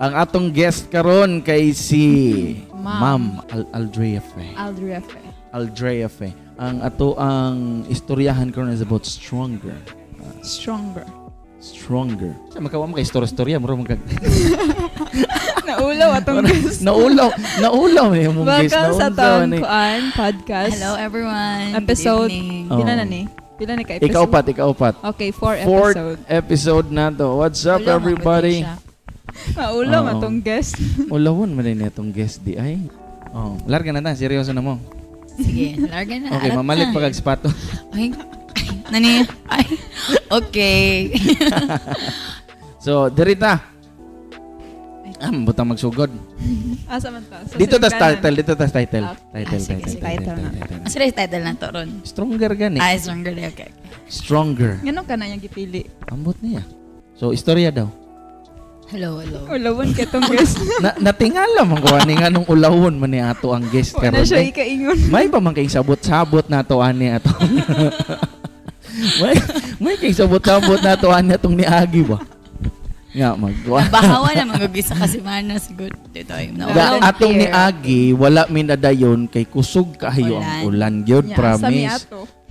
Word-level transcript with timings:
Ang 0.00 0.12
atong 0.16 0.50
guest 0.50 0.90
karon 0.90 1.38
kay 1.38 1.70
si 1.70 2.02
Ma'am. 2.74 2.98
Ma'am 2.98 3.24
Al 3.54 3.62
Aldrea 3.76 4.18
Fe. 4.18 4.50
Aldria 4.58 4.98
Fe. 4.98 5.22
Aldrea 5.54 6.08
Fe. 6.10 6.34
Ang 6.58 6.82
ato 6.82 7.14
ang 7.14 7.86
istoryahan 7.86 8.50
karon 8.50 8.74
is 8.74 8.82
about 8.82 9.06
stronger. 9.06 9.76
Stronger. 10.42 11.06
Stronger. 11.60 12.34
Sa 12.50 12.58
makawa 12.58 12.90
mo 12.90 12.98
kay 12.98 13.06
istorya-istorya 13.06 13.62
mo 13.62 13.70
mag 13.70 13.86
Naulaw 15.70 16.10
atong 16.18 16.42
guest. 16.42 16.82
Naulaw, 16.82 17.30
naulaw 17.62 18.08
eh 18.18 18.26
mong 18.26 18.48
guest. 18.66 18.74
Welcome 18.74 18.98
sa 18.98 19.06
Naulaw 19.06 19.20
Taon 19.20 19.46
ni. 19.46 19.58
Kuan 19.62 20.00
Podcast. 20.16 20.74
Hello 20.74 20.98
everyone. 20.98 21.76
Episode. 21.76 22.32
Good 22.32 22.40
evening. 22.40 22.66
Oh. 22.72 22.82
Pila 22.82 22.92
na 22.98 23.06
ni? 23.06 23.28
Pila 23.60 23.76
ni 23.76 23.84
ka 23.84 24.00
episode? 24.00 24.08
Ikaw 24.08 24.24
pat, 24.24 24.44
ikaw 24.48 24.70
pat. 24.72 24.94
Okay, 25.12 25.28
four 25.36 25.52
Fourth 25.68 25.92
episode. 25.92 26.20
episode 26.32 26.86
na 26.88 27.12
to. 27.12 27.28
What's 27.36 27.68
up 27.68 27.84
Hello, 27.84 27.92
everybody? 27.92 28.64
Naulaw 29.52 30.00
Oo. 30.08 30.12
atong 30.16 30.40
guest. 30.40 30.80
Ulawon 31.12 31.52
man 31.52 31.68
din 31.68 31.84
itong 31.84 32.08
guest 32.08 32.40
di 32.40 32.56
ay. 32.56 32.80
Oh, 33.36 33.60
larga 33.68 33.92
na 33.92 34.00
ta, 34.00 34.16
seryoso 34.16 34.56
na 34.56 34.64
mo. 34.64 34.80
Sige, 35.36 35.76
larga 35.76 36.16
na. 36.16 36.40
Okay, 36.40 36.50
Alat 36.50 36.56
mamalit 36.56 36.88
na. 36.88 36.94
pa 36.96 37.04
kag 37.04 37.14
sapato. 37.14 37.48
Ay, 37.94 38.10
ay, 38.56 38.66
nani? 38.88 39.12
Ay, 39.46 39.64
okay. 40.32 41.12
So, 42.80 43.12
dirita. 43.12 43.69
Ah, 45.20 45.28
butang 45.30 45.68
magsugod. 45.68 46.08
Asa 46.88 47.12
man 47.12 47.20
ta? 47.22 47.44
Sa 47.44 47.54
Dito 47.54 47.76
tas 47.76 47.92
title, 47.92 48.34
dito 48.34 48.52
tas 48.56 48.72
title. 48.72 49.04
Ah, 49.04 49.16
Title, 49.30 49.52
ah, 49.52 49.60
sige, 49.60 49.76
title, 49.76 49.92
sige. 49.92 50.00
title, 50.00 50.24
Title 50.24 50.36
na. 50.40 50.48
title. 50.50 50.78
Yung 50.80 51.12
title 51.12 51.42
na 51.42 51.52
to 51.52 51.66
ron. 51.68 51.90
Stronger 52.02 52.52
gani. 52.54 52.78
Ay, 52.80 52.94
stronger. 52.96 53.32
Okay. 53.46 53.68
Stronger. 54.08 54.72
Ngano 54.80 55.04
ka 55.04 55.14
na 55.14 55.28
yung 55.28 55.38
gipili? 55.38 55.84
Ambot 56.08 56.40
niya. 56.40 56.64
So, 57.14 57.30
istorya 57.30 57.68
daw. 57.68 57.92
Hello, 58.88 59.20
hello. 59.20 59.44
Ulawon 59.46 59.92
ka 59.92 60.02
tong 60.04 60.24
guest. 60.32 60.56
Na 60.80 60.96
natingala 60.98 61.62
man 61.62 61.78
ko 61.78 61.94
ani 61.94 62.16
nga 62.16 62.26
nung 62.26 62.48
ulawon 62.48 62.96
man 62.96 63.06
ni 63.06 63.20
ato 63.20 63.52
ang 63.52 63.62
guest 63.68 63.94
Wala 63.94 64.10
karon. 64.10 64.24
siya 64.24 64.40
eh. 64.40 64.50
ikaingon. 64.50 64.98
May 65.06 65.28
ba 65.28 65.38
man 65.38 65.52
kay 65.52 65.68
sabot-sabot 65.68 66.48
na 66.48 66.64
to 66.64 66.80
ani 66.80 67.12
ato. 67.12 67.30
may 69.22 69.36
may 69.78 69.94
kay 69.94 70.10
sabot-sabot 70.10 70.80
na 70.80 70.96
to 70.96 71.06
ani 71.06 71.36
atong 71.36 71.54
niagi 71.54 72.02
ba. 72.02 72.18
Nga 73.10 73.34
magwa. 73.34 73.80
Bahawa 73.90 74.28
na 74.32 74.44
magugisa 74.46 74.94
kasi 74.94 75.18
mana 75.18 75.58
siguro. 75.58 75.90
Dito 76.08 76.30
ay 76.30 76.50
Ga, 76.50 76.62
naulog. 76.62 77.02
atong 77.02 77.34
here. 77.34 77.42
niagi 77.44 78.02
wala 78.12 78.46
mi 78.46 78.62
nadayon 78.62 79.26
kay 79.26 79.44
kusog 79.44 79.94
kaayo 79.96 80.38
ang 80.38 80.62
ulan 80.64 81.02
gyud 81.02 81.26
promise. 81.32 82.06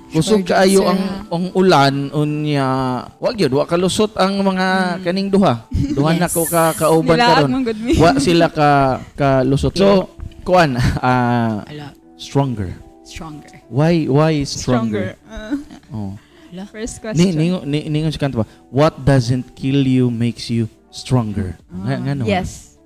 Kusog 0.10 0.44
kaayo 0.44 0.84
na. 0.84 0.90
ang 0.90 1.02
ang 1.30 1.46
ulan 1.54 1.96
unya 2.12 2.68
wag 3.16 3.36
gyud 3.36 3.54
wa 3.54 3.64
kalusot 3.64 4.12
ang 4.16 4.42
mga 4.42 4.68
kaning 5.00 5.30
duha. 5.30 5.64
Duha 5.70 6.12
na 6.14 6.28
ko 6.28 6.44
ka 6.44 6.74
kauban 6.74 7.16
karon. 7.16 7.64
Wa 7.96 8.20
sila 8.20 8.48
ka 8.50 8.70
kalusot. 9.14 9.72
So 9.74 10.12
kuan 10.42 10.76
ah 11.00 11.64
Ala, 11.64 11.94
stronger. 12.16 12.74
stronger. 13.02 13.64
Why 13.70 14.06
why 14.06 14.44
stronger? 14.44 15.16
Stronger. 15.16 15.56
Uh, 15.56 15.56
Oh. 15.90 16.14
First 16.70 16.98
Ni 16.98 17.02
question. 17.02 17.34
ningo 17.38 17.58
ni 17.66 17.80
ningo 17.90 18.10
si 18.10 18.20
kanto 18.20 18.42
ba? 18.42 18.48
What 18.74 19.02
doesn't 19.06 19.54
kill 19.54 19.86
you 19.86 20.10
makes 20.10 20.50
you 20.50 20.66
stronger. 20.90 21.58
Nga 21.70 21.96
nga 22.02 22.14
no. 22.18 22.26
Yes. 22.26 22.78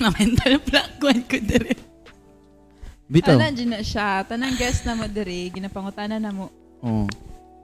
Na 0.00 0.08
mental 0.08 0.56
block 0.64 0.90
ko 1.00 1.36
dire. 1.36 1.76
Bitaw. 3.06 3.36
Ana 3.38 3.52
dyan 3.52 3.76
na 3.76 3.84
siya. 3.84 4.24
Tanang 4.24 4.56
guest 4.56 4.88
na 4.88 4.96
mo 4.96 5.04
diri. 5.06 5.52
Ginapangutana 5.52 6.16
na 6.16 6.32
mo. 6.32 6.48
Oh. 6.80 7.04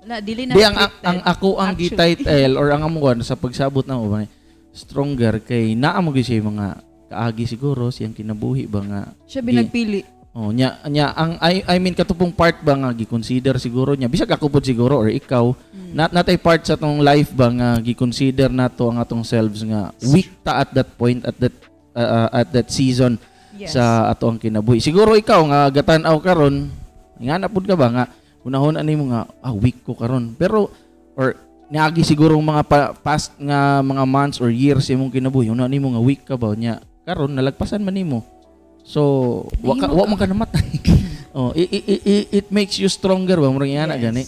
Wala, 0.02 0.18
dili 0.18 0.44
na 0.44 0.54
Di 0.54 0.62
ang, 0.66 0.76
ang, 0.76 0.92
ang 1.02 1.18
ako 1.22 1.62
ang 1.62 1.78
gi-title 1.78 2.58
or 2.58 2.74
ang 2.74 2.82
amuan 2.82 3.22
sa 3.22 3.38
pagsabot 3.38 3.86
na 3.86 3.94
mo 3.94 4.10
ba 4.10 4.26
stronger 4.72 5.38
kay 5.44 5.76
naa 5.78 6.00
mo 6.02 6.10
gyud 6.10 6.42
mga 6.42 6.80
kaagi 7.12 7.44
siguro 7.44 7.92
siyang 7.92 8.16
kinabuhi 8.16 8.64
ba 8.66 8.80
nga 8.82 9.00
Siya 9.28 9.44
binagpili. 9.44 10.02
Oh 10.32 10.48
nya 10.48 10.80
nya 10.86 11.12
ang 11.12 11.36
I, 11.38 11.60
I 11.66 11.76
mean 11.76 11.92
katupong 11.92 12.32
part 12.32 12.60
ba 12.60 12.72
nga 12.72 12.90
gi-consider 12.90 13.56
siguro 13.56 13.92
niya 13.92 14.08
bisag 14.08 14.28
ako 14.28 14.48
pod 14.48 14.64
siguro 14.64 14.96
or 14.96 15.08
ikaw 15.08 15.52
Mm. 15.72 15.92
not 15.92 16.10
natay 16.10 16.36
part 16.36 16.64
sa 16.64 16.76
tong 16.76 17.00
life 17.00 17.32
ba 17.32 17.52
nga 17.52 17.68
gi-consider 17.78 18.48
nato 18.48 18.88
ang 18.88 18.96
atong 18.96 19.20
selves 19.22 19.60
nga 19.60 19.92
weak 20.08 20.40
ta 20.40 20.64
at 20.64 20.72
that 20.72 20.88
point 20.96 21.20
at 21.22 21.36
that 21.36 21.52
uh, 21.92 22.00
uh, 22.00 22.30
at 22.32 22.48
that 22.48 22.68
season 22.68 23.20
Yes. 23.52 23.76
sa 23.76 24.08
ato 24.08 24.32
ang 24.32 24.40
kinabuhi. 24.40 24.80
Siguro 24.80 25.12
ikaw 25.12 25.44
nga 25.44 25.68
gatan-aw 25.68 26.16
karon, 26.24 26.72
nga 27.20 27.36
na 27.36 27.52
pud 27.52 27.68
ka 27.68 27.76
ba 27.76 27.92
nga 27.92 28.04
unahon 28.42 28.80
ani 28.80 28.96
mo 28.96 29.12
nga 29.12 29.28
ah 29.44 29.52
weak 29.52 29.84
ko 29.84 29.92
karon. 29.92 30.32
Pero 30.40 30.72
or 31.12 31.36
niagi 31.68 32.00
siguro 32.00 32.32
mga 32.40 32.64
pa- 32.64 32.92
past 32.96 33.36
nga 33.36 33.84
mga 33.84 34.08
months 34.08 34.40
or 34.40 34.48
years 34.48 34.88
imong 34.88 35.12
kinabuhi, 35.12 35.52
una 35.52 35.68
nimo 35.68 35.92
nga 35.92 36.00
weak 36.00 36.24
ka 36.24 36.40
ba 36.40 36.56
nya 36.56 36.80
karon 37.04 37.36
nalagpasan 37.36 37.84
man 37.84 37.92
nimo. 37.92 38.24
So 38.82 39.00
wa 39.62 39.74
ka, 39.74 39.86
wa 39.88 40.04
man 40.04 40.18
ka 40.18 40.26
namatay. 40.26 40.68
oh, 41.36 41.54
i, 41.54 41.64
i, 41.64 41.78
i- 41.86 42.04
i- 42.04 42.28
it 42.34 42.46
makes 42.50 42.76
you 42.76 42.86
stronger 42.86 43.38
ba 43.38 43.48
murag 43.48 43.70
yana 43.70 43.94
gani. 43.96 44.26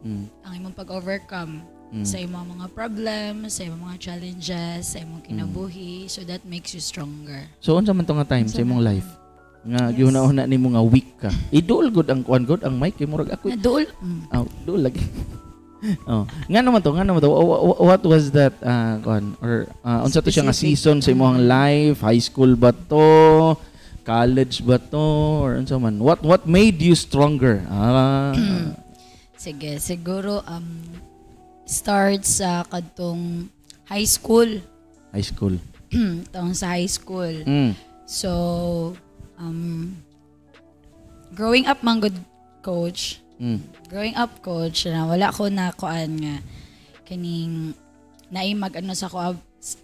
Mm. 0.00 0.24
Ang 0.42 0.54
imong 0.58 0.74
pag-overcome 0.74 1.62
Mm. 1.94 2.02
sa 2.02 2.18
imong 2.18 2.58
mga 2.58 2.66
problems, 2.74 3.54
sa 3.54 3.62
imong 3.62 3.86
mga 3.86 3.98
challenges, 4.02 4.82
sa 4.90 4.98
imong 4.98 5.22
Mm. 5.22 5.28
kinabuhi. 5.30 6.10
So 6.10 6.26
that 6.26 6.42
makes 6.42 6.74
you 6.74 6.82
stronger. 6.82 7.46
So 7.58 7.78
unsa 7.78 7.94
man 7.94 8.02
to 8.02 8.14
nga 8.14 8.26
time 8.26 8.50
sa 8.50 8.58
imong 8.58 8.82
life? 8.82 9.06
Nga 9.62 9.80
Yes. 9.88 9.94
gihuna-una 9.96 10.42
nimo 10.44 10.74
nga 10.74 10.82
weak 10.82 11.14
ka. 11.16 11.30
Idol 11.50 11.88
good 11.88 12.10
ang 12.10 12.20
kuan 12.20 12.42
good 12.42 12.60
ang 12.62 12.74
mic 12.74 12.98
kay 12.98 13.06
murag 13.06 13.30
ako 13.30 13.46
Nadul. 13.46 13.86
Mm. 14.02 14.22
Oh, 14.28 14.46
do 14.66 14.74
lagi. 14.74 14.98
oh, 16.10 16.24
nga 16.48 16.60
naman 16.60 16.80
to, 16.80 16.90
nga 16.92 17.04
naman 17.04 17.20
to. 17.20 17.28
Wha- 17.28 17.44
wha- 17.44 17.82
What 17.84 18.02
was 18.02 18.32
that 18.32 18.56
uh 18.64 18.96
kon 19.00 19.36
or 19.38 19.68
uh, 19.84 20.04
unsa 20.04 20.24
to 20.24 20.32
siya 20.32 20.48
nga 20.48 20.56
season 20.56 21.00
sa 21.00 21.12
imong 21.12 21.44
life? 21.44 22.00
High 22.00 22.20
school 22.20 22.56
ba 22.56 22.72
to? 22.72 23.54
College 24.04 24.64
ba 24.64 24.76
to? 24.80 25.06
Or 25.44 25.56
unsa 25.56 25.76
man? 25.76 26.00
What 26.00 26.24
what 26.24 26.44
made 26.44 26.80
you 26.80 26.96
stronger? 26.96 27.64
Ah. 27.68 28.32
Sige, 29.36 29.76
siguro 29.76 30.40
um 30.44 30.64
start 31.64 32.24
sa 32.24 32.64
kadtong 32.64 33.48
high 33.84 34.08
school. 34.08 34.48
high 35.12 35.24
school. 35.24 35.56
Taong 36.32 36.52
sa 36.56 36.76
high 36.76 36.88
school. 36.88 37.32
Mm. 37.44 37.72
So, 38.04 38.30
um, 39.40 39.96
growing 41.32 41.64
up 41.64 41.80
man 41.80 42.00
good 42.00 42.16
coach, 42.60 43.23
Mm. 43.34 43.58
growing 43.90 44.14
up 44.14 44.30
coach 44.40 44.86
na 44.86 45.04
wala 45.04 45.28
ko 45.28 45.50
na 45.50 45.74
kuan 45.74 46.22
nga 46.22 46.38
kaning 47.02 47.74
naay 48.30 48.54
mag 48.54 48.74
ano 48.74 48.94
sa 48.94 49.06
ko 49.06 49.34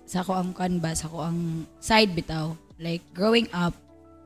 sa 0.06 0.22
ko 0.22 0.38
ang 0.38 0.55
kuan 0.55 0.78
ba 0.78 0.94
sa 0.94 1.11
ko 1.11 1.22
ang 1.22 1.66
side 1.78 2.15
bitaw 2.15 2.55
like 2.78 3.03
growing 3.11 3.50
up 3.50 3.75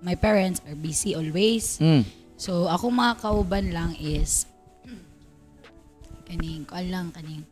my 0.04 0.12
parents 0.12 0.60
are 0.68 0.76
busy 0.76 1.16
always 1.16 1.80
Mm. 1.80 2.04
so 2.36 2.68
ako 2.68 2.92
mga 2.92 3.14
kauban 3.18 3.66
lang 3.72 3.92
is 3.96 4.44
kaning 6.24 6.64
kuan 6.64 6.88
lang 6.88 7.06
kaning 7.08 7.44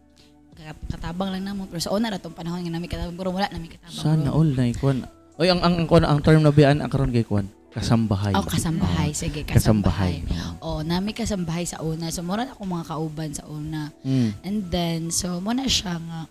kat- 0.53 0.87
katabang 0.89 1.33
lang 1.33 1.45
namo 1.45 1.65
pero 1.67 1.81
sa 1.81 1.93
una 1.93 2.09
ra 2.09 2.21
tong 2.21 2.37
panahon 2.37 2.61
nga 2.61 2.73
nami 2.73 2.87
katabang 2.87 3.17
pero 3.17 3.33
wala 3.33 3.49
nami 3.49 3.73
katabang 3.73 3.97
Sana 3.97 4.31
all 4.31 4.53
na 4.53 4.69
kuan. 4.77 5.05
Oy, 5.41 5.49
ang 5.49 5.65
ang 5.65 5.75
ang, 5.81 5.87
kuan, 5.89 6.05
ang 6.05 6.21
term 6.21 6.45
na 6.45 6.53
biyan 6.53 6.85
ang 6.85 6.93
karon 6.93 7.09
kay 7.09 7.25
kuan. 7.25 7.49
Kasambahay. 7.73 8.33
Oh, 8.37 8.45
kasambahay. 8.45 9.17
Sige, 9.17 9.49
Kasambahay. 9.49 10.21
kasambahay. 10.21 10.61
Oh, 10.61 10.85
nami 10.85 11.11
kasambahay 11.11 11.65
sa 11.65 11.81
una. 11.81 12.13
So, 12.13 12.21
mura 12.21 12.45
na 12.45 12.53
ako 12.53 12.69
mga 12.69 12.87
kauban 12.87 13.31
sa 13.33 13.49
una. 13.49 13.89
Mm. 14.05 14.31
And 14.45 14.59
then, 14.69 15.01
so, 15.09 15.41
muna 15.41 15.65
siya 15.65 15.97
nga, 15.97 16.29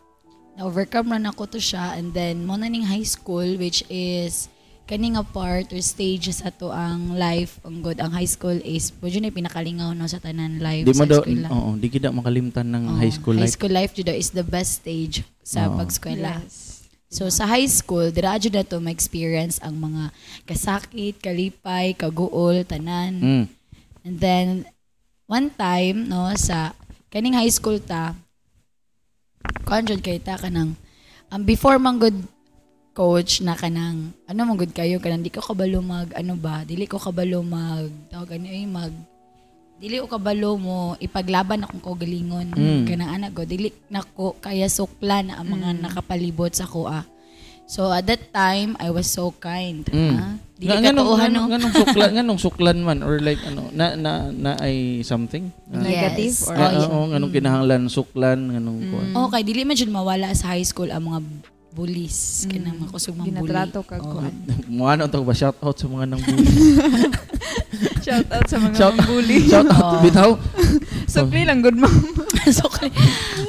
na-overcome 0.56 1.18
na 1.18 1.34
ako 1.34 1.50
to 1.50 1.60
siya. 1.60 1.98
And 1.98 2.14
then, 2.14 2.46
muna 2.46 2.70
ning 2.70 2.86
high 2.86 3.04
school, 3.04 3.58
which 3.58 3.82
is, 3.90 4.54
kaning 4.86 5.16
part 5.32 5.72
or 5.72 5.80
stage 5.80 6.28
sa 6.36 6.52
to 6.52 6.68
ang 6.68 7.16
life 7.16 7.64
ang 7.64 7.80
good 7.80 7.96
ang 8.04 8.12
high 8.12 8.28
school 8.28 8.60
is 8.60 8.92
pwede 9.00 9.24
na 9.24 9.32
pinakalingaw 9.32 9.96
no 9.96 10.04
sa 10.04 10.20
tanan 10.20 10.60
life 10.60 10.84
Di 10.84 10.92
sa 10.92 11.08
daw, 11.08 11.24
eskwela. 11.24 11.48
oo, 11.48 11.80
di 11.80 11.88
kita 11.88 12.12
makalimtan 12.12 12.68
ng 12.68 12.84
Oo, 12.92 13.00
high 13.00 13.14
school 13.14 13.40
high 13.40 13.48
life. 13.48 13.56
school 13.56 13.72
life 13.72 13.96
jud 13.96 14.12
is 14.12 14.36
the 14.36 14.44
best 14.44 14.84
stage 14.84 15.24
sa 15.48 15.72
Oo. 15.72 15.80
pagskwela 15.80 16.44
Yes. 16.44 16.71
So 17.12 17.28
sa 17.28 17.44
high 17.44 17.68
school, 17.68 18.08
dira 18.08 18.40
jud 18.40 18.56
na 18.56 18.64
to 18.64 18.80
ma-experience 18.80 19.60
ang 19.60 19.76
mga 19.76 20.16
kasakit, 20.48 21.20
kalipay, 21.20 21.92
kaguol, 21.92 22.64
tanan. 22.64 23.20
Mm. 23.20 23.46
And 24.08 24.16
then 24.16 24.48
one 25.32 25.48
time 25.56 26.12
no 26.12 26.28
sa 26.36 26.76
kaning 27.08 27.40
high 27.40 27.52
school 27.52 27.80
ta 27.80 28.12
conjud 29.64 30.04
kay 30.04 30.20
ta 30.20 30.36
kanang 30.36 30.76
um, 31.32 31.42
before 31.48 31.80
man 31.80 31.96
good 31.96 32.20
coach 32.92 33.40
na 33.40 33.56
kanang 33.56 34.12
ano 34.28 34.40
man 34.44 34.60
good 34.60 34.76
kayo 34.76 35.00
kanang 35.00 35.24
di 35.24 35.32
ko 35.32 35.40
kabalo 35.40 35.80
mag 35.80 36.12
ano 36.20 36.36
ba 36.36 36.68
dili 36.68 36.84
ko 36.84 37.00
kabalo 37.00 37.40
mag 37.40 37.88
tawag 38.12 38.36
ano 38.36 38.48
eh 38.52 38.68
mag 38.68 38.92
dili 39.82 39.98
ko 39.98 40.06
kabalo 40.06 40.56
mo 40.56 40.78
ipaglaban 40.96 41.66
akong 41.66 41.82
kaugalingon 41.82 42.54
Mm. 42.54 42.86
kanang 42.86 43.12
anak 43.12 43.34
ko 43.34 43.42
dili 43.44 43.74
nako 43.90 44.38
kaya 44.38 44.70
sukla 44.70 45.20
na 45.20 45.42
ang 45.42 45.50
mga 45.50 45.82
nakapalibot 45.82 46.54
sa 46.54 46.64
ko 46.64 46.86
ah. 46.86 47.02
So 47.66 47.88
at 47.88 48.04
that 48.06 48.30
time 48.30 48.76
I 48.78 48.92
was 48.92 49.08
so 49.08 49.32
kind. 49.34 49.88
Mm. 49.88 50.14
ah. 50.14 50.36
dili 50.54 50.70
Nga- 50.70 50.76
ka 50.76 50.84
nganong, 50.86 51.08
tuuhan 51.08 51.22
nganong, 51.26 51.42
no. 51.42 51.50
nganong 51.50 51.74
suklan, 51.74 52.10
nganong 52.16 52.40
suklan 52.40 52.78
man 52.80 53.00
or 53.02 53.18
like 53.18 53.42
ano, 53.42 53.64
na 53.72 53.86
na 53.96 54.12
na 54.30 54.52
ay 54.60 54.76
something. 55.02 55.50
Ah, 55.68 55.82
Negative 55.82 56.30
Yes. 56.30 56.46
or- 56.46 56.54
Oh, 56.54 56.62
ah, 56.62 56.70
yeah. 56.70 56.86
oo, 56.88 57.06
nganong 57.10 57.32
kinahanglan 57.32 57.84
suklan, 57.88 58.40
nganong 58.52 58.80
kuan. 58.86 59.08
Okay, 59.26 59.42
dili 59.42 59.62
man 59.64 59.74
jud 59.74 59.90
mawala 59.90 60.30
sa 60.32 60.54
high 60.54 60.62
school 60.62 60.88
ang 60.88 61.02
mga 61.04 61.20
bullies 61.72 62.18
kanang 62.46 62.78
mga 62.78 62.92
kusog 62.92 63.16
mga 63.16 63.24
bully. 63.24 63.32
Ginatrato 63.42 63.80
ka 63.82 63.96
Oh, 63.98 64.12
kuan. 64.14 64.34
Mga 64.68 64.92
ano 64.92 65.04
to 65.08 65.20
ba 65.22 65.34
shout 65.34 65.58
out 65.58 65.74
sa 65.74 65.88
mga 65.88 66.06
nang 66.06 66.22
bully. 66.22 66.48
Shout 68.02 68.28
out 68.30 68.46
sa 68.46 68.58
mga 68.58 68.76
Shout- 68.76 69.00
bully. 69.06 69.38
shout 69.46 69.66
out 69.68 69.82
Oo. 69.82 70.02
bitaw. 70.02 70.30
Sukli 71.12 71.44
lang, 71.44 71.62
good 71.62 71.76
mom. 71.76 71.92
so, 72.52 72.66
kali- 72.68 72.94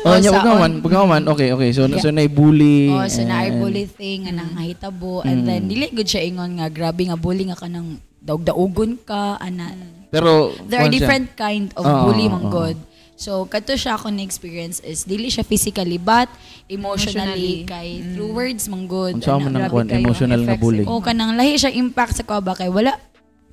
Oh, 0.02 0.14
nya 0.14 0.30
pagkaman, 0.30 0.80
pagkaman. 0.80 1.22
Okay, 1.26 1.48
okay. 1.50 1.70
So 1.70 1.84
Yeah. 1.84 2.00
so 2.00 2.10
na 2.10 2.24
bully. 2.26 2.88
Oh, 2.88 3.04
so 3.06 3.22
na 3.22 3.44
and- 3.44 3.58
bully 3.58 3.84
thing 3.84 4.24
nga 4.24 4.32
nang 4.34 4.52
mahitabo 4.52 5.22
and 5.22 5.42
Mm. 5.42 5.46
then 5.46 5.60
dili 5.66 5.86
gud 5.88 6.04
siya 6.04 6.22
ingon 6.22 6.58
nga 6.58 6.68
grabe 6.68 7.06
nga 7.06 7.14
bully 7.14 7.46
nga 7.46 7.56
kanang 7.56 7.96
daog-daugon 8.18 9.00
ka 9.00 9.36
ana. 9.36 9.72
Pero 10.08 10.52
There 10.62 10.80
are 10.80 10.90
different 10.90 11.32
kind 11.34 11.72
of 11.72 11.82
Oo, 11.82 11.98
bully 12.06 12.26
oo, 12.26 12.32
man 12.32 12.42
oo. 12.42 12.52
god. 12.52 12.76
So 13.22 13.46
kato 13.46 13.78
siya 13.78 13.94
ako 13.94 14.10
na 14.10 14.26
experience 14.26 14.82
is 14.82 15.06
dili 15.06 15.30
siya 15.30 15.46
physically 15.46 15.94
but 15.94 16.26
emotionally, 16.66 17.62
Emotionally. 17.62 17.70
kay 17.70 17.88
through 18.10 18.34
words 18.34 18.66
man 18.66 18.90
good. 18.90 19.14
Unsa 19.14 19.38
man 19.38 19.54
Ana. 19.54 19.58
ang 19.62 19.70
kuan 19.70 19.86
grabe 19.86 19.94
kayo, 19.94 20.02
emotional 20.02 20.40
nga 20.42 20.46
effects 20.50 20.62
bully. 20.66 20.84
O 20.90 20.98
kanang 20.98 21.38
lahi 21.38 21.54
siya 21.54 21.70
impact 21.70 22.18
sa 22.18 22.26
kuha 22.26 22.42
ba 22.42 22.58
kay 22.58 22.66
wala 22.66 22.98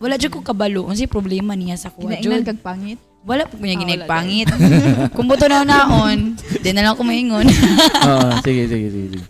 wala 0.01 0.17
jud 0.17 0.33
ko 0.33 0.41
kabalo 0.41 0.89
unsay 0.89 1.05
problema 1.05 1.53
niya 1.53 1.77
sa 1.77 1.93
kuha 1.93 2.17
Ginaingnan 2.17 2.41
jud. 2.41 2.49
kag 2.49 2.61
pangit. 2.65 2.97
Wala 3.21 3.45
po 3.45 3.61
niya 3.61 3.75
Ah, 3.75 3.77
wala 3.77 3.83
ginagpangit. 3.83 4.47
Kung 5.15 5.27
buto 5.27 5.45
na 5.45 5.61
naon, 5.61 6.39
di 6.63 6.69
na 6.71 6.81
lang 6.81 6.95
ko 6.95 7.03
maingon. 7.03 7.45
Oo, 7.45 8.27
sige, 8.47 8.63
sige, 8.65 8.87
sige. 8.89 9.07
sige. 9.13 9.27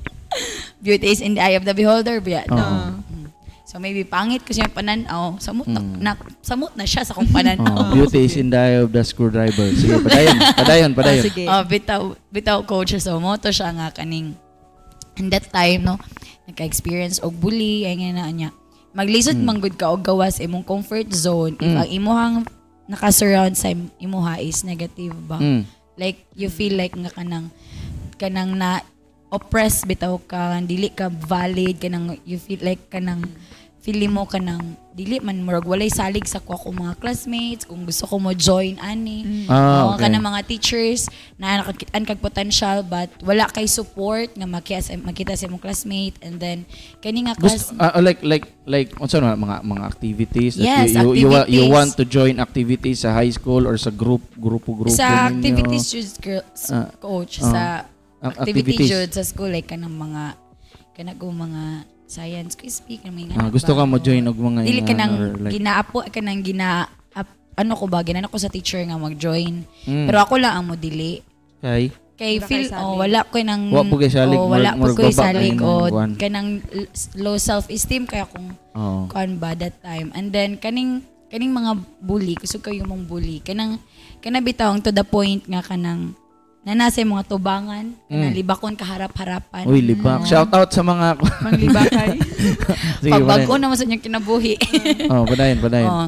Beauty 0.79 1.07
is 1.09 1.19
in 1.19 1.35
the 1.35 1.43
eye 1.43 1.57
of 1.57 1.65
the 1.65 1.73
beholder. 1.75 2.21
Biya. 2.21 2.45
Oo. 2.47 2.55
Ah. 2.55 2.95
So 3.69 3.77
maybe 3.77 4.01
pangit 4.01 4.41
ko 4.41 4.49
siya 4.49 4.65
pananaw. 4.65 5.37
Samot 5.37 5.69
na, 5.69 5.77
Mm. 5.77 6.01
na, 6.01 6.11
samot 6.41 6.73
na 6.73 6.89
siya 6.89 7.05
sa 7.05 7.13
kong 7.13 7.29
pananaw. 7.29 7.69
Oh, 7.69 7.93
beauty 7.93 8.25
is 8.25 8.33
in 8.33 8.49
the 8.49 8.57
eye 8.57 8.81
of 8.81 8.89
the 8.89 9.05
screwdriver. 9.05 9.69
Sige, 9.71 10.01
padayon, 10.01 10.37
padayon, 10.57 10.91
padayon. 10.97 11.21
Ah, 11.21 11.27
sige. 11.29 11.43
Oh, 11.45 11.61
bitaw, 11.63 12.01
bitaw 12.33 12.65
coach. 12.65 12.97
So, 12.97 13.21
mo 13.21 13.37
to 13.37 13.53
siya 13.53 13.69
nga 13.69 13.93
kaning 13.93 14.33
in 15.21 15.29
that 15.29 15.45
time, 15.53 15.85
no, 15.85 16.01
nagka-experience 16.49 17.21
og 17.21 17.37
bully, 17.37 17.85
ay 17.85 17.93
nga 18.01 18.09
na 18.17 18.33
niya. 18.33 18.49
Maglisod 18.89 19.37
Mm. 19.37 19.45
manggod 19.45 19.77
ka 19.77 19.93
og 19.93 20.01
gawas 20.01 20.41
imong 20.41 20.65
comfort 20.65 21.13
zone 21.13 21.53
if 21.61 21.69
Mm. 21.69 21.77
ang 21.77 21.89
imuhang 21.93 22.35
naka-surround 22.89 23.53
sa 23.53 23.69
im- 23.69 23.93
imuha 24.01 24.41
is 24.41 24.65
negative 24.65 25.13
ba. 25.29 25.37
Mm. 25.37 25.69
Like 25.93 26.25
you 26.33 26.49
feel 26.49 26.73
like 26.73 26.97
nga 26.97 27.13
kanang 27.13 27.53
kanang 28.17 28.57
na 28.57 28.81
oppressed 29.29 29.85
bitaw 29.85 30.17
ka, 30.19 30.57
dili 30.59 30.89
ka 30.89 31.07
valid 31.07 31.77
kanang 31.77 32.17
you 32.23 32.37
feel 32.37 32.59
like 32.59 32.81
kanang 32.87 33.21
feeling 33.79 34.11
mo 34.11 34.27
kanang 34.27 34.75
dili 34.91 35.17
man 35.17 35.39
murag 35.39 35.63
walay 35.63 35.87
salig 35.87 36.27
sa 36.27 36.37
ko 36.37 36.51
ako 36.51 36.75
mga 36.75 36.99
classmates 36.99 37.63
kung 37.63 37.87
gusto 37.87 38.03
ko 38.03 38.19
mo 38.19 38.35
join 38.35 38.75
ani 38.77 39.47
Ah, 39.47 39.87
Oo, 39.87 39.95
okay. 39.95 40.03
kanang 40.03 40.19
mga 40.21 40.41
teachers 40.43 41.07
na 41.37 41.63
nakakitaan 41.63 42.03
kag 42.03 42.19
potential 42.19 42.83
but 42.83 43.07
wala 43.23 43.47
kay 43.47 43.63
support 43.65 44.27
nga 44.29 44.43
makita 44.43 44.83
sa 44.83 44.99
makita 44.99 45.31
sa 45.33 45.47
imong 45.47 45.63
classmate 45.63 46.19
and 46.19 46.37
then 46.37 46.67
kani 46.99 47.23
nga 47.23 47.39
class 47.39 47.71
ah, 47.73 47.95
like 47.97 48.19
like 48.19 48.51
like 48.67 48.91
unsa 48.99 49.23
na 49.23 49.33
mga 49.33 49.63
mga 49.63 49.83
activities 49.87 50.53
that 50.53 50.67
Yes, 50.67 50.91
you, 50.91 51.15
you, 51.15 51.15
you, 51.15 51.27
wa- 51.29 51.47
you 51.47 51.63
activities. 51.63 51.71
want 51.71 51.91
to 51.95 52.03
join 52.03 52.35
activities 52.37 53.07
sa 53.07 53.15
high 53.15 53.31
school 53.31 53.63
or 53.63 53.79
sa 53.79 53.89
group 53.89 54.21
grupo 54.35 54.75
grupo 54.75 54.91
sa 54.91 55.31
ninyo? 55.31 55.39
activities 55.39 55.85
jud 55.87 56.11
girls 56.19 56.67
Ah, 56.67 56.91
coach 56.99 57.39
ah, 57.39 57.47
sa 57.47 57.61
activity 58.19 58.75
activities. 58.75 58.89
jud 58.91 59.09
sa 59.15 59.23
school 59.23 59.49
like 59.51 59.67
kanang 59.67 59.95
mga 59.95 60.35
kana 60.95 61.15
ko 61.15 61.31
mga 61.31 61.87
science 62.09 62.57
ko 62.57 62.65
speak 62.67 63.05
na 63.05 63.13
mga 63.13 63.37
Ah, 63.37 63.47
gusto 63.53 63.71
ka 63.71 63.85
mo 63.85 64.01
join 64.01 64.25
og 64.25 64.35
mga 64.35 64.65
dili 64.65 64.81
ingan 64.81 64.89
ka 64.89 64.93
nang 64.97 65.13
or 65.13 65.29
like 65.45 65.53
ginaapo 65.53 65.97
ka 66.09 66.19
nang 66.19 66.41
gina 66.41 66.89
ap- 67.13 67.39
ano 67.55 67.73
ko 67.77 67.85
ba 67.85 68.01
ginana 68.01 68.27
ko 68.27 68.35
sa 68.41 68.49
teacher 68.49 68.81
nga 68.83 68.97
mag-join. 68.97 69.63
Mm. 69.85 70.05
pero 70.09 70.17
ako 70.25 70.41
lang 70.41 70.57
ang 70.57 70.65
mo 70.67 70.75
dili. 70.75 71.21
Kay? 71.61 71.93
Kay 72.19 72.43
feel 72.43 72.67
oh, 72.75 72.99
wala 72.99 73.23
ko 73.23 73.39
nang 73.39 73.71
Wa 73.71 73.87
po 73.87 73.95
kay 73.95 74.11
salig, 74.11 74.35
oh, 74.35 74.51
wala 74.51 74.75
po 74.75 74.91
baba 74.91 75.07
salig 75.07 75.55
o 75.63 75.87
kanang 76.19 76.59
low 77.15 77.39
self-esteem 77.39 78.03
kaya 78.03 78.27
kung 78.27 78.51
oh. 78.75 79.07
kuan 79.07 79.39
ba 79.39 79.55
that 79.55 79.79
time. 79.79 80.11
And 80.11 80.35
then 80.35 80.59
kaning 80.59 81.07
kaning 81.31 81.55
mga 81.55 81.79
bully 82.03 82.35
kusog 82.35 82.67
kayo 82.67 82.83
mong 82.83 83.07
bully. 83.07 83.39
Kanang 83.39 83.79
kana 84.19 84.43
bitawng 84.43 84.83
to 84.83 84.91
the 84.91 85.07
point 85.07 85.47
nga 85.47 85.63
kanang 85.63 86.11
nanasa 86.69 87.01
yung 87.01 87.17
mga 87.17 87.25
tubangan 87.25 87.85
kanang 88.05 88.37
libakon 88.37 88.77
kaharap-harapan 88.77 89.65
Mm. 89.65 89.73
Uy, 89.73 89.81
libak. 89.81 90.23
Shout 90.23 90.53
out 90.53 90.69
sa 90.69 90.85
mga 90.85 91.17
Manglibakay. 91.41 92.09
Pagbago 93.13 93.57
naman 93.57 93.75
sa 93.75 93.83
inyong 93.83 94.03
kinabuhi 94.03 94.53
Oh, 95.11 95.25
padayon, 95.25 95.57
padayon. 95.57 95.89
Oh. 95.89 96.07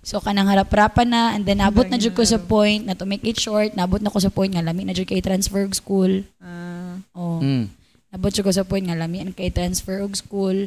So 0.00 0.18
kanang 0.18 0.48
harap-harapan 0.48 1.06
na 1.06 1.22
and 1.36 1.44
then 1.44 1.60
nabot 1.60 1.86
na 1.86 2.00
jud 2.00 2.16
ko 2.16 2.24
sa 2.24 2.40
point 2.40 2.82
na 2.82 2.96
to 2.96 3.04
make 3.04 3.22
it 3.22 3.38
short, 3.38 3.76
nabot 3.76 4.00
na 4.00 4.10
ko 4.10 4.18
sa 4.18 4.32
point 4.32 4.50
nga 4.50 4.64
lami 4.64 4.82
na 4.82 4.96
jud 4.96 5.06
kay 5.06 5.22
transfer 5.22 5.62
og 5.62 5.76
school. 5.76 6.24
Ah, 6.42 6.98
Oh. 7.14 7.38
Mm. 7.38 7.68
Nabot 8.10 8.32
jud 8.34 8.42
ko 8.42 8.52
sa 8.52 8.66
point 8.66 8.82
nga 8.82 8.98
lami 8.98 9.22
na 9.22 9.30
kay 9.30 9.52
transfer 9.52 10.02
og 10.02 10.16
school. 10.16 10.66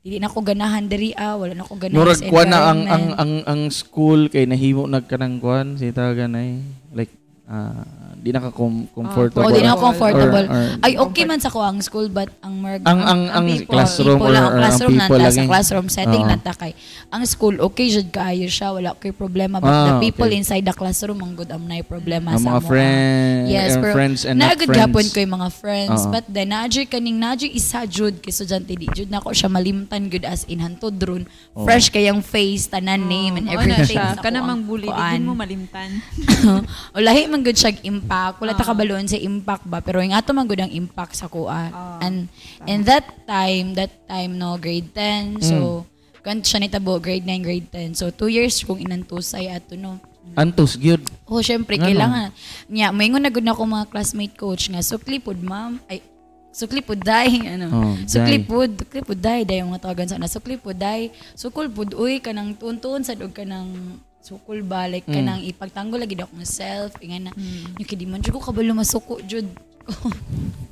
Dili 0.00 0.16
na 0.16 0.32
ko 0.32 0.40
ganahan 0.40 0.88
diri 0.88 1.12
ah, 1.12 1.36
wala 1.36 1.52
na 1.52 1.64
ko 1.66 1.76
ganahan 1.76 1.98
Murag 1.98 2.20
sa 2.20 2.44
na 2.48 2.72
ang 2.72 2.80
ang 2.88 3.06
ang 3.20 3.32
ang 3.44 3.60
school 3.68 4.32
kay 4.32 4.48
nahimo 4.48 4.88
nagkanang 4.88 5.36
kuan 5.40 5.76
si 5.76 5.92
taganay 5.92 6.56
like 6.96 7.12
ah 7.44 7.84
di 8.20 8.30
na 8.30 8.38
ka 8.38 8.50
com- 8.50 8.84
comfortable. 8.86 9.42
Oh, 9.42 9.50
di 9.50 9.60
na 9.60 9.74
comfortable. 9.74 10.44
Or- 10.44 10.52
or- 10.52 10.78
Ay 10.80 10.92
okay 10.94 11.24
man 11.24 11.36
sa 11.36 11.48
ko 11.48 11.58
ang 11.58 11.80
school 11.80 12.06
but 12.06 12.28
ang 12.40 12.54
marg 12.54 12.80
ang 12.82 13.00
ang 13.00 13.20
ang, 13.30 13.44
people, 13.44 13.72
classroom 13.72 14.16
people 14.16 14.28
or, 14.28 14.36
ang 14.36 14.54
classroom 14.54 14.90
ang 14.90 14.98
people 15.00 15.16
ta, 15.16 15.24
lagi. 15.26 15.36
sa 15.36 15.48
classroom 15.48 15.88
setting 15.88 16.22
Oo. 16.22 16.28
lang 16.28 16.40
ta 16.40 16.52
kay 16.52 16.72
ang 17.08 17.22
school 17.24 17.56
okay 17.58 17.88
jud 17.88 18.08
kaayo 18.08 18.46
siya 18.46 18.70
wala 18.70 18.92
kay 18.94 19.10
problema 19.10 19.56
but 19.56 19.66
Ah, 19.66 19.86
the 19.88 20.04
people 20.04 20.24
okay. 20.24 20.36
inside 20.36 20.62
the 20.62 20.72
classroom 20.72 21.18
ang 21.18 21.32
good 21.32 21.48
am 21.48 21.64
nay 21.64 21.80
problema 21.80 22.32
ang 22.32 22.38
sa 22.38 22.48
mga 22.50 22.62
friends, 22.62 23.46
Yes, 23.46 23.70
and 23.70 23.80
pero 23.80 23.92
friends 23.92 24.20
and 24.22 24.36
not 24.36 24.54
friends. 24.54 24.76
gapon 24.76 25.06
ko 25.06 25.16
yung 25.18 25.34
mga 25.34 25.48
friends. 25.50 26.00
Oo. 26.00 26.10
But 26.10 26.24
then, 26.26 26.50
naadyoy 26.50 26.86
kaning, 26.86 27.16
naadyoy 27.16 27.50
isa 27.50 27.82
jud 27.82 28.18
kay 28.18 28.28
estudyante 28.28 28.72
di 28.72 28.86
jud 28.90 29.08
na 29.08 29.18
ako 29.18 29.32
siya 29.32 29.48
malimtan 29.48 30.06
good 30.06 30.22
as 30.22 30.44
in 30.44 30.60
hantod 30.60 31.00
ron. 31.00 31.24
Oo. 31.54 31.64
Fresh 31.64 31.88
kayang 31.88 32.20
face, 32.20 32.66
tanan 32.66 33.06
name 33.06 33.38
and 33.38 33.46
na 33.46 33.56
everything. 33.56 33.96
siya. 33.96 34.14
sa 34.14 34.20
Kana 34.20 34.38
kuang 34.38 34.48
mang 34.50 34.62
bully, 34.62 34.86
di 34.86 35.18
mo 35.20 35.32
malimtan. 35.32 35.90
o 36.94 37.00
lahi 37.00 37.26
man 37.26 37.40
good 37.40 37.56
siya 37.56 37.72
impact. 38.10 38.36
Wala 38.42 38.52
ta 38.52 38.64
Ah. 38.66 38.68
kabaloon 38.68 39.06
sa 39.06 39.14
impact 39.16 39.64
ba, 39.64 39.78
pero 39.78 40.02
yung 40.02 40.10
ato 40.10 40.34
man 40.34 40.44
good 40.44 40.58
ang 40.58 40.74
impact 40.74 41.14
sa 41.14 41.30
kuan. 41.30 41.70
Ah, 41.70 42.02
And 42.02 42.26
in 42.66 42.82
that 42.82 43.06
time, 43.24 43.74
that 43.74 43.94
time 44.04 44.34
no 44.34 44.58
grade 44.58 44.90
10. 44.90 45.38
So, 45.40 45.86
Mm. 45.86 46.20
kan 46.20 46.36
siya 46.42 46.58
nitabo 46.60 46.98
grade 46.98 47.22
9, 47.22 47.40
grade 47.40 47.70
10. 47.70 47.94
So, 47.94 48.10
two 48.10 48.28
years 48.28 48.58
kung 48.60 48.76
inantusay 48.76 49.46
ato 49.48 49.78
no. 49.78 50.02
Antos 50.32 50.76
gyud. 50.76 51.00
Oh, 51.24 51.40
syempre, 51.40 51.74
Ngano? 51.74 51.86
kailangan. 51.86 52.28
Nya, 52.68 52.90
may 52.90 53.08
ngon 53.08 53.24
na 53.24 53.30
gud 53.30 53.42
na 53.42 53.50
ako 53.50 53.62
mga 53.64 53.88
classmate 53.88 54.36
coach 54.36 54.68
nga, 54.68 54.78
sukli 54.78 55.18
pod 55.18 55.40
ma'am. 55.40 55.80
Ay, 55.86 56.04
sukli 56.52 56.82
pod 56.82 57.00
day. 57.00 57.40
Ano? 57.56 57.66
Oh, 57.72 57.94
sukli 58.04 58.38
day. 58.38 58.44
pod, 58.44 58.70
sukli. 58.76 59.00
Day 59.16 59.58
yung 59.58 59.70
mga 59.70 59.82
tawagan 59.82 60.06
sa 60.06 60.18
na. 60.18 60.26
Sukli 60.26 60.54
pod 60.54 60.76
day. 60.76 61.10
Sukul 61.32 61.66
pod, 61.66 61.94
uy, 61.94 62.18
kanang 62.18 62.54
tuntun 62.54 63.02
sa 63.02 63.14
og 63.14 63.32
kanang 63.32 63.98
sukul 64.20 64.60
ba 64.60 64.84
like 64.84 65.04
Mm. 65.04 65.16
kanang 65.16 65.40
ipagtanggol 65.42 65.96
lagi 65.96 66.14
daw 66.14 66.24
akong 66.24 66.44
self 66.44 66.92
ingan 66.98 67.28
na 67.28 67.32
yung 67.74 67.88
kidi 67.88 68.04
man 68.04 68.20
jud 68.20 68.32
ko 68.32 68.40
kabalo 68.42 68.72
masuko 68.72 69.18
jud 69.22 69.48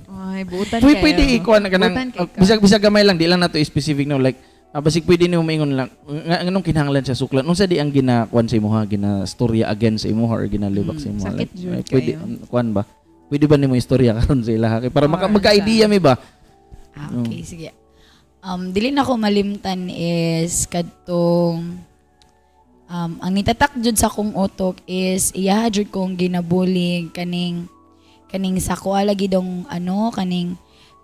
Ay, 0.09 0.43
buutan 0.43 0.83
Pwede, 0.83 0.95
kayo. 0.95 1.05
pwede 1.05 1.23
ikuan 1.33 1.63
ka. 1.65 1.79
bisag 2.35 2.59
bisag 2.59 2.83
gamay 2.83 3.03
lang 3.03 3.15
di 3.15 3.25
lang 3.25 3.39
nato 3.39 3.57
specific 3.57 4.03
no 4.05 4.19
like 4.19 4.35
ah, 4.69 4.79
basig 4.79 5.03
pwede 5.03 5.25
nimo 5.25 5.41
maingon 5.41 5.73
lang 5.73 5.89
nga 6.27 6.43
anong 6.43 6.61
kinahanglan 6.61 7.03
sa 7.03 7.15
suklan 7.15 7.43
unsa 7.43 7.65
di 7.65 7.79
ang 7.79 7.89
ginakuan 7.89 8.45
sa 8.45 8.59
imuha 8.59 8.83
gina 8.85 9.23
storya 9.25 9.71
against 9.71 10.05
sa 10.05 10.11
imuha 10.11 10.35
or 10.35 10.47
ginalibak 10.47 10.99
sa 10.99 11.09
imuha 11.09 11.33
sakit 11.33 11.49
jud 11.55 11.73
like, 11.73 11.89
pwede 11.89 12.11
um, 12.17 12.35
kuan 12.45 12.69
ba 12.71 12.83
pwede 13.27 13.47
ba 13.47 13.57
nimo 13.57 13.73
istorya 13.73 14.13
karon 14.19 14.43
sa 14.43 14.51
ilaha 14.51 14.77
para 14.89 15.07
maka, 15.07 15.27
magka-idea 15.27 15.87
mi 15.87 15.99
ba 15.99 16.19
Ah, 16.93 17.15
okay, 17.15 17.47
sige. 17.47 17.71
Um, 18.41 18.75
dili 18.75 18.91
na 18.91 19.07
ko 19.07 19.15
malimtan 19.15 19.87
is 19.87 20.67
kadtong 20.67 21.79
um, 22.89 23.21
ang 23.21 23.33
nitatak 23.33 23.77
jud 23.79 23.95
sa 23.95 24.09
kong 24.09 24.35
utok 24.35 24.81
is 24.85 25.31
iya 25.33 25.69
jud 25.69 25.89
kong 25.89 26.17
ginabulig 26.17 27.13
kaning 27.13 27.69
kaning 28.29 28.59
sa 28.59 28.77
ko 28.77 28.97
lagi 28.97 29.29
dong 29.29 29.65
ano 29.69 30.11
kaning 30.11 30.57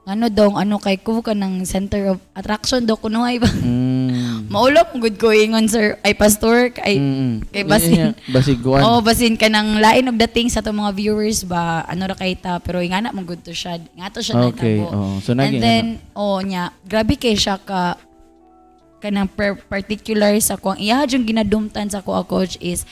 ano 0.05 0.29
dong 0.29 0.61
ano 0.61 0.77
kay 0.77 1.01
ko 1.01 1.25
kanang 1.25 1.65
center 1.65 2.13
of 2.13 2.21
attraction 2.37 2.85
do 2.85 2.93
kuno 2.93 3.25
ay 3.25 3.41
ba 3.41 3.49
mm. 3.49 4.45
maulop 4.53 4.93
good 5.01 5.17
ko 5.17 5.33
ingon 5.33 5.65
sir 5.65 5.97
ay 6.05 6.13
pastor 6.13 6.69
kay 6.69 7.01
Mm. 7.01 7.41
kay 7.49 7.65
basin. 7.65 8.13
basig 8.29 8.61
kuan 8.61 8.85
Oh, 8.85 9.01
basin 9.01 9.33
ka 9.33 9.49
ng 9.49 9.81
lain 9.81 10.05
og 10.13 10.21
dating 10.21 10.53
sa 10.53 10.61
to 10.61 10.77
mga 10.77 10.93
viewers 10.93 11.49
ba 11.49 11.89
ano 11.89 12.05
ra 12.05 12.13
kay 12.13 12.37
ta 12.37 12.61
pero 12.61 12.85
ingana 12.85 13.17
mo 13.17 13.25
good 13.25 13.41
to 13.41 13.57
siya. 13.57 13.81
Nga 13.97 14.09
to 14.13 14.21
siya 14.21 14.35
Okay, 14.53 14.77
natabo. 14.85 14.93
oh. 14.93 15.17
So, 15.25 15.33
And 15.33 15.57
then 15.57 15.85
oh 16.13 16.37
nya, 16.45 16.77
grabe 16.85 17.17
kay 17.17 17.33
siya 17.33 17.57
ka 17.57 17.97
kanang 19.05 19.29
per 19.29 19.61
particular 19.69 20.33
sa 20.41 20.57
ko. 20.57 20.73
Iya 20.73 21.05
yung 21.05 21.29
ginadumtan 21.29 21.93
sa 21.93 22.01
ko 22.01 22.17
a 22.17 22.25
coach 22.25 22.57
is 22.65 22.89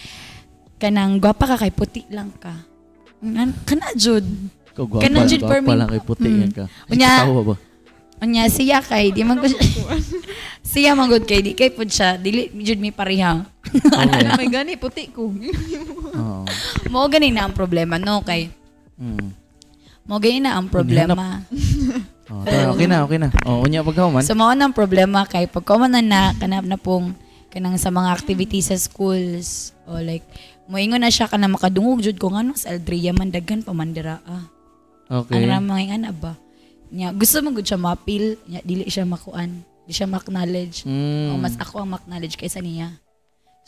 kanang 0.76 1.16
gwapa 1.16 1.48
ka 1.48 1.56
kay 1.56 1.72
puti 1.72 2.04
lang 2.12 2.28
ka. 2.36 2.52
Nan 3.24 3.56
kana 3.64 3.96
jud. 3.96 4.20
Kanang 4.76 5.24
jud 5.24 5.40
for 5.40 5.64
me. 5.64 5.72
lang 5.72 5.88
kay 5.88 6.04
puti 6.04 6.28
Mm. 6.28 6.40
yan 6.44 6.52
ka. 6.52 6.64
Unya- 6.92 7.24
ba? 7.24 7.56
Unya 8.20 8.44
siya 8.46 8.84
kay 8.84 9.08
di 9.08 9.24
man 9.24 9.40
ko 9.40 9.48
siya. 9.48 9.64
siya 10.68 10.92
man 10.92 11.08
gud 11.08 11.24
kay 11.24 11.40
di 11.40 11.56
kay 11.56 11.72
pud 11.72 11.88
siya 11.88 12.20
dili 12.20 12.52
jud 12.60 12.76
mi. 12.76 12.92
Okay. 13.72 13.96
Ano 13.96 14.36
may 14.36 14.52
gani, 14.52 14.76
puti 14.76 15.08
ko. 15.08 15.32
Oo. 16.20 16.44
Mo 16.92 17.08
gani 17.08 17.32
na 17.32 17.48
ang 17.48 17.56
problema 17.56 17.96
no 17.96 18.20
kay 18.20 18.52
Mm. 19.00 19.32
mo 20.04 20.20
gani 20.20 20.44
na 20.44 20.60
ang 20.60 20.68
problema. 20.68 21.40
Oh, 22.32 22.48
tara, 22.48 22.72
okay 22.72 22.88
na, 22.88 23.04
okay 23.04 23.20
na. 23.20 23.28
Oh, 23.44 23.60
unya 23.60 23.84
pagkaw 23.84 24.08
man. 24.08 24.24
So 24.24 24.32
mao 24.32 24.56
nang 24.56 24.72
problema 24.72 25.28
kay 25.28 25.44
pag 25.44 25.68
ko 25.68 25.76
man 25.76 25.92
na 25.92 26.32
kanap 26.40 26.64
na 26.64 26.80
pong 26.80 27.12
kanang 27.52 27.76
sa 27.76 27.92
mga 27.92 28.08
activities 28.16 28.72
sa 28.72 28.76
schools 28.80 29.76
o 29.84 30.00
like 30.00 30.24
moingon 30.64 31.04
na 31.04 31.12
siya 31.12 31.28
kana 31.28 31.52
makadungog 31.52 32.00
jud 32.00 32.16
ko 32.16 32.32
ngano 32.32 32.56
sa 32.56 32.72
Aldria 32.72 33.12
man 33.12 33.28
daghan 33.28 33.60
pa 33.60 33.76
man 33.76 33.92
dira 33.92 34.24
ah. 34.24 34.48
Okay. 35.12 35.44
Ano 35.44 35.76
mga 35.76 36.00
ana 36.00 36.08
ba? 36.16 36.32
Nya 36.88 37.12
gusto 37.12 37.44
mo 37.44 37.52
gud 37.52 37.68
siya 37.68 37.76
mapil, 37.76 38.40
nya 38.48 38.64
dili 38.64 38.88
siya 38.88 39.04
makuan, 39.04 39.60
di 39.84 39.92
siya 39.92 40.08
acknowledge. 40.08 40.88
Mm. 40.88 41.36
O 41.36 41.40
mas 41.40 41.52
ako 41.60 41.84
ang 41.84 41.92
acknowledge 41.92 42.40
kaysa 42.40 42.64
niya. 42.64 42.96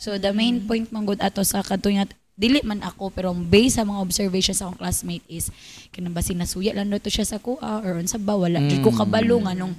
So 0.01 0.17
the 0.17 0.33
main 0.33 0.65
point 0.65 0.89
man 0.89 1.05
gud 1.05 1.21
ato 1.21 1.45
sa 1.45 1.61
kadto 1.61 1.93
dili 2.35 2.59
man 2.61 2.79
ako 2.79 3.09
pero 3.09 3.31
ang 3.31 3.41
based 3.41 3.75
sa 3.75 3.83
mga 3.83 3.97
observations 3.97 4.59
sa 4.59 4.67
akong 4.67 4.77
classmate 4.77 5.23
is 5.25 5.47
kanang 5.89 6.11
basi 6.11 6.31
nasuya 6.31 6.71
lang 6.71 6.91
to 6.93 7.07
siya 7.07 7.23
sa 7.25 7.39
kuha 7.39 7.79
or 7.79 7.95
unsa 7.95 8.15
ba 8.15 8.35
wala 8.35 8.59
jud 8.61 8.79
ko 8.81 8.91
kabalo 8.91 9.39
nga 9.41 9.53
nung 9.53 9.73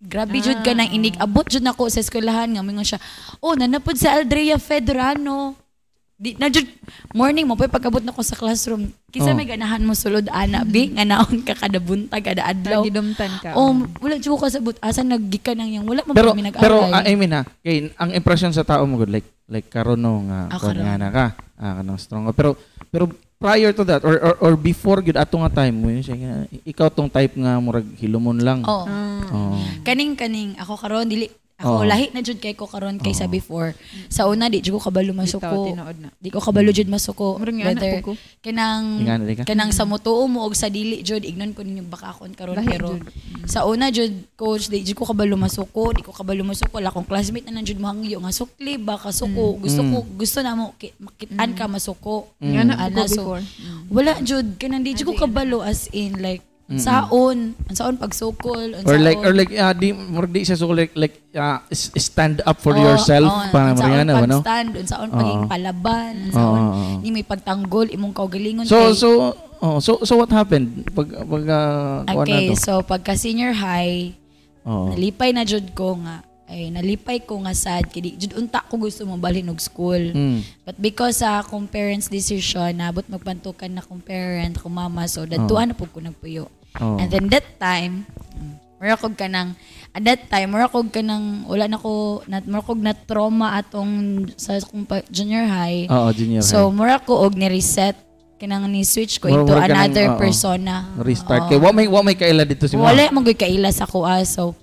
Grabe 0.00 0.40
jud 0.40 0.56
ka 0.64 0.72
nang 0.72 0.88
inig 0.88 1.12
abot 1.18 1.44
jud 1.44 1.60
nako 1.60 1.84
sa 1.86 2.00
eskwelahan 2.00 2.48
nga 2.48 2.64
mingon 2.64 2.88
siya. 2.88 2.96
Oh, 3.36 3.52
nanapod 3.52 4.00
sa 4.00 4.16
Aldrea 4.16 4.56
Fedrano. 4.56 5.52
Di 6.16 6.32
na 6.36 6.48
jud 6.48 6.64
morning 7.12 7.44
mo 7.44 7.52
pay 7.52 7.68
pagabot 7.68 8.00
nako 8.00 8.24
sa 8.24 8.32
classroom. 8.32 8.88
Kisa 9.06 9.28
Oh. 9.28 9.36
may 9.36 9.44
ganahan 9.44 9.84
mo 9.84 9.92
sulod 9.92 10.24
ana 10.30 10.64
bi 10.64 10.88
nga 10.88 11.04
naon 11.04 11.44
ka 11.44 11.52
kada 11.54 11.76
buntag 11.76 12.24
kada 12.24 12.48
adlaw. 12.48 12.80
Gidumtan 12.80 13.28
ka. 13.40 13.52
Oh, 13.52 13.76
wala 13.98 14.16
jud 14.16 14.32
ko 14.32 14.40
kasabot 14.40 14.72
asa 14.80 15.04
naggikan 15.04 15.56
nang 15.56 15.68
yang 15.70 15.84
wala 15.84 16.00
man 16.00 16.16
Pero 16.16 16.32
kami 16.32 16.48
nag-aral. 16.48 16.64
pero 16.64 16.76
ah, 16.86 17.04
I 17.04 17.12
mean 17.12 17.32
ha, 17.32 17.44
kay 17.60 17.92
ang 17.94 18.10
impression 18.12 18.48
sa 18.50 18.64
tao 18.64 18.80
mo 18.84 18.96
good 18.96 19.12
like 19.12 19.28
like 19.48 19.68
karon 19.68 20.00
no 20.00 20.16
nga 20.24 20.48
Ah, 20.48 20.56
kuwan 20.56 20.80
karon. 20.80 20.84
nga 20.86 20.94
na 20.96 21.08
ka. 21.10 21.24
Ah 21.60 21.76
kanang 21.76 22.00
strong. 22.00 22.24
Pero 22.32 22.56
pero 22.88 23.04
prior 23.36 23.76
to 23.76 23.84
that 23.84 24.00
or 24.00 24.16
or, 24.16 24.34
or 24.40 24.52
before 24.56 25.04
gud 25.04 25.16
ato 25.16 25.36
nga 25.40 25.64
time 25.64 25.76
mo 25.76 25.92
yun 25.92 26.00
siya 26.00 26.16
nga, 26.16 26.32
ikaw 26.64 26.88
tong 26.88 27.12
type 27.12 27.36
nga 27.36 27.60
murag 27.60 27.84
hilumon 28.00 28.40
lang. 28.40 28.64
oh. 28.64 28.84
Oo. 29.30 29.60
Kaning 29.84 30.16
kaning 30.16 30.56
ako 30.56 30.74
karon 30.74 31.06
dili 31.06 31.28
ako 31.60 31.76
Oo. 31.76 31.84
lahi 31.84 32.08
na 32.10 32.20
jud 32.20 32.40
kay 32.40 32.52
ko 32.52 32.64
karon 32.64 32.96
kaysa 32.96 33.28
before. 33.28 33.76
Sa 34.08 34.24
una 34.24 34.48
di 34.48 34.58
jud 34.58 34.74
ko 34.74 34.82
kabalo 34.82 35.12
masuko. 35.12 35.76
Di 36.16 36.28
ko 36.28 36.40
kabalo 36.40 36.72
jud 36.72 36.88
masuko. 36.88 37.36
Ko. 38.00 38.12
kanang 38.40 39.04
kanang 39.44 39.68
sa 39.70 39.84
mutuo 39.84 40.24
mo 40.24 40.42
og 40.42 40.56
sa 40.56 40.66
dili 40.66 41.04
jud 41.04 41.20
ignon 41.20 41.52
ko 41.52 41.60
ninyo 41.60 41.84
baka 41.84 42.10
akon 42.10 42.32
karon 42.32 42.56
pero 42.64 42.96
jud. 42.96 43.04
sa 43.44 43.68
una 43.68 43.92
jud 43.92 44.08
coach 44.34 44.66
di 44.66 44.80
jud 44.80 44.96
ko 44.96 45.04
kabalo 45.04 45.36
masuko 45.36 45.92
di 45.92 46.00
ko 46.00 46.10
kabalo 46.10 46.40
masuko 46.40 46.80
la 46.80 46.88
kong 46.88 47.04
classmate 47.04 47.44
na 47.44 47.60
nanjud 47.60 47.76
mahangyo 47.76 48.16
nga 48.18 48.32
sukli 48.32 48.80
ba 48.80 48.96
ka 48.96 49.12
suko 49.12 49.60
gusto 49.60 49.84
ko 49.84 49.98
gusto 50.16 50.40
na 50.40 50.56
mo 50.56 50.72
ki- 50.74 50.96
makitaan 50.96 51.52
ka 51.52 51.68
masuko 51.68 52.32
Nga 52.40 52.62
na 52.64 52.74
so, 53.04 53.20
before. 53.20 53.44
wala 53.92 54.16
jud 54.24 54.56
kanang 54.56 54.80
di 54.80 54.96
jud 54.96 55.12
ko 55.12 55.20
kabalo 55.20 55.60
as 55.60 55.92
in 55.92 56.16
like 56.18 56.40
saon 56.76 57.38
ang 57.56 57.74
saon 57.74 57.96
pagsukol 57.96 58.78
Or 58.84 58.94
like 58.94 59.18
saon- 59.18 59.24
or 59.24 59.32
like 59.32 59.50
ah, 59.54 59.72
di 59.72 59.90
murag 59.90 60.30
di 60.30 60.46
siya 60.46 60.54
so 60.54 60.70
like 60.70 60.94
like 60.94 61.18
s- 61.66 61.90
stand 61.96 62.38
up 62.44 62.58
for 62.58 62.70
Oo, 62.70 62.78
yourself 62.80 63.26
oo, 63.26 63.50
para 63.50 63.74
mariana 63.74 64.22
no. 64.22 64.38
pagstand, 64.38 64.76
unsaon 64.76 65.08
paging 65.08 65.42
Oo. 65.42 65.50
palaban, 65.50 66.12
unsaon 66.28 66.60
Oo, 66.60 66.70
oo. 66.70 66.94
ni 67.00 67.10
may 67.10 67.24
pagtanggol 67.24 67.88
imong 67.88 68.12
kaugalingon 68.12 68.62
So 68.64 68.78
kay 68.86 68.94
so 68.94 69.08
oh, 69.58 69.78
so 69.78 69.98
so 70.00 70.14
what 70.14 70.30
happened 70.30 70.86
pag 70.90 71.10
pag 71.10 71.44
uh, 71.48 72.06
Okay, 72.22 72.54
so 72.54 72.78
pagka 72.80 73.18
senior 73.18 73.50
high, 73.50 74.14
Oo. 74.62 74.94
nalipay 74.94 75.34
na 75.34 75.42
jud 75.42 75.66
ko 75.72 75.98
nga 75.98 76.22
ay 76.46 76.66
nalipay 76.68 77.18
ko 77.20 77.38
nga 77.40 77.54
sad 77.54 77.86
kidi 77.86 78.14
jud 78.16 78.34
unta 78.36 78.58
ko 78.60 78.74
gusto 78.76 79.02
mo 79.02 79.14
balhin 79.14 79.46
og 79.46 79.58
school. 79.58 80.02
Mm. 80.10 80.42
But 80.64 80.74
because 80.76 81.18
sa 81.18 81.38
akong 81.38 81.66
parents 81.66 82.06
decision, 82.06 82.74
nabot 82.74 83.06
magpantukan 83.06 83.70
na 83.70 83.78
akong 83.78 84.02
parent, 84.02 84.54
akong 84.54 84.74
mama, 84.74 85.06
so 85.06 85.22
datuan 85.22 85.70
na 85.70 85.74
pud 85.74 85.90
ko 85.90 85.98
nagpuyo. 85.98 86.50
Oo. 86.78 86.96
And 86.98 87.10
then 87.10 87.26
that 87.32 87.58
time, 87.58 88.06
mura 88.78 88.94
kog 88.94 89.18
ka 89.18 89.26
nang, 89.26 89.58
at 89.90 90.02
that 90.06 90.30
time, 90.30 90.54
mura 90.54 90.70
kog 90.70 90.88
ka 90.88 91.02
nang, 91.02 91.44
wala 91.44 91.66
na 91.66 91.76
ko, 91.76 92.22
na, 92.30 92.38
mura 92.46 92.62
kog 92.62 92.78
na 92.78 92.94
trauma 92.94 93.58
atong 93.58 93.90
sa 94.38 94.56
pa- 94.86 95.02
junior 95.10 95.44
high. 95.44 95.90
Oo, 95.90 96.08
junior 96.14 96.46
So, 96.46 96.70
high. 96.70 96.76
mura 96.76 96.96
ko 96.98 97.26
og 97.26 97.34
ni-reset, 97.34 97.98
kanang 98.40 98.72
ni-switch 98.72 99.20
ko 99.20 99.28
Mura- 99.28 99.44
into 99.44 99.52
another 99.52 100.06
oo. 100.12 100.16
persona. 100.16 100.88
Restart 100.96 101.52
kay 101.52 101.60
wa 101.60 101.76
may 101.76 101.84
wa 101.84 102.00
may 102.00 102.16
kaila 102.16 102.48
dito 102.48 102.64
si 102.64 102.72
Wala 102.72 103.12
mo 103.12 103.20
gyud 103.20 103.36
kaila 103.36 103.68
sa 103.68 103.84
kuha. 103.84 104.24
So 104.24 104.56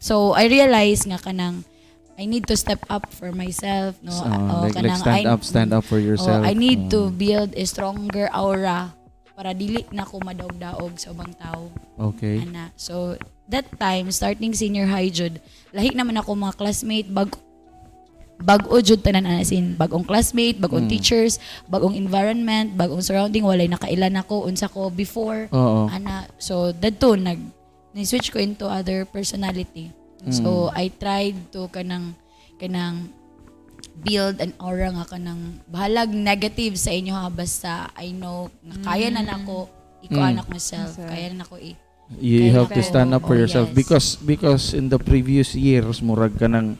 so 0.00 0.32
I 0.32 0.48
realize 0.48 1.04
nga 1.04 1.20
kanang 1.20 1.68
I 2.16 2.24
need 2.24 2.48
to 2.48 2.56
step 2.56 2.80
up 2.88 3.12
for 3.12 3.28
myself 3.28 4.00
no. 4.00 4.08
Uh, 4.08 4.24
Oo, 4.24 4.72
like, 4.72 4.80
like 4.80 4.96
stand 4.96 5.20
I- 5.20 5.28
up, 5.28 5.40
stand 5.44 5.70
up 5.76 5.84
for 5.84 6.00
yourself. 6.00 6.40
Oh, 6.40 6.48
I 6.48 6.56
need 6.56 6.88
to 6.96 7.10
Oo. 7.10 7.12
build 7.12 7.52
a 7.52 7.64
stronger 7.68 8.32
aura 8.32 8.96
para 9.34 9.50
dili 9.50 9.82
na 9.90 10.06
ko 10.06 10.22
madaog-daog 10.22 10.94
sa 10.96 11.10
ubang 11.10 11.34
tao. 11.34 11.70
Okay. 11.98 12.42
Ana. 12.42 12.70
So 12.78 13.18
that 13.50 13.66
time 13.76 14.08
starting 14.14 14.54
senior 14.54 14.86
high 14.86 15.10
jud, 15.10 15.42
lahi 15.74 15.92
naman 15.92 16.16
ako 16.16 16.38
mga 16.38 16.54
classmate 16.54 17.10
bag 17.10 17.34
bag-o 18.34 18.82
jud 18.82 18.98
tanan 18.98 19.26
ana 19.30 19.46
sin 19.46 19.78
bagong 19.78 20.02
classmate, 20.02 20.58
bagong 20.58 20.90
teachers, 20.90 21.38
bagong 21.70 21.94
environment, 21.94 22.74
bagong 22.74 22.98
surrounding 22.98 23.46
walay 23.46 23.70
nakailan 23.70 24.18
ako 24.18 24.50
unsa 24.50 24.66
ko 24.66 24.90
before 24.90 25.46
Oo. 25.54 25.86
ana 25.86 26.26
so 26.34 26.74
dadto 26.74 27.14
nag 27.14 27.38
ni-switch 27.94 28.34
ko 28.34 28.42
into 28.42 28.66
other 28.66 29.06
personality 29.06 29.94
so 30.34 30.72
I 30.74 30.90
tried 30.90 31.36
to 31.54 31.70
kanang 31.70 32.18
kanang 32.58 33.12
build 33.94 34.42
an 34.42 34.50
aura 34.58 34.90
nga 34.90 35.06
kanang 35.06 35.62
bahalag 35.70 36.10
negative 36.10 36.74
sa 36.74 36.90
inyo 36.90 37.14
ha 37.14 37.30
basta 37.30 37.88
I 37.94 38.10
know 38.10 38.50
nga 38.64 38.92
kaya 38.92 39.08
na 39.08 39.22
nako 39.22 39.70
iko 40.02 40.18
Mm. 40.18 40.30
anak 40.36 40.46
myself 40.50 40.98
Yes, 40.98 41.06
kaya 41.08 41.26
na 41.32 41.46
nako 41.46 41.56
i 41.56 41.72
You 42.20 42.52
Kaya 42.52 42.52
have 42.60 42.70
to 42.76 42.82
stand 42.84 43.16
up 43.16 43.24
for 43.24 43.32
oh, 43.32 43.40
yourself 43.40 43.72
yes. 43.72 43.76
because 43.80 44.08
because 44.20 44.64
in 44.76 44.92
the 44.92 45.00
previous 45.00 45.56
years 45.56 46.04
murag 46.04 46.36
ka 46.36 46.44
nang 46.44 46.76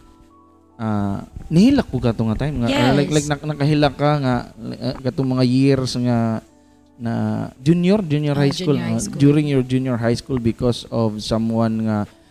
ah, 0.77 1.25
nihilak 1.49 1.89
ko 1.89 1.97
ka 1.97 2.13
nga 2.13 2.37
time 2.37 2.61
nga 2.61 2.69
Yes. 2.69 2.93
like 2.93 3.09
like 3.09 3.27
nak 3.33 3.41
nakahilak 3.41 3.95
ka 3.97 4.11
nga 4.21 4.35
uh, 4.53 4.97
katong 5.01 5.33
mga 5.33 5.45
years 5.49 5.97
nga 5.97 6.45
na 7.01 7.15
junior 7.59 8.05
junior 8.05 8.37
Ah, 8.37 8.45
high 8.45 8.53
school, 8.55 8.77
junior 8.77 8.93
high 8.93 9.01
uh, 9.01 9.05
school. 9.09 9.19
during 9.19 9.47
your 9.49 9.65
junior 9.65 9.97
high 9.97 10.15
school 10.15 10.39
because 10.39 10.85
of 10.93 11.19
someone 11.25 11.89
nga 11.89 11.99
uh, 12.05 12.23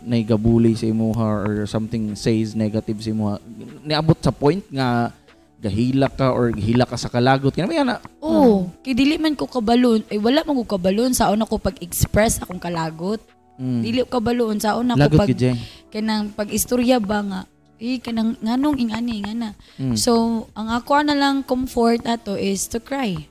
naigabuli 0.00 0.72
sa 0.72 0.88
imuha 0.88 1.44
or 1.44 1.54
something 1.68 2.16
says 2.16 2.56
negative 2.56 3.04
sa 3.04 3.12
imuha 3.12 3.36
niabot 3.84 4.16
sa 4.16 4.32
point 4.32 4.64
nga 4.72 5.12
gahilak 5.60 6.16
ka 6.16 6.32
or 6.32 6.52
gihilak 6.52 6.88
ka 6.88 7.00
sa 7.00 7.08
kalagot. 7.12 7.52
Kaya 7.56 7.84
ana 7.84 8.00
oh 8.20 8.68
kay 8.84 8.92
dili 8.92 9.16
man 9.16 9.36
ko 9.36 9.48
kabalon 9.48 10.04
ay 10.08 10.20
wala 10.20 10.44
man 10.44 10.56
ko 10.64 10.76
kabalon 10.76 11.12
saon 11.16 11.40
ako 11.40 11.60
pag-express 11.60 12.40
akong 12.40 12.60
kalagot. 12.60 13.20
Mm, 13.56 13.80
dili 13.80 13.98
ko 14.04 14.20
kabalon 14.20 14.60
saon 14.60 14.92
ako 14.92 15.00
lagot 15.00 15.20
pag 15.20 15.28
gid 15.32 15.40
Jeng. 15.40 15.58
kanang 15.88 16.32
pag-istorya 16.36 17.00
ba 17.00 17.24
nga 17.24 17.40
eh 17.76 18.00
kanang 18.00 18.36
nganong 18.40 18.80
ingani 18.80 19.20
nga 19.20 19.32
na. 19.36 19.50
Mm. 19.76 19.96
So, 19.96 20.44
ang 20.56 20.72
ako 20.72 21.04
na 21.04 21.16
lang 21.16 21.44
comfort 21.44 22.08
ato 22.08 22.32
is 22.36 22.64
to 22.72 22.80
cry. 22.80 23.28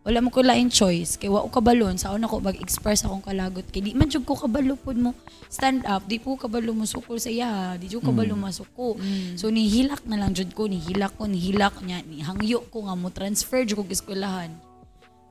Wala 0.00 0.24
mo 0.24 0.32
ko 0.32 0.40
lain 0.40 0.72
choice. 0.72 1.20
Kay 1.20 1.28
wa 1.28 1.44
ko 1.44 1.60
kabalon, 1.60 2.00
sa 2.00 2.16
una 2.16 2.24
ko 2.24 2.40
mag-express 2.40 3.04
akong 3.04 3.20
kalagot. 3.20 3.68
Kay 3.68 3.84
di 3.84 3.92
man 3.92 4.08
jud 4.08 4.24
ko 4.24 4.32
kabalo 4.32 4.72
pod 4.80 4.96
mo 4.96 5.12
stand 5.52 5.84
up, 5.84 6.08
di 6.08 6.16
po 6.16 6.40
kabalo 6.40 6.72
mo 6.72 6.88
sukol 6.88 7.20
sa 7.20 7.28
iya, 7.28 7.76
di 7.76 7.84
jud 7.84 8.00
kabalo 8.00 8.32
masuko. 8.32 8.96
So 9.36 9.52
nihilak 9.52 10.08
na 10.08 10.16
lang 10.16 10.32
jud 10.32 10.56
ko, 10.56 10.64
nihilak 10.64 11.20
ko, 11.20 11.28
nihilak 11.28 11.84
niya, 11.84 12.00
nihangyo 12.00 12.64
ko 12.72 12.88
nga 12.88 12.96
mo 12.96 13.12
transfer 13.12 13.60
jud 13.68 13.76
ko 13.76 13.84
sa 13.92 14.00
eskwelahan. 14.00 14.50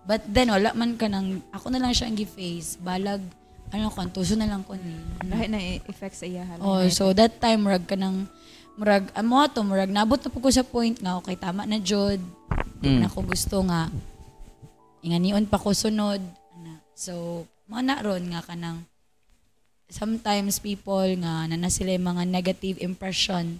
But 0.05 0.21
then 0.29 0.53
wala 0.53 0.73
man 0.77 1.01
ka 1.01 1.09
nang 1.09 1.41
ako 1.49 1.73
na 1.73 1.81
lang 1.81 1.93
siya 1.97 2.05
ang 2.09 2.17
gi-face, 2.17 2.77
balag 2.77 3.21
ano 3.69 3.89
ko, 3.89 4.01
tuso 4.09 4.33
na 4.37 4.49
lang 4.49 4.61
ko 4.65 4.77
ni. 4.77 4.93
Lahi 5.29 5.45
na 5.49 5.57
i- 5.57 5.81
effect 5.89 6.13
sa 6.17 6.25
iya. 6.29 6.45
Oh, 6.61 6.81
so 6.89 7.09
that 7.13 7.37
time 7.41 7.65
murag 7.65 7.85
ka 7.89 7.97
nang 7.97 8.25
murag 8.77 9.09
amo 9.17 9.41
ato 9.41 9.61
murag 9.61 9.89
nabot 9.89 10.17
na 10.17 10.29
po 10.29 10.41
ko 10.41 10.49
sa 10.49 10.61
point 10.65 10.97
nga 10.97 11.17
okay 11.17 11.37
tama 11.37 11.65
na 11.65 11.81
jud. 11.81 12.21
Mm. 12.81 13.05
Na 13.05 13.11
ko 13.11 13.21
gusto 13.21 13.61
nga 13.65 13.89
inganion 15.03 15.45
pa 15.47 15.59
ko 15.59 15.71
sunod 15.71 16.21
ana. 16.55 16.73
So 16.95 17.45
mao 17.69 17.83
na 17.83 18.01
ron 18.01 18.25
nga 18.33 18.41
kanang 18.43 18.83
sometimes 19.89 20.61
people 20.61 21.05
nga 21.21 21.49
na 21.49 21.69
sila 21.69 21.97
yung 21.97 22.07
mga 22.15 22.23
negative 22.29 22.77
impression 22.79 23.59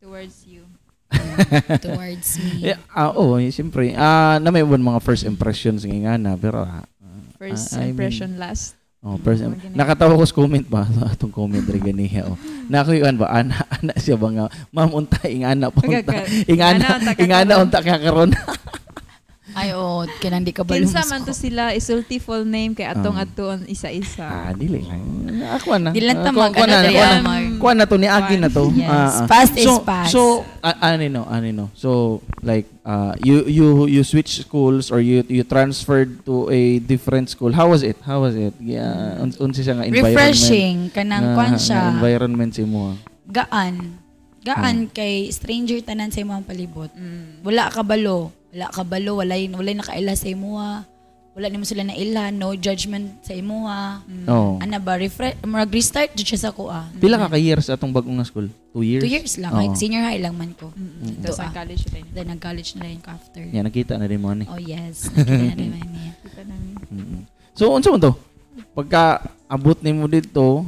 towards 0.00 0.48
you. 0.48 0.64
towards 1.84 2.38
me. 2.38 2.70
Yeah, 2.70 2.80
ah, 2.94 3.10
oo, 3.10 3.36
eh, 3.36 3.50
siyempre. 3.50 3.92
Ah, 3.98 4.38
na 4.38 4.54
may 4.54 4.62
mga 4.62 5.02
first 5.02 5.26
impressions 5.26 5.82
ng 5.82 6.06
nga 6.06 6.14
na, 6.14 6.38
pero 6.38 6.62
ah, 6.62 6.86
First 7.40 7.72
I 7.72 7.88
mean- 7.88 7.96
impression 7.96 8.36
last. 8.36 8.76
oh, 9.00 9.16
first, 9.24 9.40
ganun. 9.40 9.56
nakatawa 9.72 10.12
ko 10.12 10.28
sa 10.28 10.36
comment 10.36 10.66
ba? 10.68 10.84
Atong 11.12 11.32
comment 11.32 11.64
rin 11.64 11.80
ganiya. 11.80 12.28
Oh. 12.28 12.36
Nakuyuan 12.68 13.16
ba? 13.16 13.32
Ana, 13.32 13.64
ana 13.72 13.96
siya 13.96 14.20
ba 14.20 14.28
nga? 14.28 14.46
Ma'am, 14.76 14.92
unta, 14.92 15.24
ingana 15.24 15.72
pa 15.72 15.80
unta. 15.80 16.20
Ingana, 16.44 17.00
Ingana, 17.16 17.64
unta 17.64 17.80
ka 17.80 17.96
Ay, 19.52 19.74
oo. 19.74 20.06
Kanang 20.18 20.42
di 20.42 20.50
ka 20.50 20.62
ba 20.62 20.74
Kinsa 20.74 21.02
man 21.06 21.22
to 21.22 21.32
sila 21.32 21.70
isulti 21.70 22.16
full 22.16 22.42
name 22.42 22.72
kay 22.72 22.86
atong 22.86 23.18
Ah. 23.18 23.24
aton 23.24 23.66
isa-isa. 23.66 24.22
Ah, 24.22 24.52
dili 24.52 24.80
lang. 24.80 25.02
Ako 25.56 25.74
na. 25.76 25.90
Di 25.90 26.02
lang 26.02 26.22
Ah, 26.22 26.24
tamag, 26.26 26.52
kuha- 26.52 26.66
na, 26.66 26.78
dili 26.80 26.94
kuha 26.94 27.10
na. 27.18 27.32
Kuha 27.58 27.72
na 27.74 27.84
to 27.84 27.96
ni 27.96 28.06
Agi 28.06 28.36
na 28.36 28.48
to. 28.48 28.70
Yes. 28.70 28.86
Ah, 28.86 28.94
ah. 28.94 29.26
Fast 29.26 29.54
is 29.54 29.66
so, 29.66 29.82
fast. 29.82 30.10
So, 30.10 30.20
uh, 30.60 30.76
ano 30.80 31.04
no, 31.08 31.22
ano 31.26 31.48
no. 31.50 31.66
So, 31.74 31.90
like 32.40 32.70
uh, 32.82 33.12
you 33.18 33.42
you 33.44 33.66
you 33.86 34.02
switch 34.02 34.40
schools 34.40 34.88
or 34.88 34.98
you 34.98 35.26
you 35.26 35.42
transferred 35.42 36.22
to 36.24 36.46
a 36.48 36.78
different 36.80 37.28
school. 37.28 37.50
How 37.50 37.68
was 37.68 37.82
it? 37.82 37.98
How 38.02 38.22
was 38.22 38.34
it? 38.34 38.54
Yeah, 38.58 39.18
un 39.18 39.34
unsa 39.34 39.60
siya 39.60 39.74
nga 39.76 39.84
environment? 39.84 40.14
Refreshing. 40.14 40.76
Kanang 40.90 41.34
kwan 41.34 41.54
siya. 41.56 41.94
environment 41.94 42.50
sa 42.52 42.62
mo. 42.62 42.94
Gaan. 43.26 43.98
Gaan 44.40 44.88
kay 44.88 45.28
stranger 45.28 45.84
tanan 45.84 46.08
sa 46.08 46.24
imong 46.24 46.42
palibot. 46.42 46.88
Mm. 46.96 47.44
Wala 47.44 47.68
ka 47.68 47.84
balo. 47.84 48.32
Wala 48.50 48.66
ka 48.70 48.82
balo. 48.82 49.22
Wala, 49.22 49.34
wala 49.38 49.70
nakaila 49.74 50.12
sa 50.18 50.26
imuha. 50.26 50.82
Wala 51.30 51.46
nimo 51.46 51.62
sila 51.62 51.86
na 51.86 51.94
ilhan. 51.94 52.34
No 52.34 52.58
judgment 52.58 53.22
sa 53.22 53.30
imuha. 53.38 54.02
Oh. 54.26 54.58
Ana 54.58 54.82
ba? 54.82 54.98
Refresh, 54.98 55.38
mag-restart 55.46 56.10
dyan 56.18 56.26
siya 56.34 56.50
sa 56.50 56.50
kuha. 56.50 56.90
Pila 56.98 57.22
ka 57.22 57.30
ka 57.30 57.38
years 57.38 57.70
atong 57.70 57.94
bagong 57.94 58.18
nga 58.18 58.26
school? 58.26 58.50
Two 58.74 58.82
years? 58.82 59.02
Two 59.06 59.12
years 59.14 59.38
lang. 59.38 59.54
Oo. 59.54 59.62
Like, 59.62 59.78
senior 59.78 60.02
high 60.02 60.18
lang 60.18 60.34
man 60.34 60.50
ko. 60.58 60.74
Mm. 60.74 61.22
Ito 61.22 61.30
Tapos 61.30 61.38
ang 61.38 61.54
ah. 61.54 61.56
college 61.62 61.82
tayo. 61.86 62.04
Then 62.10 62.26
nag-college 62.34 62.70
na 62.74 62.84
rin 62.90 62.98
ko 62.98 63.08
after. 63.14 63.42
Yeah, 63.46 63.62
nakita 63.62 63.94
na 63.94 64.10
rin 64.10 64.18
mo 64.18 64.34
ni. 64.34 64.44
Oh 64.50 64.58
yes. 64.58 65.06
Nakita 65.14 65.38
na 65.38 65.54
rin 65.54 65.70
man 65.70 65.88
niya. 65.94 66.12
Kita 66.18 66.42
namin. 66.42 66.74
Mm-mm. 66.90 67.20
So, 67.54 67.70
unsa 67.70 67.94
man 67.94 68.02
to? 68.02 68.12
Pagka 68.74 69.22
abot 69.46 69.78
nimo 69.78 70.10
dito, 70.10 70.66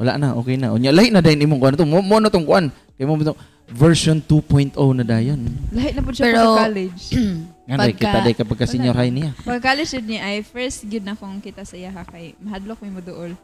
wala 0.00 0.16
na, 0.16 0.32
okay 0.32 0.56
na. 0.56 0.72
Unya 0.72 0.96
lahi 0.96 1.12
na 1.12 1.20
dayon 1.20 1.44
imong 1.44 1.60
kuan 1.60 1.76
to. 1.76 1.84
Mo 1.84 2.00
mo 2.00 2.16
na 2.16 2.32
tong 2.32 2.48
kuan. 2.48 2.72
Kay 2.96 3.04
mo 3.04 3.20
to 3.20 3.36
version 3.70 4.18
2.0 4.18 4.74
na 4.92 5.04
dayon. 5.04 5.40
Lahat 5.70 5.94
na 5.94 6.02
po 6.02 6.10
siya 6.10 6.24
Pero- 6.26 6.42
pagka 6.52 6.62
college. 6.64 7.02
Nga 7.70 7.76
Pagka- 7.78 7.98
kita 8.02 8.18
day 8.20 8.34
kapag 8.34 8.58
ka 8.58 8.66
senior 8.66 8.92
high 8.92 9.08
niya. 9.08 9.30
Pag 9.40 9.62
college 9.62 9.90
yun 9.92 10.06
niya 10.08 10.20
ay 10.24 10.36
first 10.42 10.82
gyud 10.84 11.02
na 11.02 11.14
kong 11.14 11.38
kita 11.38 11.62
sa 11.62 11.74
iya 11.74 11.94
kay 12.04 12.34
mahadlok 12.36 12.82
mi 12.82 12.90
mo 12.90 12.98
duol 12.98 13.34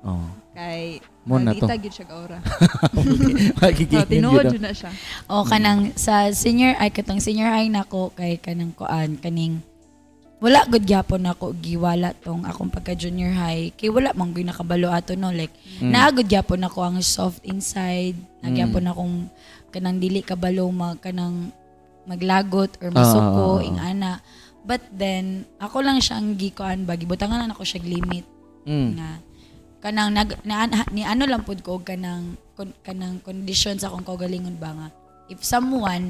Oh. 0.00 0.28
kay 0.52 1.00
Mo 1.24 1.36
na 1.36 1.52
to. 1.52 1.64
gyud 1.64 1.88
siya 1.90 2.04
ka 2.04 2.16
ora. 2.18 2.36
Magiging 3.60 4.00
Oh, 4.00 4.06
tinuod 4.06 4.44
yun 4.50 4.60
na 4.60 4.72
siya. 4.72 4.92
O 5.26 5.44
kanang 5.44 5.92
sa 5.94 6.28
senior 6.30 6.76
ay 6.76 6.88
katong 6.88 7.20
senior 7.20 7.48
high 7.48 7.68
nako 7.68 8.12
kay 8.12 8.36
kanang 8.36 8.72
kuan 8.72 9.16
kaning 9.16 9.60
wala 10.40 10.60
gud 10.66 10.84
gyapon 10.84 11.24
ako 11.24 11.56
giwala 11.56 12.12
tong 12.14 12.44
akong 12.44 12.68
pagka 12.68 12.92
junior 12.92 13.32
high 13.32 13.72
kay 13.72 13.88
wala 13.88 14.12
man 14.12 14.28
gyud 14.30 14.44
nakabalo 14.44 14.88
ato 14.88 15.12
no 15.12 15.28
like 15.28 15.52
Mm. 15.74 15.88
naa 15.90 16.08
gud 16.08 16.24
gyapon 16.26 16.60
ako 16.62 16.78
ang 16.80 16.96
soft 17.00 17.40
inside 17.42 18.12
Mm. 18.14 18.40
nagyapon 18.44 18.84
akong 18.86 19.14
kanang 19.74 19.98
dili 19.98 20.22
kabalo 20.22 20.70
mag 20.70 20.96
kanang 20.98 21.50
maglagot 22.04 22.78
or 22.78 22.88
masuko 22.90 23.58
ah. 23.58 23.64
ing 23.64 23.76
ana 23.76 24.22
but 24.62 24.80
then 24.90 25.42
ako 25.58 25.80
lang 25.80 25.98
siyang 25.98 26.34
gikuan 26.34 26.84
ba 26.84 26.94
gibutangan 26.94 27.42
na 27.42 27.50
ako 27.50 27.66
siya 27.66 27.82
limit 27.82 28.22
Mm. 28.64 28.96
nga 28.96 29.10
kanang 29.82 30.08
nag 30.10 30.40
na, 30.40 30.64
na- 30.64 30.88
ni 30.88 31.02
ano 31.02 31.26
lang 31.26 31.42
pud 31.42 31.60
ko 31.60 31.76
kanang 31.78 32.24
kon- 32.54 32.72
kanang 32.80 33.20
condition 33.20 33.74
sa 33.74 33.90
akong 33.90 34.06
kaugalingon 34.06 34.56
ba 34.56 34.72
nga 34.72 34.88
if 35.26 35.42
someone 35.42 36.08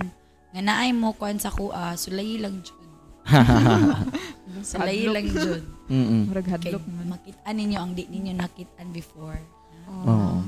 nga 0.51 0.61
naay 0.61 0.93
mo 0.93 1.11
kuan 1.13 1.35
sa 1.35 1.51
kuha 1.51 1.97
sulay 1.97 2.39
lang 2.39 2.61
jud 2.61 2.79
sulay 4.63 5.07
lang 5.07 5.27
jud 5.27 5.63
Mm. 5.85 6.33
Murag 6.33 6.47
kay 6.47 6.73
hadlok 6.73 6.81
man. 6.87 7.13
makitaan 7.13 7.55
ninyo 7.55 7.77
ang 7.77 7.93
di 7.93 8.07
ninyo 8.07 8.33
nakitaan 8.35 8.89
before 8.91 9.37
Oh. 9.85 10.41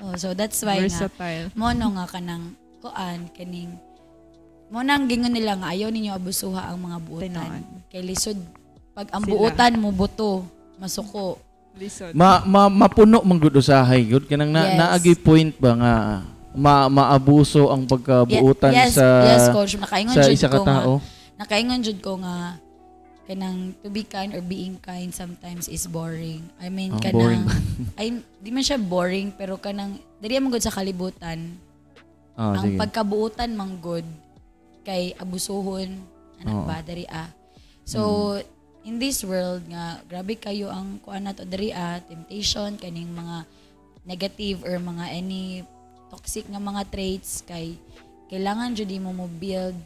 Oh 0.00 0.14
so 0.14 0.32
that's 0.34 0.60
why 0.62 0.78
nga 0.78 0.86
Versatile. 0.86 1.46
mo 1.54 1.70
no 1.72 1.94
nga 1.94 2.06
kanang 2.06 2.54
kuan 2.78 3.26
kaning 3.34 3.74
mo 4.68 4.84
nang 4.84 5.08
gingon 5.08 5.32
nila 5.32 5.56
nga 5.58 5.72
ayaw 5.72 5.88
ninyo 5.88 6.12
abusuha 6.14 6.68
ang 6.70 6.78
mga 6.78 6.98
buutan 7.02 7.50
kay 7.88 8.04
lisod 8.04 8.36
pag 8.92 9.08
ang 9.10 9.24
Sila. 9.24 9.32
buutan 9.34 9.72
mo 9.80 9.88
buto 9.90 10.44
masuko 10.76 11.38
Listen. 11.78 12.10
Ma, 12.10 12.42
ma 12.42 12.66
mapuno 12.66 13.22
man 13.22 13.38
gud 13.38 13.54
usahay 13.54 14.02
gud 14.02 14.26
kanang 14.26 14.50
na, 14.50 14.66
Yes. 14.66 14.76
naagi 14.82 15.12
point 15.14 15.54
ba 15.62 15.78
nga 15.78 15.92
ma 16.50 16.90
maabuso 16.90 17.70
ang 17.70 17.86
pagkabuutan 17.86 18.74
yes, 18.74 18.98
sa 18.98 19.06
yes 19.30 19.46
coach 19.54 19.78
nakaingon 19.78 20.10
sa 20.18 20.26
jud 20.26 20.34
isa 20.34 20.50
ka 20.50 20.58
ko 20.58 20.66
nga 20.66 20.82
tao. 20.82 20.94
nakaingon 21.38 21.78
jud 21.78 22.02
ko 22.02 22.18
nga 22.18 22.58
kanang 23.28 23.76
to 23.84 23.92
be 23.92 24.00
kind 24.02 24.32
or 24.32 24.40
being 24.40 24.80
kind 24.80 25.12
sometimes 25.12 25.68
is 25.68 25.84
boring. 25.84 26.48
I 26.56 26.72
mean 26.72 26.96
Ah, 26.96 27.00
kanang 27.04 27.44
boring. 27.44 27.44
ay 28.00 28.06
di 28.40 28.48
man 28.48 28.64
siya 28.64 28.80
boring 28.80 29.30
pero 29.30 29.60
kanang 29.60 30.00
diri 30.16 30.40
man 30.40 30.48
gud 30.48 30.64
sa 30.64 30.72
kalibutan. 30.72 31.52
Oh, 32.34 32.56
ang 32.56 32.72
sige. 32.72 32.78
pagkabuutan 32.80 33.52
man 33.52 33.76
gud 33.76 34.06
kay 34.80 35.12
abusuhon 35.14 36.00
anak 36.40 36.56
Oo. 36.56 36.64
ba 36.64 36.80
diri 36.80 37.04
ah. 37.04 37.28
So 37.84 38.00
Mm. 38.40 38.56
in 38.88 38.96
this 38.96 39.20
world 39.20 39.60
nga 39.68 40.00
grabe 40.08 40.32
kayo 40.34 40.72
ang 40.72 40.96
kuan 40.98 41.28
nato 41.28 41.44
diri 41.44 41.68
ah, 41.70 42.00
temptation 42.00 42.80
kaning 42.80 43.12
mga 43.12 43.44
negative 44.02 44.64
or 44.64 44.80
mga 44.80 45.04
any 45.12 45.60
toxic 46.08 46.48
nga 46.48 46.56
mga 46.56 46.88
traits 46.88 47.44
kay 47.44 47.76
kailangan 48.26 48.72
jud 48.72 48.88
mo 48.96 49.12
mo 49.12 49.26
build 49.28 49.76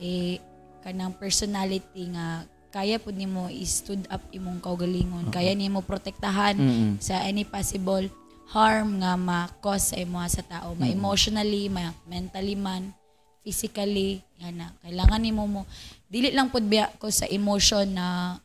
eh 0.00 0.40
kanang 0.80 1.12
personality 1.12 2.08
nga 2.08 2.48
kaya 2.70 3.02
pud 3.02 3.18
nimo 3.18 3.50
i-stood 3.50 4.06
up 4.06 4.22
imong 4.30 4.62
kaugalingon. 4.62 5.28
Kaya 5.34 5.52
nimo 5.58 5.82
protektahan 5.82 6.54
Mm-mm. 6.54 6.90
sa 7.02 7.22
any 7.26 7.42
possible 7.42 8.06
harm 8.50 9.02
nga 9.02 9.14
ma-cause 9.14 9.94
sa 9.94 9.96
imo 9.98 10.22
sa 10.30 10.42
tao. 10.46 10.74
Ma 10.78 10.86
emotionally 10.86 11.66
ma 11.66 11.90
mentally 12.06 12.54
man 12.54 12.94
physically 13.42 14.22
yan 14.38 14.62
na. 14.62 14.70
Kailangan 14.86 15.20
nimo 15.22 15.44
mo 15.50 15.62
dili 16.06 16.30
lang 16.30 16.50
pud 16.50 16.66
biya 16.66 16.90
ko 16.98 17.10
sa 17.10 17.26
emotion 17.26 17.90
na 17.90 18.38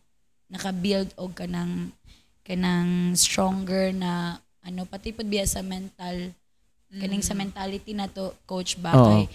naka-build 0.49 1.13
og 1.17 1.33
kanang 1.33 1.89
kanang 2.45 3.17
stronger 3.17 3.89
na 3.93 4.37
ano 4.61 4.85
pati 4.85 5.13
pud 5.13 5.25
biya 5.29 5.45
sa 5.45 5.65
mental 5.65 6.33
kaning 6.93 7.25
sa 7.25 7.33
mentality 7.33 7.93
na 7.93 8.05
to 8.09 8.33
coach 8.45 8.77
ba 8.77 8.93
kay 8.93 9.25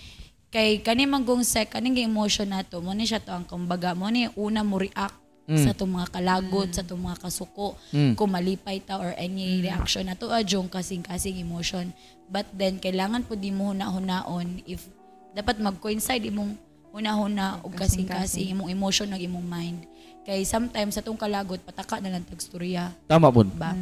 kay 0.51 0.83
kani 0.83 1.07
manggong 1.07 1.47
sec 1.47 1.71
kaning 1.71 1.97
emotion 2.03 2.51
nato 2.51 2.83
mo 2.83 2.91
ni 2.91 3.07
siya 3.07 3.23
to 3.23 3.31
ang 3.31 3.47
kumbaga 3.47 3.95
mo 3.95 4.11
ni 4.11 4.27
una 4.35 4.61
mo 4.61 4.77
react 4.77 5.17
Mm. 5.51 5.67
sa 5.67 5.75
itong 5.75 5.91
mga 5.91 6.09
kalagot, 6.15 6.69
sa 6.71 6.87
itong 6.87 7.03
mga 7.03 7.27
kasuko, 7.27 7.75
Mm. 7.91 8.15
kung 8.15 8.31
malipay 8.31 8.79
ta 8.79 9.03
or 9.03 9.11
any 9.19 9.59
reaction 9.59 10.07
na 10.07 10.15
to 10.15 10.31
adjong 10.31 10.71
kasing-kasing 10.71 11.43
emotion. 11.43 11.91
But 12.31 12.47
then, 12.55 12.79
kailangan 12.79 13.27
po 13.27 13.35
di 13.35 13.51
mo 13.51 13.75
huna-hunaon 13.75 14.63
if 14.63 14.87
dapat 15.35 15.59
mag-coincide 15.59 16.23
imong 16.31 16.55
huna-huna 16.95 17.67
o 17.67 17.71
kasing-kasing 17.75 18.55
imong 18.55 18.71
emotion 18.71 19.11
ng 19.11 19.19
imong 19.27 19.43
mind. 19.43 19.79
Kay 20.23 20.47
sometimes 20.47 20.95
sa 20.95 21.03
itong 21.03 21.19
kalagot, 21.19 21.59
pataka 21.67 21.99
na 21.99 22.15
lang 22.15 22.23
tagstorya 22.23 22.95
Tama 23.11 23.35
pud. 23.35 23.51
ba? 23.51 23.75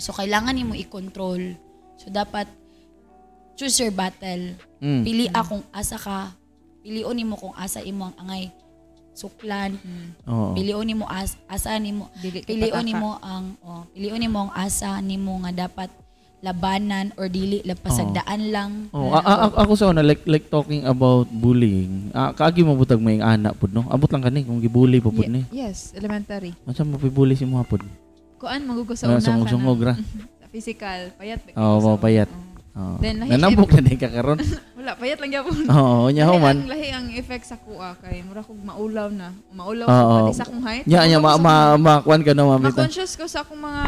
So, 0.00 0.16
kailangan 0.16 0.56
nimo 0.56 0.72
i-control. 0.72 1.52
So, 2.00 2.08
dapat 2.08 2.48
choose 3.58 3.74
your 3.76 3.90
battle. 3.90 4.54
Mm. 4.78 5.02
Pili 5.02 5.26
akong 5.28 5.66
asa 5.70 5.98
ka. 5.98 6.30
Pilion 6.78 7.12
nimo 7.12 7.34
kung 7.34 7.52
asa 7.52 7.82
imo 7.82 8.08
ang 8.08 8.16
angay 8.16 8.54
suklan. 9.12 9.74
Oo. 10.24 10.54
Pilion 10.54 10.86
nimo 10.86 11.04
as 11.04 11.34
asa 11.44 11.74
nimo 11.76 12.06
Dili 12.16 12.40
pilion 12.40 12.70
pataka. 12.72 12.86
nimo 12.86 13.10
ang 13.18 13.44
oh, 13.60 13.82
pilion 13.90 14.16
nimo 14.16 14.46
ang 14.46 14.52
asa 14.54 15.02
nimo 15.02 15.42
nga 15.42 15.66
dapat 15.66 15.90
labanan 16.38 17.10
or 17.18 17.26
dili 17.26 17.66
lapasagdaan 17.66 18.40
lang. 18.48 18.70
Oh, 18.88 19.10
a- 19.10 19.18
a- 19.18 19.40
a- 19.44 19.56
ako 19.58 19.74
sa 19.74 19.90
una 19.90 20.00
like 20.00 20.22
like 20.24 20.46
talking 20.46 20.86
about 20.86 21.26
bullying. 21.28 22.14
Ah, 22.14 22.30
kaagi 22.30 22.62
mo 22.62 22.78
butag 22.78 23.02
may 23.02 23.18
anak 23.18 23.58
pud 23.58 23.74
no. 23.74 23.82
Abot 23.90 24.06
lang 24.06 24.22
kani 24.22 24.46
kung 24.46 24.62
gibully 24.62 25.02
pa 25.02 25.10
pud 25.10 25.26
ni. 25.26 25.42
Ye- 25.50 25.66
yes, 25.66 25.90
elementary. 25.92 26.54
Unsa 26.62 26.86
mo 26.86 26.94
pibully 26.94 27.34
si 27.34 27.42
mo 27.42 27.58
pud? 27.60 27.82
Kuan 28.38 28.62
magugo 28.62 28.94
sa 28.94 29.10
Ah, 29.10 29.18
una 29.18 29.20
sungog-sungog 29.20 29.82
ra. 29.82 29.94
Sa 30.38 30.46
physical, 30.48 31.10
payat. 31.18 31.42
Oo, 31.52 31.76
oh, 31.84 31.98
payat. 31.98 32.30
Oo. 32.30 32.47
Oh. 32.78 32.94
Then, 32.96 33.18
lahi- 33.18 33.34
Nanambok 33.34 33.74
na 33.74 33.82
di 33.82 33.98
ka 33.98 34.06
karon. 34.06 34.38
Wala, 34.78 34.94
payat 34.94 35.18
lang 35.18 35.34
gyapon. 35.34 35.66
Oo, 35.66 36.06
nya 36.08 36.24
Lahi 36.24 36.38
man. 36.38 36.56
ang, 36.56 36.70
lahi 36.70 36.88
ang 36.94 37.06
effect 37.10 37.44
sa 37.44 37.58
kuha 37.58 37.98
kay 37.98 38.22
mura 38.22 38.38
kog 38.38 38.54
maulaw 38.54 39.10
na. 39.10 39.34
Maulaw 39.50 39.82
Oo. 39.84 39.98
ko 39.98 40.14
pati 40.22 40.38
sa 40.38 40.46
akong 40.46 40.62
height. 40.62 40.86
Nya 40.86 41.02
nya 41.04 41.18
ma 41.18 41.34
ma, 41.36 41.54
ma 41.74 41.94
kuan 41.98 42.22
ka 42.22 42.30
na 42.30 42.46
mamita. 42.46 42.78
Ma-conscious 42.78 43.12
ko 43.12 43.26
sa 43.26 43.42
akong 43.42 43.58
mga 43.58 43.82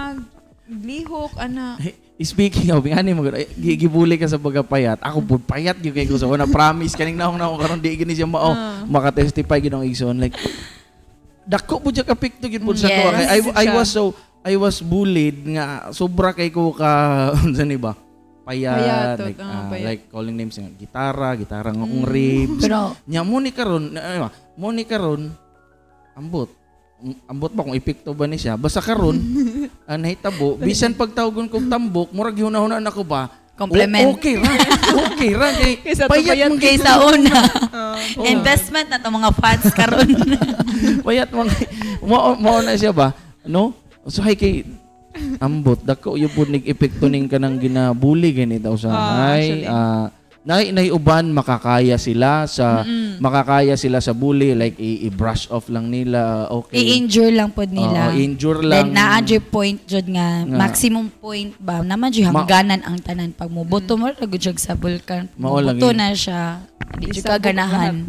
lihok, 0.69 1.39
ana. 1.39 1.79
Speaking 2.21 2.69
of, 2.69 2.85
ani 2.85 3.11
mo 3.11 3.25
eh, 3.27 3.49
gi- 3.49 3.79
gibuli 3.81 4.15
ka 4.15 4.27
sa 4.27 4.37
pagkapayat. 4.37 5.01
Ako 5.01 5.23
pud 5.25 5.41
payat 5.41 5.79
gyud 5.79 5.95
kay 5.95 6.05
ko 6.05 6.19
sa 6.19 6.27
una 6.27 6.45
promise 6.45 6.93
kaning 6.93 7.17
naong 7.17 7.39
naong 7.39 7.57
karon 7.57 7.79
di 7.79 7.95
gini 7.95 8.13
siya 8.13 8.27
mao 8.27 8.51
Ah. 8.51 8.83
maka-testify 8.85 9.57
gid 9.57 9.71
ang 9.71 9.81
igsoon 9.83 10.19
like 10.19 10.35
dako 11.43 11.81
pud 11.81 11.97
ka 11.97 12.13
picto 12.13 12.45
gid 12.45 12.61
pud 12.61 12.77
sa 12.77 12.87
Yes. 12.87 12.99
ko 12.99 13.09
kay 13.09 13.25
I, 13.25 13.39
I 13.57 13.67
was 13.73 13.89
so 13.89 14.13
I 14.43 14.55
was 14.55 14.79
bullied 14.79 15.49
nga 15.49 15.89
sobra 15.91 16.31
kay 16.31 16.49
ko 16.49 16.71
ka 16.71 16.91
unsa 17.41 17.65
ni 17.65 17.75
ba 17.75 17.97
payat, 18.43 18.77
Payatot, 19.17 19.27
like, 19.27 19.41
ah, 19.41 19.69
payat. 19.69 19.87
like 19.87 20.03
calling 20.09 20.37
names 20.37 20.57
nga 20.57 20.71
gitara 20.75 21.29
gitara 21.37 21.69
nga 21.71 21.85
akong 21.85 22.07
ribs 22.09 22.63
Pero 22.65 22.97
nya 23.05 23.21
mo 23.23 23.37
ni 23.39 23.51
karon 23.53 23.95
ano, 23.95 24.29
mo 24.57 24.69
ni 24.73 24.85
karon 24.85 25.31
ambot 26.17 26.51
Um, 27.01 27.17
ambot 27.25 27.49
ba 27.57 27.65
kung 27.65 27.73
epekto 27.73 28.13
ba 28.13 28.29
ni 28.29 28.37
siya 28.37 28.61
basta 28.61 28.85
karon 28.85 29.17
ang 29.89 30.01
nahitabo 30.05 30.61
bisan 30.61 30.93
pagtawagon 30.93 31.49
kong 31.49 31.73
tambok 31.73 32.13
murag 32.13 32.37
hunahuna 32.37 32.77
ako 32.85 33.09
ba 33.09 33.41
Compliment. 33.61 34.09
O- 34.09 34.17
okay 34.17 34.41
ra. 34.41 34.53
Okay 35.13 35.31
ra. 35.37 35.53
Kay, 35.53 35.73
Kaysa 35.85 36.09
payat 36.09 36.33
payat 36.33 36.53
Kaysa 36.57 36.93
una. 36.97 37.45
Oh. 38.17 38.25
Investment 38.33 38.89
na 38.89 38.97
to 38.97 39.13
mga 39.13 39.31
fans 39.37 39.69
karon. 39.77 40.09
Payat 41.05 41.29
mo 41.29 41.45
mo 42.41 42.51
na 42.65 42.73
siya 42.73 42.89
ba? 42.89 43.13
No? 43.45 43.77
So 44.09 44.25
hay 44.25 44.33
kay 44.33 44.65
ambot 45.39 45.79
dako 45.79 46.15
yung 46.15 46.31
po 46.31 46.45
nig 46.45 46.65
epekto 46.65 47.07
ning 47.07 47.27
kanang 47.27 47.57
ginabuli 47.57 48.31
ganito 48.33 48.71
sa 48.75 48.89
Ah, 48.89 49.01
hay 49.29 49.43
actually. 49.61 49.67
ah 49.67 50.07
nay 50.41 50.65
nay 50.71 50.89
uban 50.89 51.29
makakaya 51.29 51.97
sila 51.97 52.49
sa 52.49 52.81
makakaya 53.19 53.77
sila 53.77 54.01
sa 54.01 54.13
bully 54.13 54.55
like 54.55 54.73
i- 54.77 55.05
i-brush 55.05 55.45
off 55.49 55.69
lang 55.69 55.87
nila 55.87 56.49
okay 56.49 56.81
I-injure 56.81 57.29
lang 57.29 57.51
pod 57.51 57.69
nila. 57.69 58.09
Oo, 58.09 58.17
injure 58.17 58.63
lang 58.63 58.89
Then 58.89 58.97
naa 58.97 59.21
dyan 59.21 59.45
point 59.45 59.77
jud 59.85 60.09
nga, 60.09 60.41
Nga. 60.43 60.57
maximum 60.57 61.13
point 61.13 61.53
ba 61.59 61.85
naman 61.85 62.09
dyan 62.09 62.33
Ma- 62.33 62.41
hangganan 62.41 62.81
ang 62.81 62.97
tanan 62.99 63.31
pag 63.31 63.53
mubuto 63.53 63.95
mo 63.95 64.09
lagod 64.09 64.41
siya 64.41 64.57
sa 64.57 64.73
vulkan. 64.73 65.29
Mao 65.37 65.61
lang 65.61 65.77
yun. 65.77 65.93
na 65.93 66.09
siya. 66.11 66.65
Di 66.97 67.11
jud 67.11 67.21
Isabog 67.21 67.37
ka 67.37 67.45
ganahan. 67.45 67.95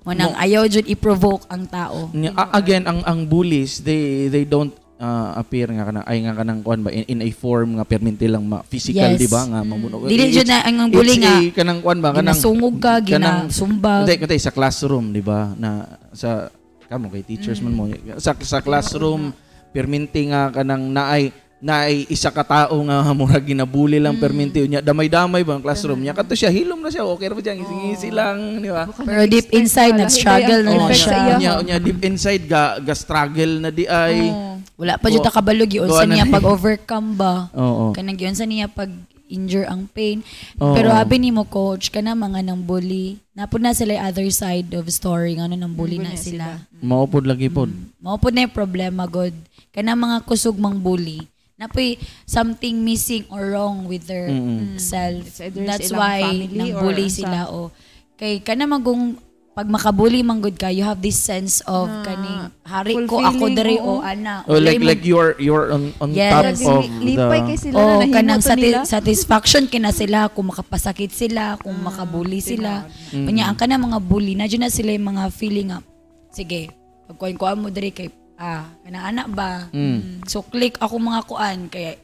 Mo 0.00 0.10
nang 0.10 0.32
ayaw 0.34 0.64
jud 0.64 0.88
i-provoke 0.88 1.44
ang 1.46 1.68
tao. 1.68 2.08
Nya- 2.10 2.32
a- 2.32 2.56
again 2.56 2.82
ang 2.82 3.04
ang 3.04 3.20
bullies 3.22 3.78
they 3.78 4.26
they 4.26 4.42
don't 4.42 4.72
uh, 5.00 5.34
appear 5.34 5.66
nga 5.66 5.82
kana 5.82 6.00
ay 6.04 6.20
nga 6.20 6.34
kanang 6.34 6.60
kuan 6.60 6.80
ba 6.80 6.90
in, 6.90 7.08
in 7.08 7.20
a 7.20 7.30
form 7.30 7.74
nga 7.74 7.84
perminti 7.84 8.24
lang 8.24 8.44
ma 8.44 8.60
physical 8.62 9.10
Yes. 9.10 9.18
di 9.18 9.26
ba 9.26 9.42
nga 9.42 9.60
mamuno 9.60 10.04
Dili 10.04 10.28
jud 10.28 10.44
na 10.44 10.60
ang 10.62 10.86
bully 10.86 11.16
it's 11.16 11.24
nga 11.24 11.34
kanang 11.56 11.80
kuan 11.80 11.98
ba 11.98 12.12
kanang 12.12 12.30
ginasungog 12.30 12.76
ka, 12.78 13.00
kanang- 13.00 13.48
ginasumbag. 13.48 14.04
Hindi, 14.04 14.14
kasi 14.20 14.36
sa 14.38 14.52
classroom, 14.52 15.10
di 15.10 15.20
ba? 15.20 15.50
Na 15.54 15.82
sa 16.12 16.52
kamo 16.86 17.08
kay 17.08 17.22
teachers 17.22 17.58
man 17.58 17.72
mo. 17.72 17.86
Sa 18.16 18.36
sa 18.36 18.60
classroom, 18.60 19.32
perminti 19.68 20.26
nga 20.26 20.50
kanang 20.50 20.90
naay 20.90 21.30
naay 21.60 22.08
isa 22.08 22.32
ka 22.32 22.40
tao 22.40 22.72
nga 22.80 23.04
murag 23.12 23.44
ginabuli 23.44 24.00
lang 24.00 24.16
perminti 24.16 24.58
unya 24.58 24.80
damay-damay 24.80 25.44
ba 25.44 25.54
ang 25.54 25.62
classroom 25.62 26.00
niya 26.00 26.10
kadto 26.10 26.32
siya 26.32 26.48
hilom 26.48 26.80
na 26.80 26.88
siya 26.88 27.04
okay 27.04 27.28
ra 27.28 27.36
ba 27.36 27.44
diyan 27.44 27.56
ngisi 27.60 28.08
lang 28.08 28.38
di 28.58 28.72
ba 28.72 28.88
Pero 28.88 29.28
deep 29.28 29.52
inside, 29.52 29.92
nag-struggle 29.92 30.64
na 30.64 30.72
Oh, 30.72 30.88
iya. 30.88 30.96
siya. 30.96 31.20
unya 31.36 31.50
unya 31.60 31.76
deep 31.76 32.00
inside 32.00 32.48
ga, 32.48 32.80
ga 32.80 32.96
struggle 32.96 33.60
na 33.60 33.68
di 33.68 33.84
ay 33.84 34.32
Wala 34.80 34.96
pa 34.96 35.12
jud 35.12 35.20
ta 35.20 35.28
kabalog 35.28 35.68
yun 35.68 35.86
sa 35.86 36.08
na 36.08 36.16
niya 36.16 36.24
ni- 36.24 36.32
pag 36.32 36.48
overcome 36.48 37.12
ba. 37.12 37.52
oo 37.52 37.92
Kanang 37.92 38.16
yun 38.16 38.32
sa 38.32 38.48
niya 38.48 38.64
pag 38.66 38.88
injure 39.30 39.62
ang 39.62 39.86
pain. 39.86 40.24
Oo. 40.58 40.74
Pero 40.74 40.90
abi 40.90 41.20
ni 41.20 41.30
mo 41.30 41.44
coach 41.44 41.92
kana 41.92 42.16
mga 42.16 42.42
nang 42.42 42.64
bully. 42.64 43.20
Napod 43.30 43.60
na 43.60 43.70
sila 43.70 43.94
other 44.02 44.26
side 44.26 44.72
of 44.72 44.88
story 44.88 45.36
ngano 45.36 45.54
nang 45.54 45.76
bully 45.76 46.00
na 46.00 46.16
sila. 46.16 46.64
mao 46.80 47.04
pod 47.04 47.28
lagi 47.28 47.46
pod 47.46 47.70
Mao 48.00 48.16
po 48.16 48.32
na 48.32 48.42
yung 48.42 48.56
problema 48.56 49.06
god. 49.06 49.36
Kana 49.70 49.94
mga 49.94 50.24
kusog 50.24 50.56
mang 50.56 50.80
bully. 50.80 51.28
Napoy 51.54 51.94
something 52.24 52.80
missing 52.80 53.28
or 53.28 53.52
wrong 53.52 53.84
with 53.84 54.08
their 54.08 54.32
Mm-mm. 54.32 54.80
self. 54.80 55.28
That's 55.38 55.92
why 55.92 56.24
nang 56.48 56.72
bully 56.74 57.06
sila 57.06 57.52
o. 57.52 57.68
Kay 58.16 58.40
kana 58.40 58.64
magong 58.64 59.14
pag 59.50 59.66
makabully 59.66 60.22
man 60.22 60.38
good 60.38 60.54
ka, 60.54 60.68
you 60.68 60.80
have 60.80 60.98
this 60.98 61.18
sense 61.18 61.58
of 61.66 61.84
Na 61.84 62.00
kaning 62.00 62.40
hari 62.62 62.94
ko 63.04 63.18
ako 63.18 63.50
diri 63.50 63.76
o 63.76 63.98
ana. 63.98 64.46
oh, 64.46 64.54
like 64.54 64.78
Walay 64.78 64.78
mo- 64.78 64.88
like 64.88 65.02
you're 65.02 65.34
you're 65.36 65.68
on 65.68 65.90
on 65.98 66.14
Yes. 66.14 66.30
top 66.30 66.44
Lagi 66.46 66.64
of 66.64 66.84
Lipay 67.02 67.40
kay 67.44 67.50
the 67.50 67.60
sila 67.60 67.76
o 67.76 67.82
na 67.98 68.06
kanang 68.08 68.40
sati- 68.40 68.70
nila. 68.70 68.86
satisfaction 68.86 69.66
kina 69.66 69.90
sila 69.90 70.30
kung 70.30 70.48
makapasakit 70.48 71.10
sila, 71.10 71.58
kung 71.58 71.76
makabully 71.76 72.38
sila. 72.38 72.86
Kanya 73.10 73.50
ang 73.50 73.58
kana 73.58 73.74
mga 73.76 73.98
bully 74.00 74.32
na 74.32 74.46
na 74.46 74.70
sila 74.70 74.90
yung 74.90 75.10
mga 75.10 75.28
feeling 75.30 75.68
nga 75.68 75.82
sige, 76.30 76.70
pag 77.10 77.18
kuan 77.34 77.58
mo 77.58 77.68
diri 77.68 77.90
kay 77.90 78.06
ah, 78.38 78.70
kana 78.80 79.02
anak 79.04 79.26
ba? 79.28 79.66
Mm. 79.70 80.24
So 80.24 80.40
click 80.40 80.78
ako 80.78 80.96
mga 80.96 81.26
kuan 81.26 81.66
kaya 81.66 81.98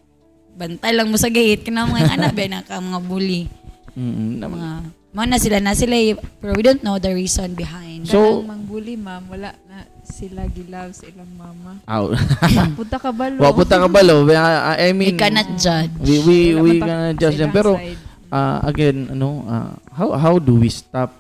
bantay 0.53 0.93
lang 0.93 1.09
mo 1.09 1.17
sa 1.17 1.31
gate 1.31 1.63
kana 1.63 1.87
mga 1.87 2.11
anak 2.13 2.33
ba 2.33 2.45
na 2.45 2.61
ka 2.61 2.77
mga 2.77 3.01
bully. 3.01 3.47
Mm-mm. 3.95 4.37
Na 4.37 4.51
mga 4.51 4.71
mga 5.13 5.27
na 5.27 5.39
sila 5.39 5.59
na 5.61 5.73
sila 5.73 5.95
eh, 5.95 6.15
pero 6.39 6.55
we 6.55 6.63
don't 6.63 6.81
know 6.81 6.97
the 6.97 7.11
reason 7.11 7.53
behind. 7.53 8.05
So- 8.07 8.43
Kanang 8.43 8.67
mangbuli 8.67 8.95
ma'am, 8.95 9.27
wala 9.27 9.55
na 9.67 9.87
sila 10.03 10.47
gilove 10.47 10.93
sa 10.93 11.05
ilang 11.07 11.33
mama. 11.35 11.79
Aw. 11.85 12.05
Punta 12.79 12.97
ka 12.97 13.11
balo. 13.11 13.39
Wa 13.39 13.51
punta 13.51 13.77
ka 13.77 13.89
balo. 13.89 14.23
I 14.31 14.89
I 14.89 14.91
mean 14.93 15.15
we 15.15 15.19
cannot 15.19 15.49
judge. 15.57 15.91
we 15.99 16.17
we 16.23 16.39
Wala 16.53 16.63
we 16.63 16.71
gonna 16.79 17.11
sa 17.11 17.19
judge 17.19 17.37
them 17.37 17.51
ilang 17.51 17.57
pero 17.57 17.73
side. 17.75 17.99
uh, 18.31 18.59
again 18.63 18.97
ano 19.11 19.29
uh, 19.45 19.73
how 19.91 20.09
how 20.15 20.35
do 20.37 20.59
we 20.59 20.69
stop 20.69 21.11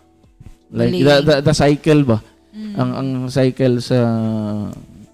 like 0.70 0.90
Bullying. 0.90 1.02
the, 1.02 1.14
the 1.22 1.34
the 1.44 1.54
cycle 1.54 2.02
ba 2.02 2.18
Mm. 2.56 2.72
ang 2.72 2.90
ang 2.96 3.08
cycle 3.28 3.84
sa 3.84 4.00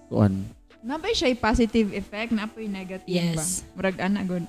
kuan 0.07 0.47
Nabay 0.79 1.11
siya 1.11 1.35
positive 1.35 1.91
effect, 1.91 2.31
na 2.31 2.47
po 2.47 2.59
yung 2.59 2.71
negative 2.71 3.03
Yes. 3.07 3.35
ba? 3.35 3.43
Murag 3.75 3.97
ana 3.99 4.23
good. 4.23 4.47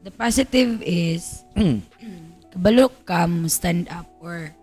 The 0.00 0.08
positive 0.08 0.80
is 0.80 1.44
kabalo 2.54 2.88
ka 3.02 3.26
mo 3.26 3.46
stand 3.46 3.86
up 3.88 4.06
or 4.18 4.54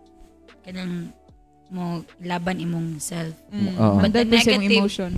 kanang 0.63 1.11
mo 1.67 1.83
laban 2.19 2.57
imong 2.57 2.97
self. 2.97 3.31
Mm. 3.49 3.75
Oo. 3.75 3.99
But 3.99 4.11
the 4.11 4.23
po 4.23 4.31
sa 4.33 4.49
imong 4.49 4.63
negative- 4.63 4.79
emotion. 4.79 5.13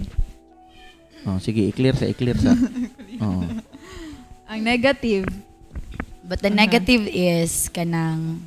oh 1.24 1.40
sige 1.40 1.64
i-clear 1.64 1.94
sa 1.94 2.06
i-clear 2.06 2.36
sa 2.36 2.52
oh 3.24 3.46
Ang 4.46 4.62
negative, 4.62 5.26
But 6.22 6.40
the 6.40 6.48
Ano? 6.48 6.56
negative 6.58 7.04
is 7.06 7.68
kanang 7.68 8.44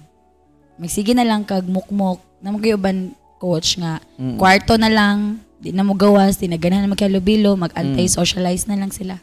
magsige 0.75 1.13
na 1.13 1.23
lang 1.23 1.43
kag 1.43 1.65
mukmok 1.65 2.21
na 2.39 2.49
magyuban 2.49 3.11
coach 3.37 3.77
nga 3.77 4.01
Mm. 4.15 4.37
kwarto 4.37 4.77
na 4.77 4.89
lang 4.89 5.41
di 5.57 5.71
na 5.71 5.81
mo 5.81 5.93
gawas 5.93 6.37
di 6.37 6.47
na 6.47 6.57
ganahan 6.57 6.85
na 6.85 6.93
magkalubilo 6.93 7.53
mag 7.55 7.73
anti-socialize 7.73 8.65
na 8.65 8.77
lang 8.77 8.89
sila. 8.89 9.21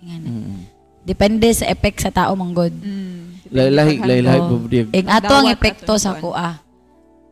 Ingana. 0.00 0.26
Mm. 0.26 0.58
Depende 1.02 1.50
sa 1.50 1.66
effect 1.66 1.98
sa 2.00 2.10
tao 2.10 2.32
manggod. 2.32 2.72
mm, 2.72 3.23
Lahi 3.50 3.98
lahi 3.98 4.20
lahi 4.20 4.38
Oo. 4.38 4.48
po 4.50 4.54
diya. 4.64 4.84
Eh, 4.90 5.02
ato 5.02 5.34
ang 5.34 5.48
epekto 5.48 5.94
sa 5.96 6.14
kuan. 6.14 6.32
kuha. 6.32 6.50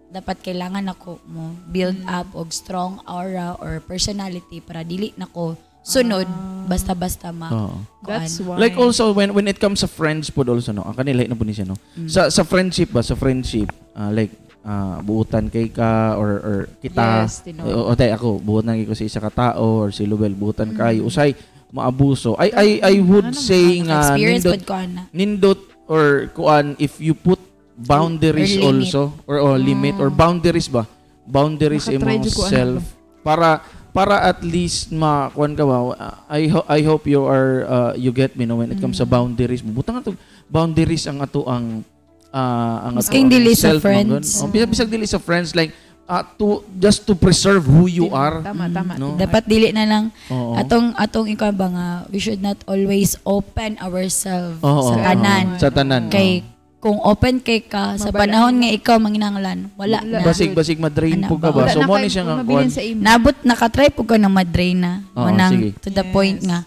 Dapat 0.08 0.36
kailangan 0.42 0.84
ako 0.88 1.24
mo 1.24 1.56
build 1.66 1.96
up 2.04 2.28
og 2.32 2.52
strong 2.52 3.00
aura 3.02 3.56
or 3.56 3.80
personality 3.80 4.60
para 4.60 4.82
dili 4.82 5.16
nako 5.16 5.56
sunod 5.82 6.28
basta-basta 6.62 7.32
ma 7.32 7.48
kuan. 7.48 7.88
that's 8.04 8.36
why. 8.38 8.54
Like 8.56 8.76
also 8.76 9.10
when 9.10 9.32
when 9.32 9.46
it 9.46 9.56
comes 9.56 9.80
sa 9.80 9.88
friends 9.88 10.28
po 10.28 10.44
also 10.44 10.70
no. 10.70 10.84
Ang 10.84 10.94
kanila 10.94 11.24
na 11.24 11.32
po 11.32 11.42
ni 11.42 11.50
siya 11.50 11.64
no. 11.64 11.80
Mm. 11.96 12.06
Sa 12.06 12.28
sa 12.28 12.42
friendship 12.42 12.92
ba 12.92 13.00
sa 13.00 13.16
friendship 13.16 13.72
ah, 13.92 14.08
like 14.08 14.30
ah, 14.62 15.00
buutan 15.00 15.48
kay 15.48 15.66
ka 15.66 16.14
or 16.14 16.30
or 16.38 16.56
kita 16.78 17.24
Yes, 17.24 17.40
o, 17.58 17.88
o 17.88 17.96
tay 17.96 18.12
ako 18.12 18.36
buutan 18.36 18.76
kay 18.76 18.84
ko 18.84 18.92
sa 18.92 19.02
isa 19.02 19.18
ka 19.18 19.32
tao 19.32 19.82
or 19.82 19.90
si 19.90 20.04
Lubel 20.04 20.32
buutan 20.32 20.70
Mm. 20.70 20.76
kayo 20.76 21.00
usay 21.02 21.32
maabuso. 21.68 22.36
I 22.36 22.52
I 22.52 22.68
I 22.84 22.94
would 23.00 23.32
Ano, 23.32 23.40
say 23.40 23.80
nga 23.80 24.12
experience 24.12 24.44
nindot 24.44 24.54
pod 24.54 24.62
ko 24.62 24.74
ana. 24.76 25.02
nindot 25.08 25.60
or 25.92 26.04
kuan 26.32 26.72
if 26.80 26.96
you 26.96 27.12
put 27.12 27.36
boundaries 27.76 28.56
Or 28.56 28.72
limit. 28.72 28.88
also 28.88 29.02
or 29.28 29.36
or 29.36 29.54
limit 29.60 30.00
or 30.00 30.08
boundaries 30.08 30.68
ba 30.68 30.88
boundaries 31.24 31.84
jud 31.84 32.00
ko, 32.00 32.08
ano 32.08 32.24
self 32.32 32.82
para 33.20 33.60
para 33.92 34.24
at 34.24 34.40
least 34.40 34.88
ma 34.90 35.28
kuan 35.30 35.52
ka 35.52 35.64
ba 35.64 35.76
uh, 35.92 36.16
I 36.28 36.48
ho- 36.48 36.64
I 36.66 36.80
hope 36.82 37.04
you 37.04 37.28
are 37.28 37.50
uh, 37.64 37.92
you 37.94 38.08
get 38.10 38.32
me 38.34 38.48
no 38.48 38.56
when 38.56 38.72
it 38.72 38.80
comes 38.80 38.96
Mm. 38.96 39.02
sa 39.02 39.06
boundaries 39.06 39.60
butang 39.60 40.00
ato 40.00 40.16
boundaries 40.48 41.04
ang 41.04 41.20
ato 41.20 41.44
ang 41.44 41.84
ah, 42.30 42.88
ang 42.88 42.96
Masking 42.96 43.28
ato 43.28 43.28
ang 43.28 43.34
dili 43.36 43.52
sa 43.52 43.68
self, 43.76 43.80
friends. 43.84 44.40
oh, 44.40 44.48
bisag 44.48 44.68
bisag 44.68 44.90
dili 44.90 45.04
sa 45.04 45.20
friends 45.20 45.52
like 45.52 45.72
ah, 46.12 46.24
to 46.36 46.46
just 46.74 47.02
to 47.02 47.16
preserve 47.16 47.64
who 47.64 47.88
you 47.88 48.12
are 48.12 48.44
Tama, 48.44 48.68
tama. 48.68 49.00
no? 49.00 49.16
Dapat 49.16 49.48
dili 49.48 49.72
na 49.72 49.88
lang 49.88 50.04
Oo. 50.28 50.52
atong 50.54 50.92
atong 50.94 51.24
ikaw 51.26 51.48
ba 51.50 51.66
nga 51.66 51.86
we 52.06 52.20
should 52.20 52.38
not 52.38 52.60
always 52.66 53.16
open 53.24 53.80
ourselves 53.80 54.60
Oo, 54.60 54.82
sa 54.84 54.94
oo, 54.94 55.00
tanan. 55.00 55.44
oo. 55.48 55.58
sa 55.58 55.68
tanan 55.72 56.02
Kay 56.06 56.44
kung 56.76 56.98
open 56.98 57.38
kay 57.38 57.62
ka 57.62 57.94
sa 57.94 58.10
panahon 58.10 58.58
nga 58.58 58.66
ikaw 58.68 58.98
manginanglan, 58.98 59.70
wala 59.72 60.02
na. 60.02 60.18
basig 60.20 60.50
basig 60.50 60.76
madrain 60.76 61.14
Ana 61.16 61.30
po 61.30 61.38
ka 61.38 61.48
ba? 61.48 61.54
ba 61.54 61.60
Wala 61.62 61.72
so 61.72 61.78
na 61.78 61.86
mo 61.86 61.94
ni 61.96 62.10
siya 62.10 62.26
nga 62.26 62.34
mabilin 62.36 62.58
kuan 62.58 62.68
sa 62.68 62.82
imo. 62.82 62.98
Nabot 63.00 63.36
nakatry 63.40 63.88
po 63.88 64.02
ka 64.02 64.18
ng 64.18 64.26
madray 64.28 64.74
na. 64.74 65.06
Oo, 65.14 65.24
Manang 65.24 65.54
sige. 65.54 65.68
to 65.78 65.88
the 65.88 66.02
Yes. 66.02 66.10
point 66.10 66.38
nga. 66.42 66.66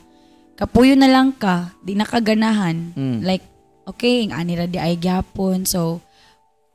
Kapuyo 0.56 0.96
na 0.96 1.12
lang 1.12 1.36
ka, 1.36 1.76
di 1.84 1.94
nakaganahan. 1.94 2.96
Mm. 2.96 3.20
Like, 3.22 3.44
okay, 3.84 4.24
ang 4.24 4.40
ani 4.40 4.56
ra 4.56 4.66
di 4.66 4.80
ay 4.80 4.96
gyapon. 4.96 5.68
So, 5.68 6.00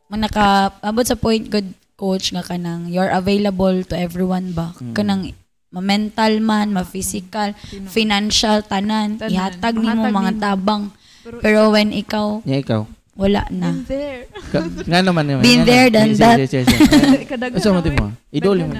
man 0.06 0.20
naka, 0.20 0.76
abot 0.78 1.02
sa 1.02 1.16
point, 1.16 1.48
good 1.48 1.64
coach 2.00 2.32
nga 2.32 2.40
kanang, 2.40 2.88
you're 2.88 3.12
available 3.12 3.84
to 3.84 3.92
everyone 3.94 4.50
ba? 4.50 4.72
Mm. 4.74 4.96
Kanang, 4.96 5.22
ma-mental 5.68 6.40
man, 6.40 6.72
ma-physical, 6.72 7.52
financial, 7.86 8.64
tanan, 8.64 9.14
Tanan. 9.14 9.28
ihatag 9.28 9.76
nimo 9.76 10.00
Mahatag 10.02 10.16
mga 10.16 10.30
nimo. 10.32 10.40
tabang. 10.40 10.82
Pero- 11.20 11.40
Pero 11.40 11.60
when 11.70 11.92
ikaw, 11.92 12.40
Nya 12.42 12.58
ikaw 12.58 12.82
wala 13.12 13.44
na. 13.52 13.68
Been 13.68 13.84
there. 13.84 14.20
Ka, 14.48 14.58
nga 14.64 15.00
naman 15.04 15.28
naman. 15.28 15.44
Been 15.44 15.60
nga 15.60 15.68
there, 15.68 15.88
done 15.92 16.12
that. 16.16 16.40
sige, 16.40 16.64
sige. 16.64 16.76
Kadagan 17.30 17.60
Asa 17.60 17.68
mo 17.68 17.84
mo? 17.84 18.06
oy. 18.08 18.12
Idol 18.32 18.58
mo. 18.64 18.72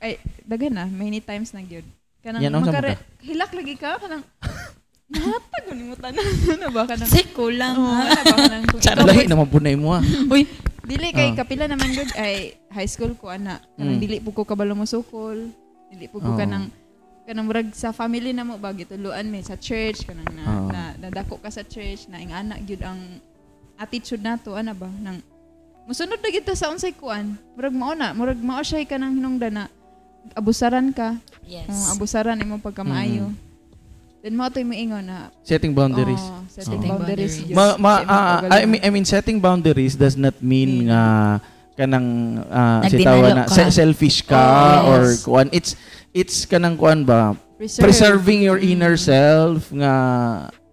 Ay, 0.00 0.16
dagan 0.42 0.72
na. 0.72 0.84
Many 0.88 1.20
times 1.20 1.52
na 1.52 1.60
gyud. 1.60 1.84
Kanang 2.18 2.40
Yan, 2.40 2.56
makare- 2.56 2.96
ka? 2.96 3.04
hilak 3.20 3.52
lagi 3.52 3.74
ka 3.76 4.00
kanang 4.00 4.24
Nahatag 5.12 5.62
ko 5.64 5.72
nimo 5.72 5.94
tanan 5.94 6.24
na 6.60 6.68
ba 6.68 6.82
kanang 6.84 7.06
Kasi 7.06 7.28
kulang 7.30 7.76
Oo, 7.76 7.88
ha. 7.88 8.04
ano 8.04 8.22
ba 8.22 8.36
kanang 8.38 8.64
kung 8.66 8.80
ikaw 8.80 9.04
Lahi 9.04 9.24
naman 9.24 9.46
po 9.46 9.56
na 9.56 9.70
mo 9.74 9.88
ah. 9.92 10.02
Uy, 10.26 10.42
Dili 10.88 11.12
kay 11.12 11.28
Ah. 11.30 11.36
kapila 11.36 11.68
naman 11.68 11.92
gud 11.92 12.08
ay 12.16 12.34
high 12.70 12.88
school 12.88 13.12
ko 13.12 13.28
ana. 13.28 13.60
Kanang 13.76 13.96
Mm. 13.96 14.02
dili 14.02 14.16
po 14.18 14.32
ko 14.32 14.42
kabalo 14.42 14.72
mo 14.72 14.82
sukol. 14.82 15.52
Dili 15.86 16.08
po 16.08 16.16
ko 16.16 16.32
Oo. 16.32 16.38
kanang 16.38 16.72
kanang 17.22 17.44
murag 17.44 17.68
sa 17.72 17.92
family 17.92 18.32
na 18.32 18.40
mo 18.40 18.56
ba 18.56 18.72
gituluan 18.72 19.28
mi 19.28 19.40
sa 19.40 19.52
church 19.54 20.02
kanang 20.02 20.32
na, 20.32 20.44
Oo. 20.46 20.66
na 20.66 20.80
nadako 20.98 21.36
ka 21.36 21.48
sa 21.48 21.60
church 21.60 22.08
na 22.08 22.16
ing 22.16 22.32
anak 22.32 22.64
gyud 22.64 22.80
ang 22.80 23.20
attitude 23.76 24.18
nato 24.18 24.56
ana 24.56 24.72
ba 24.72 24.88
nang 24.98 25.20
musunod 25.84 26.16
na 26.16 26.28
kita 26.28 26.52
sa 26.52 26.68
unsay 26.68 26.90
kuan 26.90 27.36
murag 27.52 27.70
mao 27.70 27.92
na 27.92 28.10
murag 28.10 28.40
mao 28.40 28.58
siya 28.58 28.80
ka 28.82 28.96
nang 28.96 29.12
hinungdan 29.12 29.52
na 29.54 29.64
abusaran 30.32 30.88
ka 30.88 31.20
Yes. 31.44 31.68
uh, 31.68 31.92
abusaran 31.92 32.36
imong 32.38 32.60
pagkamaayo 32.60 33.28
then 34.18 34.34
mao 34.34 34.48
to 34.48 34.60
moingon 34.60 35.04
na 35.04 35.30
Setting 35.40 35.72
boundaries. 35.72 36.18
oh, 36.20 36.42
setting 36.48 36.78
Setting 36.78 36.90
boundaries, 36.90 37.34
boundaries. 37.38 37.54
Ma, 37.54 37.64
ma, 37.76 37.92
ah, 38.00 38.02
kaugalingon. 38.42 38.50
I 38.52 38.64
mean 38.64 38.80
I 38.82 38.90
mean 38.90 39.06
setting 39.06 39.38
boundaries 39.38 39.94
does 39.94 40.14
not 40.14 40.34
mean 40.40 40.86
nga 40.86 41.02
kanang 41.74 42.06
ah, 42.48 42.82
si 42.84 42.98
Nagdinalo 42.98 43.06
tawa 43.06 43.28
na 43.32 43.44
ka. 43.46 43.54
se- 43.54 43.70
selfish 43.72 44.18
ka 44.22 44.42
Oh, 44.82 44.90
or 44.90 45.00
yes. 45.06 45.22
kuan 45.22 45.46
it's 45.50 45.70
it's 46.10 46.42
kanang 46.44 46.74
kuan 46.74 47.02
ba 47.02 47.38
Preserve. 47.54 47.82
preserving 47.84 48.40
your 48.40 48.58
inner 48.58 48.94
self 48.94 49.70
nga 49.70 49.92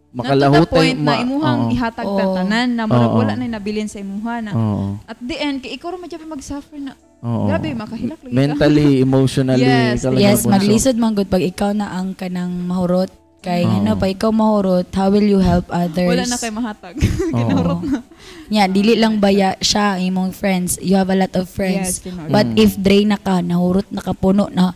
the 0.10 0.22
makalahutay 0.22 0.94
point 0.94 0.98
na 0.98 1.20
imuhang 1.20 1.60
oo. 1.66 1.74
ihatag 1.74 2.08
Oo. 2.08 2.16
ta 2.16 2.26
tanan 2.40 2.70
na 2.72 2.84
murag 2.86 3.10
Oo. 3.10 3.20
wala 3.20 3.34
na 3.36 3.46
nabilin 3.52 3.86
sa 3.86 4.00
imuha 4.00 4.40
na 4.40 4.52
Oo. 4.54 4.98
at 5.04 5.18
the 5.20 5.36
end 5.36 5.62
kay 5.62 5.76
ikaw 5.76 5.92
ra 5.92 5.98
man 5.98 6.10
mag-suffer 6.10 6.78
na 6.78 6.94
Oo. 7.22 7.50
grabe 7.50 7.74
makahilak 7.74 8.18
lagi 8.18 8.32
ka. 8.32 8.38
mentally 8.38 9.02
emotionally 9.02 9.66
Yes, 9.94 10.06
Yes, 10.08 10.46
maglisod 10.46 10.96
man 10.96 11.14
gud 11.14 11.28
pag 11.28 11.42
ikaw 11.42 11.70
na 11.70 11.90
ang 11.92 12.14
kanang 12.14 12.54
mahurot 12.66 13.10
kay 13.46 13.62
Oo. 13.62 13.78
ano 13.78 13.94
pa 13.94 14.10
ikaw 14.10 14.34
mahurot, 14.34 14.90
how 14.90 15.08
will 15.08 15.24
you 15.24 15.38
help 15.38 15.70
others? 15.70 16.10
wala 16.10 16.26
na 16.26 16.36
kay 16.36 16.50
mahatag 16.50 16.96
ginurot 17.38 17.86
na 17.86 18.02
Yeah, 18.46 18.66
dili 18.66 18.94
lang 18.94 19.18
baya 19.18 19.58
siya 19.58 19.98
imong 19.98 20.30
friends. 20.32 20.78
You 20.78 20.98
have 20.98 21.10
a 21.10 21.18
lot 21.18 21.34
of 21.34 21.46
friends. 21.48 22.02
Yes. 22.02 22.14
But 22.30 22.46
Mm. 22.48 22.62
if 22.62 22.78
drain 22.78 23.10
na 23.10 23.18
ka, 23.18 23.42
nahurot 23.42 23.90
na 23.90 24.02
ka 24.02 24.14
puno 24.14 24.50
na 24.50 24.74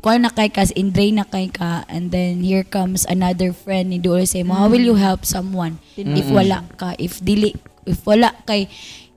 kuha 0.00 0.16
na 0.16 0.28
kay 0.28 0.48
kas 0.48 0.68
in 0.70 0.92
drain 0.92 1.16
na 1.16 1.24
kay 1.24 1.48
ka 1.48 1.82
and 1.88 2.12
then 2.12 2.40
here 2.40 2.62
comes 2.62 3.08
another 3.08 3.50
friend 3.50 3.88
ni 3.88 3.98
duol 3.98 4.22
say 4.22 4.44
mo 4.44 4.52
how 4.54 4.68
will 4.68 4.80
you 4.80 4.94
help 4.94 5.24
someone 5.24 5.80
Tinuod. 5.96 6.14
if 6.14 6.26
wala 6.28 6.56
ka 6.76 6.92
if 6.94 7.18
dili 7.18 7.56
if 7.82 8.04
wala 8.04 8.30
kay 8.44 8.68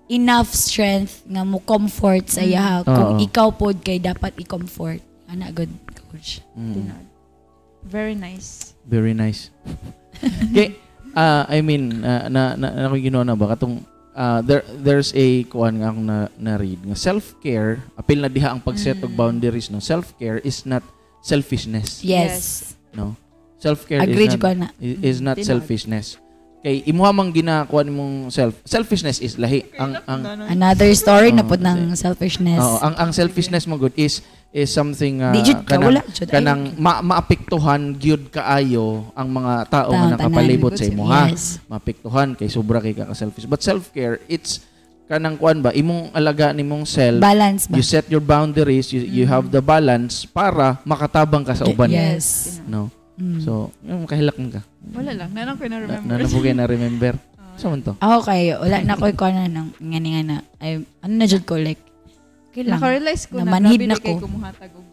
enough 0.08 0.50
strength 0.50 1.22
nga 1.28 1.44
mo 1.44 1.62
comfort 1.62 2.32
sa 2.32 2.42
iya 2.42 2.82
kung 2.82 3.20
Oo. 3.20 3.22
ikaw 3.22 3.52
pod 3.52 3.78
kay 3.80 4.02
dapat 4.02 4.34
i-comfort 4.40 5.04
ana 5.28 5.52
good 5.52 5.70
coach 6.10 6.40
Mm. 6.58 6.90
Very 7.80 8.16
nice 8.16 8.74
Very 8.86 9.15
nice. 9.18 9.50
okay, 10.52 10.80
ah, 11.15 11.48
I 11.50 11.60
mean, 11.62 12.04
ah, 12.04 12.28
na, 12.28 12.54
na, 12.56 12.68
na, 12.72 12.96
ginawa 12.96 13.24
na 13.26 13.36
ba? 13.36 13.56
Katong, 13.56 13.84
ah, 14.15 14.39
there, 14.44 14.63
there's 14.80 15.12
a 15.15 15.44
kuan 15.48 15.80
nga 15.80 15.92
akong 15.92 16.06
na, 16.06 16.18
na-read. 16.38 16.80
Nga 16.86 16.98
self-care, 16.98 17.84
apil 17.98 18.20
na 18.24 18.30
diha 18.32 18.54
ang 18.54 18.62
pag-set 18.62 19.00
og 19.04 19.13
boundaries. 19.13 19.70
No? 19.70 19.80
Self-care 19.84 20.39
is 20.42 20.63
not 20.65 20.84
selfishness. 21.24 22.04
yes, 22.04 22.74
No? 22.96 23.13
Self-care 23.60 24.00
agreed 24.00 24.32
is 24.32 24.39
not, 24.39 24.56
na 24.56 24.68
is, 24.80 24.96
is 25.04 25.18
not 25.20 25.36
selfishness. 25.44 26.15
Kay 26.60 26.84
imuha 26.88 27.12
mang 27.15 27.32
ginakuha 27.32 27.88
nimong 27.88 28.32
self. 28.32 28.56
Selfishness 28.68 29.20
is 29.24 29.39
lahi. 29.39 29.68
Ang 29.80 30.00
ang 30.08 30.22
another 30.48 30.92
story 30.92 31.32
na 31.32 31.44
Oo, 31.44 31.52
pod 31.52 31.63
ng 31.63 31.96
selfishness 31.96 32.60
Oo, 32.60 32.80
ang 32.84 32.96
ang 33.00 33.12
selfishness 33.15 33.63
mo 33.63 33.80
good 33.80 33.96
is 33.96 34.24
is 34.52 34.68
something 34.68 35.22
uh, 35.22 35.30
Di 35.30 35.46
jud 35.46 35.62
ka, 35.62 35.78
wala 35.78 36.02
jud. 36.10 36.26
kanang 36.26 36.74
ma- 36.76 37.06
maapektuhan 37.06 37.94
gyud 37.94 38.30
kaayo 38.30 39.06
ang 39.14 39.30
mga 39.30 39.54
tao 39.70 39.90
nga 39.92 40.18
nakapalibot 40.18 40.74
sa 40.74 40.86
imo 40.86 41.06
ha. 41.06 41.30
yes 41.30 41.62
Maapektuhan 41.66 42.34
kay 42.34 42.50
sobra 42.50 42.82
kay 42.82 42.92
ka 42.92 43.14
selfish. 43.14 43.46
But 43.46 43.62
self-care 43.62 44.26
it's 44.26 44.66
kanang 45.06 45.38
kuan 45.38 45.62
ba 45.62 45.70
imong 45.70 46.14
alaga 46.14 46.50
nimong 46.50 46.86
self. 46.86 47.22
balance 47.22 47.66
ba 47.66 47.78
You 47.78 47.84
set 47.84 48.06
your 48.08 48.22
boundaries, 48.22 48.90
you, 48.90 49.02
you 49.02 49.26
have 49.26 49.50
the 49.50 49.62
balance 49.62 50.26
para 50.26 50.82
makatabang 50.82 51.46
ka 51.46 51.54
sa 51.54 51.66
uban. 51.66 51.90
yes 51.90 52.58
No. 52.66 52.90
Mm. 53.16 53.44
So, 53.44 53.68
yung 53.82 54.08
kahilak 54.08 54.40
man 54.40 54.50
ka. 54.50 54.62
wala 54.90 55.12
lang 55.12 55.30
nanang 55.30 55.60
ko 55.60 55.68
na 55.68 55.78
remember 55.78 56.08
na 56.08 56.24
nabugay 56.24 56.54
na 56.56 56.66
remember. 56.66 57.14
Sa 57.60 57.68
man 57.68 57.84
to? 57.84 57.92
Ako 58.00 58.24
kayo, 58.24 58.64
wala 58.64 58.80
na 58.80 58.96
ko 58.96 59.12
ko 59.12 59.28
na 59.28 59.44
nang 59.44 59.76
nga 59.76 60.00
nga 60.00 60.22
na. 60.24 60.38
Ay, 60.58 60.80
ano 61.04 61.14
na 61.14 61.28
jud 61.28 61.44
ko 61.44 61.60
like 61.60 61.84
okay 62.50 62.62
lang. 62.62 62.76
naka-realize 62.76 63.24
ko 63.26 63.36
na 63.38 63.56
grabe 63.56 63.86
na 63.86 63.96
ko. 63.96 64.12
kumuhatag 64.18 64.74
og 64.74 64.88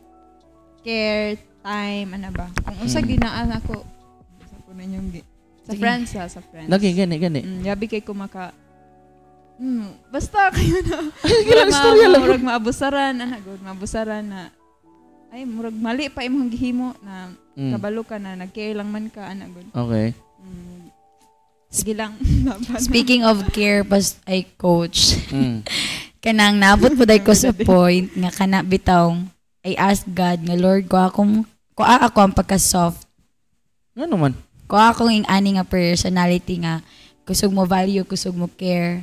care 0.80 1.34
time 1.60 2.08
ano 2.12 2.28
ba 2.30 2.46
kung 2.62 2.76
unsa 2.80 3.00
Mm. 3.00 3.08
ginaan 3.08 3.48
ako 3.52 3.82
sa 4.40 4.56
ko 4.60 4.70
ninyong 4.70 5.08
gi 5.10 5.22
sa 5.60 5.72
Sige. 5.72 5.80
friends 5.80 6.08
ha 6.14 6.24
sa 6.26 6.40
friends 6.40 6.68
Lagi 6.68 6.92
gani 6.92 7.16
gani. 7.16 7.40
Mm, 7.42 7.62
yabi 7.64 7.86
kay 7.86 8.00
kumaka 8.00 8.54
Hmm, 9.56 9.88
basta 10.06 10.52
kayo 10.52 10.84
na. 10.84 11.08
Sige 11.24 11.48
lang, 11.50 11.72
istorya 11.72 12.06
lang. 12.06 12.20
Murag 12.20 12.44
maabusaran, 12.44 13.16
ana 13.16 13.40
good, 13.40 13.56
maabusaran 13.58 14.20
na 14.20 14.52
ay 15.32 15.48
murag 15.48 15.72
mali 15.72 16.06
pa 16.06 16.20
imong 16.20 16.52
gihimo 16.52 16.92
na 17.00 17.32
Mm. 17.56 17.72
kabalo 17.72 18.04
ka 18.04 18.20
na 18.20 18.36
nag-care 18.36 18.76
lang 18.76 18.84
man 18.86 19.08
ka 19.08 19.24
ana 19.24 19.48
good. 19.48 19.64
Okay. 19.72 20.12
Mm, 20.38 20.92
sige 21.66 21.96
lang. 21.96 22.20
Speaking 22.84 23.24
of 23.24 23.48
care 23.48 23.80
pas 23.80 24.20
ay 24.28 24.44
coach. 24.54 25.16
Mm. 25.32 25.64
kanang 26.26 26.58
naabot 26.58 26.90
po 26.98 27.06
dahil 27.06 27.22
ko 27.22 27.30
sa 27.30 27.54
point 27.70 28.10
nga 28.18 28.34
kana 28.34 28.66
bitaw 28.66 29.14
I 29.62 29.78
ask 29.78 30.02
God 30.10 30.42
nga 30.42 30.58
Lord 30.58 30.90
ko 30.90 30.98
akong 30.98 31.46
ko 31.76 31.82
ako 31.82 32.18
ang 32.22 32.34
pagka-soft. 32.34 33.04
Ano 33.98 34.16
man? 34.16 34.34
Ko 34.70 34.78
akong 34.78 35.12
ing 35.12 35.26
ani 35.26 35.58
nga 35.58 35.66
personality 35.66 36.62
nga 36.62 36.80
kusog 37.26 37.50
mo 37.50 37.66
value, 37.66 38.06
kusog 38.06 38.32
mo 38.32 38.46
care. 38.48 39.02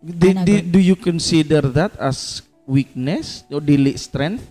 Di, 0.00 0.32
Ano, 0.32 0.46
good. 0.48 0.70
do 0.70 0.80
you 0.80 0.96
consider 0.96 1.60
that 1.68 1.92
as 2.00 2.40
weakness 2.64 3.44
o 3.52 3.60
dili 3.60 3.98
strength? 3.98 4.46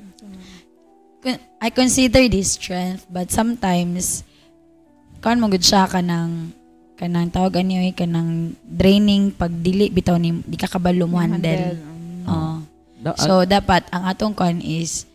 I 1.59 1.67
consider 1.71 2.23
this 2.31 2.55
strength 2.55 3.03
but 3.11 3.27
sometimes 3.27 4.23
kan 5.19 5.35
mo 5.35 5.51
gud 5.51 5.63
siya 5.63 5.83
kanang 5.87 6.55
kanang 6.99 7.31
tawag 7.31 7.55
ani 7.55 7.79
oy 7.79 7.91
kanang 7.91 8.51
draining 8.59 9.31
pag 9.31 9.49
dili 9.49 9.87
bitaw 9.87 10.19
ni 10.19 10.35
di 10.43 10.53
ka 10.53 10.67
kabalo 10.67 11.07
mo 11.07 11.15
handle. 11.15 11.79
Mm. 12.27 12.67
Da- 12.99 13.15
So 13.15 13.47
dapat 13.47 13.87
ang 13.89 14.03
atong 14.03 14.35
kon 14.35 14.59
is 14.59 15.07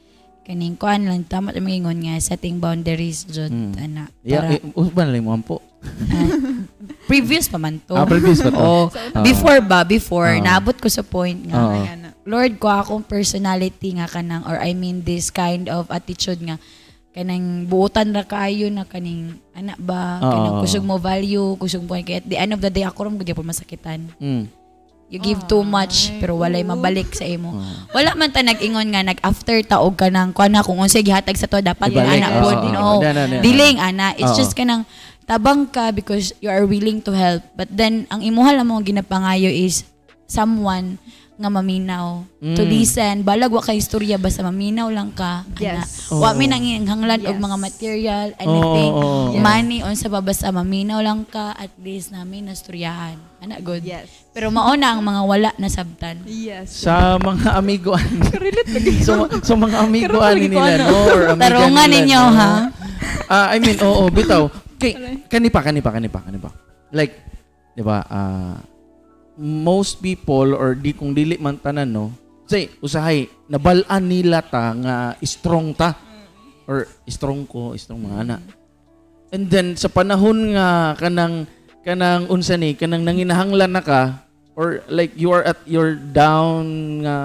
kaning 0.42 0.74
kuan 0.74 1.04
lang 1.04 1.20
tama 1.22 1.52
ta 1.52 1.60
mingon 1.60 2.00
nga 2.00 2.16
setting 2.18 2.56
boundaries 2.56 3.24
jud 3.24 3.48
Mm. 3.48 3.72
ana. 3.78 4.04
yeah, 4.22 4.40
Para, 4.40 4.56
eh, 4.56 4.60
usban 4.72 5.04
na 5.04 5.12
lang 5.12 5.24
mo 5.24 5.32
ampo. 5.32 5.60
previous 7.04 7.44
pa 7.44 7.56
man 7.56 7.76
to. 7.78 7.92
Ah, 7.92 8.04
previous 8.04 8.40
pa 8.40 8.48
to. 8.48 8.56
Oo. 8.56 8.88
Oo. 8.88 9.20
before 9.20 9.60
ba 9.60 9.84
before 9.84 10.32
Oo. 10.32 10.40
naabot 10.40 10.72
ko 10.74 10.88
sa 10.88 11.04
point 11.04 11.36
nga 11.44 11.60
ana. 11.86 12.10
Lord 12.24 12.56
ko 12.56 12.72
akong 12.72 13.04
personality 13.04 13.92
nga 13.92 14.08
kanang 14.08 14.44
or 14.44 14.56
I 14.56 14.72
mean 14.72 15.04
this 15.04 15.28
kind 15.28 15.68
of 15.68 15.88
attitude 15.88 16.40
nga 16.40 16.56
kanang 17.14 17.64
buutan 17.64 18.10
ra 18.10 18.22
kaayo 18.22 18.66
na 18.68 18.82
kaning 18.82 19.38
ana 19.54 19.78
ba 19.78 20.18
kanang 20.18 20.58
Oo. 20.58 20.60
kusog 20.60 20.82
mo 20.82 20.98
value 20.98 21.54
kusog 21.56 21.80
mo 21.80 21.94
kay 21.96 22.18
at 22.18 22.26
the 22.26 22.34
end 22.34 22.50
of 22.50 22.58
the 22.58 22.68
day 22.68 22.82
ako 22.82 23.06
ram 23.06 23.14
gud 23.14 23.30
po 23.30 23.40
masakitan 23.40 24.10
Mm. 24.18 24.50
you 25.06 25.22
give 25.22 25.38
too 25.46 25.62
much 25.62 26.10
Ay, 26.10 26.18
pero 26.18 26.34
walay 26.34 26.60
mabalik 26.60 27.14
sa 27.14 27.22
imo 27.22 27.54
Oo. 27.54 27.62
wala 27.94 28.18
man 28.18 28.28
ta 28.28 28.42
nag-ingon 28.42 28.90
nga 28.90 29.06
nag 29.06 29.22
after 29.22 29.54
taog 29.62 29.94
ka 29.94 30.10
nang 30.10 30.34
kuan 30.34 30.50
na 30.50 30.60
kung 30.60 30.74
unsay 30.76 31.00
gihatag 31.00 31.38
sa 31.38 31.46
to 31.46 31.62
dapat 31.62 31.94
yung 31.94 32.02
Ibalik. 32.02 32.18
ana 32.18 32.28
Oo, 32.28 32.42
pod 32.42 32.56
oo, 32.56 32.66
no 32.66 32.78
oo. 32.82 32.98
Na, 32.98 33.10
na, 33.12 33.22
na. 33.24 33.38
delaying 33.38 33.78
ana 33.78 34.10
it's 34.12 34.34
Oo. 34.34 34.40
just 34.40 34.52
kanang 34.52 34.82
tabang 35.22 35.64
ka 35.64 35.94
because 35.94 36.34
you 36.38 36.50
are 36.50 36.66
willing 36.66 36.98
to 36.98 37.14
help 37.14 37.46
but 37.54 37.70
then 37.70 38.10
ang 38.10 38.20
imuha 38.20 38.52
lang 38.52 38.66
mo 38.66 38.76
ginapangayo 38.80 39.48
is 39.48 39.86
someone 40.26 40.98
nga 41.34 41.50
maminaw 41.50 42.22
to 42.38 42.62
Mm. 42.62 42.70
listen 42.70 43.14
balag 43.20 43.50
wa 43.50 43.58
kay 43.58 43.76
istorya 43.76 44.14
basta 44.14 44.40
maminaw 44.40 44.86
lang 44.86 45.10
ka 45.10 45.42
Yes. 45.56 46.06
ana 46.08 46.22
wa 46.22 46.30
Oo. 46.30 46.38
mi 46.38 46.46
nang 46.46 46.62
hanglan 46.86 47.20
og 47.20 47.34
Yes. 47.34 47.42
mga 47.42 47.56
material 47.58 48.26
anything 48.36 48.92
Oo, 48.92 49.02
oo, 49.02 49.26
oo. 49.30 49.38
money 49.38 49.82
unsa 49.82 50.06
ba 50.06 50.20
basta 50.20 50.48
maminaw 50.48 50.98
lang 50.98 51.24
ka 51.24 51.50
at 51.52 51.74
least 51.76 52.10
namin 52.10 52.46
nastoryahan 52.46 53.18
ana 53.40 53.58
good 53.58 53.82
Yes. 53.82 54.06
pero 54.30 54.48
mauna 54.48 54.94
ang 54.94 55.02
mga 55.02 55.22
wala 55.22 55.50
na 55.56 55.66
sabtan 55.66 56.22
Yes. 56.22 56.70
Sa 56.80 57.18
mga 57.18 57.58
amigoan. 57.58 58.06
so, 59.02 59.26
so 59.42 59.54
mga 59.54 59.82
amigoan 59.82 60.34
Karoon 60.34 60.38
nila, 60.44 60.62
lagi 60.62 60.78
no? 60.80 60.86
Or 61.10 61.20
amiga 61.28 61.42
Tarungan 61.42 61.86
nila, 61.86 61.94
ninyo, 61.96 62.20
no? 62.22 62.30
ha? 62.32 62.50
Ah, 63.24 63.46
I 63.50 63.58
mean, 63.58 63.78
oo, 63.80 64.06
bitaw. 64.08 64.46
Kay, 64.76 64.92
kanipa, 65.26 65.60
kanipa, 65.60 65.90
kanipa, 65.90 66.20
kanipa. 66.20 66.50
Like, 66.90 67.14
di 67.72 67.80
ba, 67.80 68.04
ah, 68.04 68.54
most 69.38 69.98
people, 69.98 70.54
or 70.54 70.74
di 70.74 70.94
kung 70.94 71.14
dili 71.14 71.38
man 71.38 71.58
tanan, 71.58 71.90
no? 71.90 72.06
Say, 72.46 72.70
usahay, 72.78 73.26
nabalaan 73.48 74.04
nila 74.04 74.44
ta 74.44 74.74
nga 74.76 74.96
strong 75.24 75.72
ta. 75.74 75.96
Or 76.64 76.88
strong 77.08 77.44
ko, 77.44 77.76
strong 77.76 78.08
mga 78.08 78.18
anak. 78.24 78.42
And 79.34 79.50
then, 79.50 79.76
sa 79.76 79.92
panahon 79.92 80.54
nga, 80.54 80.96
kanang, 80.96 81.44
kanang 81.84 82.30
unsa 82.32 82.56
ni, 82.56 82.72
kanang 82.72 83.04
nanginahanglan 83.04 83.72
na 83.74 83.82
ka, 83.84 84.24
or 84.54 84.80
like 84.86 85.12
you 85.18 85.34
are 85.34 85.42
at 85.42 85.58
your 85.66 85.98
down 85.98 87.02
nga, 87.02 87.16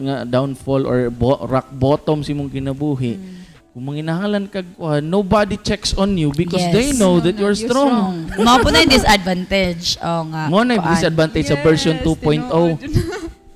nga 0.00 0.16
downfall 0.24 0.88
or 0.88 1.12
bo- 1.12 1.44
rock 1.44 1.68
bottom 1.76 2.24
si 2.24 2.32
mong 2.32 2.50
kinabuhi. 2.50 3.39
Kung 3.70 3.86
manginahanglan 3.86 4.50
kag 4.50 4.66
kuha, 4.74 4.98
nobody 4.98 5.54
checks 5.54 5.94
on 5.94 6.18
you 6.18 6.34
because 6.34 6.58
Yes. 6.58 6.74
they 6.74 6.88
know 6.90 7.22
that 7.22 7.38
you're 7.38 7.54
You're 7.54 7.70
strong. 7.70 8.26
Mao 8.34 8.58
po 8.58 8.66
na 8.66 8.82
yung 8.82 8.90
disadvantage. 8.90 9.94
Oo 10.02 10.26
nga. 10.26 10.50
Mo 10.50 10.66
na 10.66 10.74
yung 10.74 10.90
disadvantage 10.90 11.46
sa 11.46 11.56
version 11.62 11.94
2.0. 12.02 12.50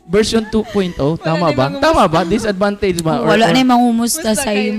version 0.05 0.45
2.0, 0.53 1.01
tama 1.17 1.49
ba? 1.51 1.73
Tama 1.81 2.05
ba? 2.05 2.21
Disadvantage 2.23 3.01
ba? 3.01 3.25
Or- 3.25 3.33
Wala 3.33 3.49
or- 3.49 3.53
na 3.53 3.61
yung 3.61 3.73
mangumusta 3.73 4.37
sa 4.37 4.53
kaya 4.53 4.77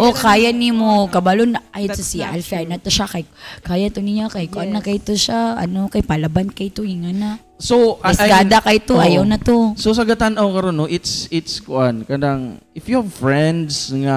O 0.00 0.16
kaya 0.16 0.48
ni 0.52 0.72
mo, 0.72 1.04
kabalo 1.08 1.44
na, 1.44 1.60
ay 1.70 1.84
ito 1.86 2.00
si 2.00 2.24
Alfie, 2.24 2.64
na 2.64 2.80
to 2.80 2.88
siya, 2.88 3.04
kay, 3.04 3.28
kaya 3.60 3.92
to 3.92 4.00
niya, 4.00 4.32
kay 4.32 4.48
kuan 4.48 4.72
na 4.72 4.80
kay 4.80 4.96
to 4.96 5.12
siya, 5.12 5.52
ano, 5.54 5.92
kay 5.92 6.00
palaban 6.00 6.48
kay 6.48 6.72
to, 6.72 6.80
inga 6.80 7.12
na. 7.12 7.30
So, 7.60 7.98
I- 8.00 8.14
I 8.14 8.14
mean- 8.14 8.18
Esgada 8.48 8.58
kay 8.64 8.78
to, 8.80 8.94
ayaw 8.96 9.24
na 9.26 9.36
to. 9.36 9.74
So 9.74 9.90
sa 9.92 10.06
gatan-aw 10.06 10.46
karon 10.54 10.78
no, 10.78 10.86
it's 10.86 11.26
it's 11.28 11.58
kuan 11.58 12.06
kanang 12.06 12.62
if 12.70 12.86
you 12.86 13.02
have 13.02 13.10
friends 13.10 13.90
nga 13.90 14.16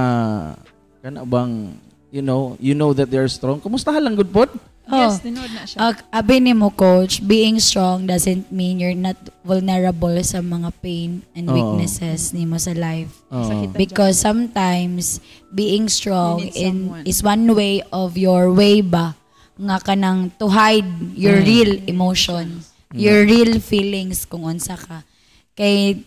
kana 1.02 1.26
bang 1.26 1.74
you 2.14 2.22
know, 2.22 2.54
you 2.62 2.76
know 2.78 2.92
that 2.94 3.08
they're 3.10 3.26
strong. 3.32 3.58
Kumusta 3.64 3.90
lang 3.96 4.14
good 4.14 4.30
pod? 4.30 4.52
Yes, 4.94 5.12
Oh. 5.14 5.22
tinood 5.22 5.52
na 5.52 5.64
siya. 5.64 5.78
Ag- 5.82 6.04
abi 6.10 6.38
ni 6.38 6.52
mo, 6.52 6.70
coach, 6.70 7.20
being 7.22 7.58
strong 7.58 8.04
doesn't 8.04 8.50
mean 8.50 8.78
you're 8.78 8.94
not 8.94 9.16
vulnerable 9.42 10.14
sa 10.22 10.40
mga 10.40 10.70
pain 10.78 11.24
and 11.32 11.48
Oo. 11.48 11.56
weaknesses 11.56 12.30
ni 12.30 12.44
mo 12.44 12.56
sa 12.56 12.72
life. 12.72 13.24
Sakit. 13.28 13.72
Because 13.74 14.16
sometimes 14.18 15.24
being 15.50 15.88
strong 15.88 16.44
in 16.50 16.92
is 17.04 17.20
one 17.20 17.48
way 17.50 17.80
of 17.90 18.16
your 18.16 18.50
way 18.50 18.80
ba 18.80 19.16
nga 19.56 19.80
kanang 19.80 20.28
to 20.36 20.48
hide 20.48 20.88
your 21.14 21.40
Mm. 21.40 21.46
real 21.46 21.72
emotions, 21.86 22.76
your 22.92 23.24
real 23.24 23.58
feelings 23.58 24.24
kung 24.24 24.44
unsa 24.44 24.76
ka. 24.76 25.08
Kay 25.54 26.04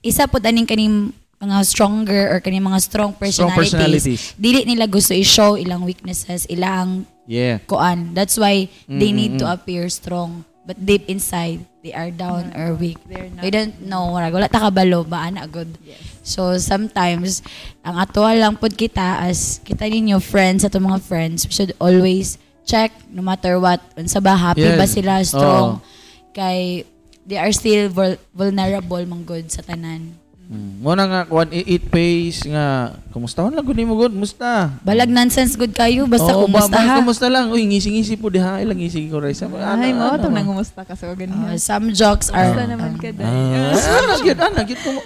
isa 0.00 0.24
pud 0.24 0.40
aning 0.42 0.64
kaning 0.64 1.12
mga 1.36 1.64
stronger 1.64 2.28
or 2.28 2.38
kaning 2.38 2.60
mga 2.60 2.80
strong 2.80 3.12
Strong 3.12 3.18
personalities, 3.50 3.72
personalities. 3.72 4.22
dili 4.36 4.60
nila 4.62 4.84
gusto 4.84 5.12
i-show 5.12 5.56
ilang 5.56 5.82
weaknesses, 5.82 6.44
ilang 6.46 7.08
Yeah. 7.30 7.62
kuan. 7.70 8.10
That's 8.10 8.34
why 8.34 8.66
they 8.90 9.14
Mm, 9.14 9.14
need 9.14 9.32
mm, 9.38 9.40
to 9.40 9.46
mm. 9.46 9.54
appear 9.54 9.86
strong. 9.86 10.42
But 10.60 10.82
deep 10.82 11.06
inside, 11.06 11.62
they 11.82 11.90
are 11.90 12.10
down 12.10 12.50
or 12.54 12.74
weak. 12.74 12.98
We 13.06 13.50
don't 13.50 13.86
know. 13.86 14.12
Wala, 14.14 14.30
wala 14.30 14.46
ta 14.46 14.60
kabalo 14.60 15.02
ba 15.02 15.30
ana 15.30 15.46
good. 15.46 15.78
Yes. 15.82 15.98
So 16.22 16.58
sometimes 16.58 17.40
ang 17.82 17.96
ato 17.96 18.22
lang 18.22 18.54
pud 18.54 18.74
kita 18.74 19.24
as 19.24 19.58
kita 19.62 19.86
ninyo 19.86 20.18
friends 20.18 20.62
ato 20.62 20.78
mga 20.78 21.00
friends, 21.00 21.46
we 21.46 21.54
should 21.54 21.72
always 21.78 22.36
check 22.66 22.92
no 23.10 23.22
matter 23.22 23.58
what 23.58 23.80
unsa 23.94 24.18
ba 24.20 24.36
happy 24.36 24.62
Yes. 24.62 24.78
ba 24.78 24.86
sila 24.86 25.12
strong 25.24 25.68
Oo. 25.80 25.82
kay 26.30 26.84
they 27.26 27.40
are 27.40 27.50
still 27.50 27.90
vul- 27.90 28.20
vulnerable 28.30 29.02
man 29.06 29.22
good 29.22 29.50
sa 29.50 29.64
tanan. 29.64 30.14
Mm. 30.50 30.82
Mo 30.82 30.90
na 30.92 31.06
nga 31.06 31.20
kuan 31.24 31.46
it 31.48 31.86
pays 31.86 32.42
nga 32.42 32.90
kumusta 33.08 33.38
man 33.38 33.54
lang 33.54 33.62
gud 33.62 33.78
nimo 33.78 33.94
good? 33.94 34.10
Musta? 34.10 34.74
Balag 34.82 35.06
nonsense 35.06 35.54
good 35.54 35.70
kayo 35.70 36.04
basta 36.04 36.26
Oo, 36.28 36.44
kumusta 36.44 36.66
ba- 36.68 36.82
ba- 36.82 36.88
ha. 36.88 36.98
Kumusta 36.98 37.26
lang? 37.26 37.48
Uy, 37.48 37.62
ngisi-ngisi 37.64 38.18
po 38.18 38.26
diha. 38.26 38.58
Ilang 38.58 38.74
ngisi 38.76 39.06
ko 39.06 39.22
rin. 39.22 39.30
Ano, 39.30 39.78
Ay, 39.78 39.94
mo, 39.94 40.04
ano, 40.04 40.18
itong 40.18 40.26
ano? 40.28 40.38
nangumusta 40.42 40.82
ka 40.82 40.92
sa 40.92 41.06
Uh, 41.06 41.14
ganyan. 41.14 41.54
some 41.54 41.94
jokes 41.94 42.28
are 42.28 42.50
Kumusta 42.50 42.66
naman 42.66 42.98
ka, 42.98 43.08
Day? 43.08 43.22
Ah, 43.22 43.78
ano, 43.96 44.12
gyud, 44.18 44.38
ano, 44.40 44.58
gyud, 44.60 44.80
kum- 44.82 45.04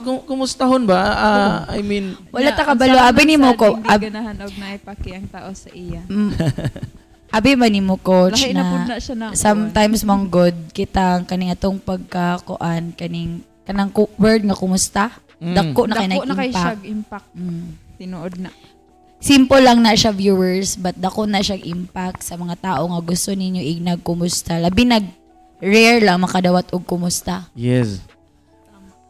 kum- 0.00 0.24
kumustahon 0.24 0.82
ba? 0.84 1.02
Ah, 1.12 1.54
I 1.68 1.82
mean, 1.82 2.14
wala 2.30 2.54
ta 2.54 2.62
kabalo 2.64 2.94
abi 2.96 3.26
nimo 3.26 3.50
sa 3.50 3.58
ko 3.58 3.68
Hindi 3.74 3.90
ab- 3.90 4.04
ganahan 4.06 4.36
og 4.40 4.54
naipaki 4.54 5.10
ang 5.12 5.26
tao 5.26 5.50
sa 5.50 5.68
iya. 5.68 6.06
Mm. 6.06 6.30
Abi 7.28 7.52
ba 7.52 7.66
nimo 7.66 7.98
coach 7.98 8.38
Lahi 8.40 8.54
na 8.54 8.62
na 8.62 8.86
na 8.86 8.96
siya 8.96 9.18
na. 9.18 9.26
sometimes 9.34 10.00
mong 10.00 10.30
good 10.30 10.54
kita 10.70 11.18
ang 11.18 11.26
kaning 11.26 11.50
atong 11.50 11.76
pagkakuan 11.76 12.94
kaning 12.94 13.42
kanang 13.66 13.90
ku- 13.90 14.08
word 14.16 14.42
nga 14.42 14.54
kumusta 14.54 15.10
Mm. 15.36 15.52
dako 15.52 15.84
na 15.84 15.94
kay 15.94 16.08
Dako 16.08 16.24
na 16.24 16.34
kay 16.34 16.48
siya 16.48 16.72
impact 16.82 17.28
mm. 17.34 17.66
Tinuod 17.96 18.34
na. 18.38 18.50
simple 19.18 19.58
lang 19.58 19.80
na 19.80 19.92
siya 19.92 20.08
viewers 20.10 20.74
but 20.74 20.94
dako 20.94 21.24
na 21.24 21.38
siya 21.38 21.58
impact 21.58 22.20
sa 22.20 22.34
mga 22.34 22.56
tao 22.56 22.86
nga 22.86 23.00
gusto 23.02 23.30
ninyo 23.30 23.60
ignag 23.60 24.00
kumusta 24.00 24.56
labi 24.56 24.84
nag 24.84 25.04
rare 25.58 26.00
lang 26.00 26.18
makadawat 26.18 26.70
og 26.70 26.82
kumusta 26.82 27.44
yes. 27.52 28.00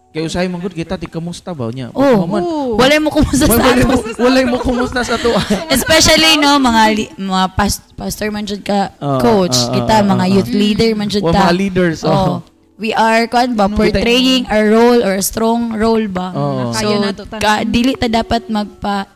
Kaya 0.08 0.24
usahay 0.24 0.48
man 0.48 0.58
gud 0.58 0.72
kita 0.72 0.96
ti 0.96 1.04
kamusta 1.04 1.52
ba 1.52 1.68
niya? 1.68 1.92
oh 1.92 2.24
man. 2.24 2.40
Oo. 2.40 2.74
wala 2.74 2.96
mo 2.96 3.12
kumusta 3.12 3.44
sa 3.44 3.52
Wala 3.52 3.68
ato 3.70 3.84
mo 3.84 3.96
wala 4.16 4.38
mo 4.46 4.56
kumusta 4.58 5.00
sa 5.04 5.14
to. 5.14 5.28
especially 5.76 6.40
no 6.40 6.56
mga 6.56 6.82
li- 6.90 7.12
mga 7.14 7.46
past, 7.52 7.84
pastor 7.92 8.32
man 8.32 8.42
jud 8.42 8.64
ka 8.64 8.96
Oo, 8.96 9.20
coach 9.20 9.58
oo, 9.60 9.76
kita 9.76 10.00
oo, 10.00 10.08
mga 10.08 10.24
oo. 10.24 10.32
youth 10.32 10.48
leader 10.50 10.90
man 10.90 11.06
jud 11.06 11.20
Wa 11.20 11.30
ta 11.30 11.40
mga 11.44 11.54
leaders. 11.54 12.00
Oh. 12.00 12.10
Oh. 12.10 12.36
We 12.76 12.92
are 12.92 13.24
kan 13.24 13.56
ba 13.56 13.72
portraying 13.72 14.44
a 14.52 14.60
role 14.68 15.00
or 15.00 15.16
a 15.16 15.24
strong 15.24 15.72
role 15.72 16.04
ba? 16.12 16.28
Oo. 16.36 16.76
So 16.76 16.92
to 17.16 17.24
ka, 17.40 17.64
dili 17.64 17.96
ta 17.96 18.04
dapat 18.04 18.52
magpa 18.52 19.08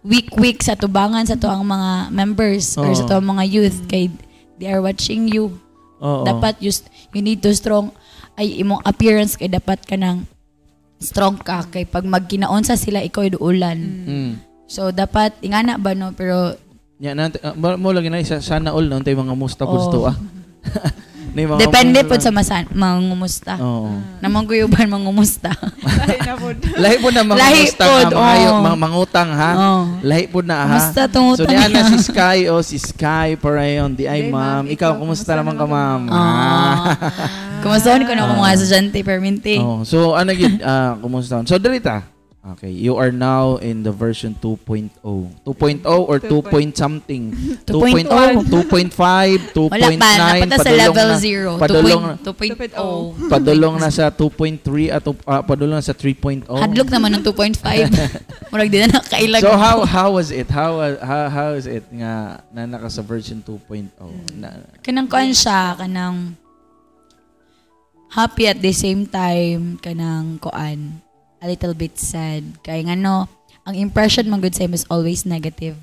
week 0.00 0.32
week 0.40 0.64
sa 0.64 0.72
tubangan 0.72 1.28
sa 1.28 1.36
to 1.36 1.52
ang 1.52 1.68
mga 1.68 2.08
members 2.08 2.80
or 2.80 2.88
sa 2.96 3.04
to 3.04 3.20
ang 3.20 3.28
mga 3.36 3.44
youth 3.44 3.78
kay 3.92 4.08
they 4.56 4.72
are 4.72 4.80
watching 4.80 5.28
you. 5.28 5.52
Oo. 6.00 6.24
Dapat 6.24 6.64
just 6.64 6.88
you 7.12 7.20
need 7.20 7.44
to 7.44 7.52
strong 7.52 7.92
ay 8.40 8.56
imong 8.64 8.80
appearance 8.88 9.36
kay 9.36 9.52
dapat 9.52 9.84
ka 9.84 10.00
nang 10.00 10.24
strong 10.96 11.36
ka 11.36 11.68
kay 11.68 11.84
pag 11.84 12.08
magkinaon 12.08 12.64
sa 12.64 12.80
sila 12.80 13.04
ikaw 13.04 13.28
duulan. 13.28 13.76
Mm. 14.08 14.32
So 14.64 14.96
dapat 14.96 15.36
ingana 15.44 15.76
ba 15.76 15.92
no 15.92 16.16
pero 16.16 16.56
Ya 16.98 17.14
nante 17.14 17.38
uh, 17.46 17.54
mo 17.54 17.94
lagi 17.94 18.10
na 18.10 18.18
isa 18.18 18.42
sana 18.42 18.74
all 18.74 18.90
noon 18.90 19.06
tay 19.06 19.14
mga 19.14 19.36
musta 19.38 19.62
Oo. 19.62 19.70
gusto 19.70 19.98
ah. 20.10 20.16
Ni 21.38 21.46
mga 21.46 21.70
depende 21.70 22.02
po 22.02 22.18
sa 22.18 22.34
masan 22.34 22.66
mangumusta. 22.74 23.54
Oo. 23.62 23.94
Namang 24.18 24.50
guyuban 24.50 24.90
mangumusta. 24.90 25.54
Lahi 25.86 26.18
na 26.26 26.34
pud. 26.34 26.58
Lahi 26.74 26.96
po 26.98 27.14
na 27.14 27.22
mga 27.22 27.38
Lahi 27.38 27.62
hayop, 27.70 28.54
oo. 28.58 28.66
mga 28.66 28.78
mangutang 28.82 29.30
ha. 29.30 29.50
Oh. 29.54 29.82
Lahi 30.02 30.26
po 30.26 30.42
na 30.42 30.66
ha. 30.66 30.66
Kumusta 30.66 31.06
tungutang 31.06 31.46
So 31.46 31.46
diyan 31.46 31.70
na 31.70 31.82
si 31.86 31.96
Sky 32.02 32.38
o 32.50 32.58
si 32.58 32.82
Sky 32.82 33.38
parayon 33.38 33.94
di 33.94 34.10
ay 34.10 34.26
ma'am. 34.26 34.66
Ikaw 34.66 34.98
kumusta 34.98 35.30
kumusta 35.30 35.38
naman 35.38 35.54
ka 35.54 35.62
naman 35.62 35.78
ma'am? 35.78 36.00
ka, 36.10 36.18
Ah. 36.18 36.76
Kumusta 37.62 37.94
ko 37.94 38.12
na 38.18 38.22
ako 38.26 38.32
mga 38.42 38.52
estudyante 38.58 38.98
perminti. 39.06 39.54
Oh, 39.62 39.86
so 39.86 40.18
ano 40.18 40.34
gid 40.34 40.58
ah 40.66 40.98
kumusta? 40.98 41.38
So 41.46 41.54
dirita. 41.62 42.17
Okay, 42.56 42.72
you 42.72 42.96
are 42.96 43.12
now 43.12 43.60
in 43.60 43.84
the 43.84 43.92
version 43.92 44.32
2.0. 44.40 44.88
2.0 45.04 45.84
or 45.84 46.16
2 46.16 46.40
point 46.48 46.72
something? 46.72 47.36
2.0. 47.68 48.08
2.5, 48.48 49.52
2.9, 49.52 49.68
Wala 49.68 49.88
pa, 50.00 50.10
napata 50.16 50.56
sa 50.56 50.70
level 50.72 51.08
na- 51.12 51.20
0. 51.20 51.60
Padulong, 51.60 52.04
2.0. 52.24 52.72
padulong 53.36 53.74
na 53.76 53.90
sa 53.92 54.08
2.3 54.08 54.64
at 54.88 55.04
uh, 55.04 55.44
padulong 55.44 55.76
na 55.76 55.84
sa 55.84 55.92
3.0. 55.92 56.48
Hadlok 56.48 56.88
naman 56.88 57.20
ng 57.20 57.22
2.5. 57.28 57.60
Murag 58.54 58.72
di 58.72 58.78
na 58.80 58.96
nakailag. 58.96 59.44
So 59.44 59.52
how 59.52 59.84
how 59.84 60.08
was 60.16 60.32
it? 60.32 60.48
How 60.48 60.80
wa- 60.80 61.00
how 61.04 61.28
how 61.28 61.50
is 61.52 61.68
it 61.68 61.84
nga 61.92 62.40
na 62.48 62.64
naka 62.64 62.88
sa 62.88 63.04
version 63.04 63.44
2.0? 63.44 63.92
Na, 64.40 64.64
kanang 64.80 65.04
kuan 65.04 65.36
siya, 65.36 65.76
kanang 65.76 66.32
happy 68.08 68.48
at 68.48 68.56
the 68.64 68.72
same 68.72 69.04
time, 69.04 69.76
kanang 69.84 70.40
kuan, 70.40 71.04
a 71.38 71.46
little 71.46 71.74
bit 71.74 71.96
sad. 71.96 72.44
Kaya 72.60 72.82
nga 72.84 72.96
no, 72.96 73.26
ang 73.62 73.74
impression 73.74 74.26
man 74.26 74.40
good 74.40 74.54
sa 74.54 74.64
is 74.64 74.88
always 74.88 75.22
negative. 75.22 75.76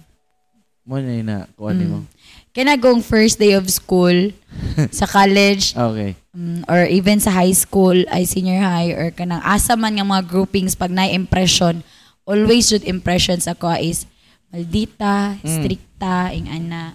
mo 0.86 1.02
na 1.02 1.12
yun 1.12 1.26
na 1.26 1.50
kuha 1.58 1.74
mo. 1.74 2.06
Kaya 2.54 2.72
na 2.72 2.78
gong 2.78 3.02
first 3.02 3.36
day 3.36 3.58
of 3.58 3.65
school, 3.68 4.13
sa 5.02 5.10
college, 5.10 5.74
Okay. 5.74 6.13
um, 6.32 6.62
or 6.70 6.86
even 6.86 7.18
sa 7.18 7.34
high 7.34 7.52
school, 7.52 7.98
ay 8.13 8.22
senior 8.24 8.62
high, 8.62 8.94
or 8.94 9.10
kanang 9.10 9.41
asa 9.41 9.74
man 9.74 9.98
nga 9.98 10.06
mga 10.06 10.30
groupings 10.30 10.78
pag 10.78 10.94
na-impression, 10.94 11.82
always 12.24 12.70
should 12.70 12.86
impressions 12.86 13.50
ako 13.50 13.74
is 13.76 14.06
maldita, 14.54 15.36
Mm. 15.41 15.50
stricta, 15.52 16.32
ing 16.32 16.48
ana. 16.48 16.94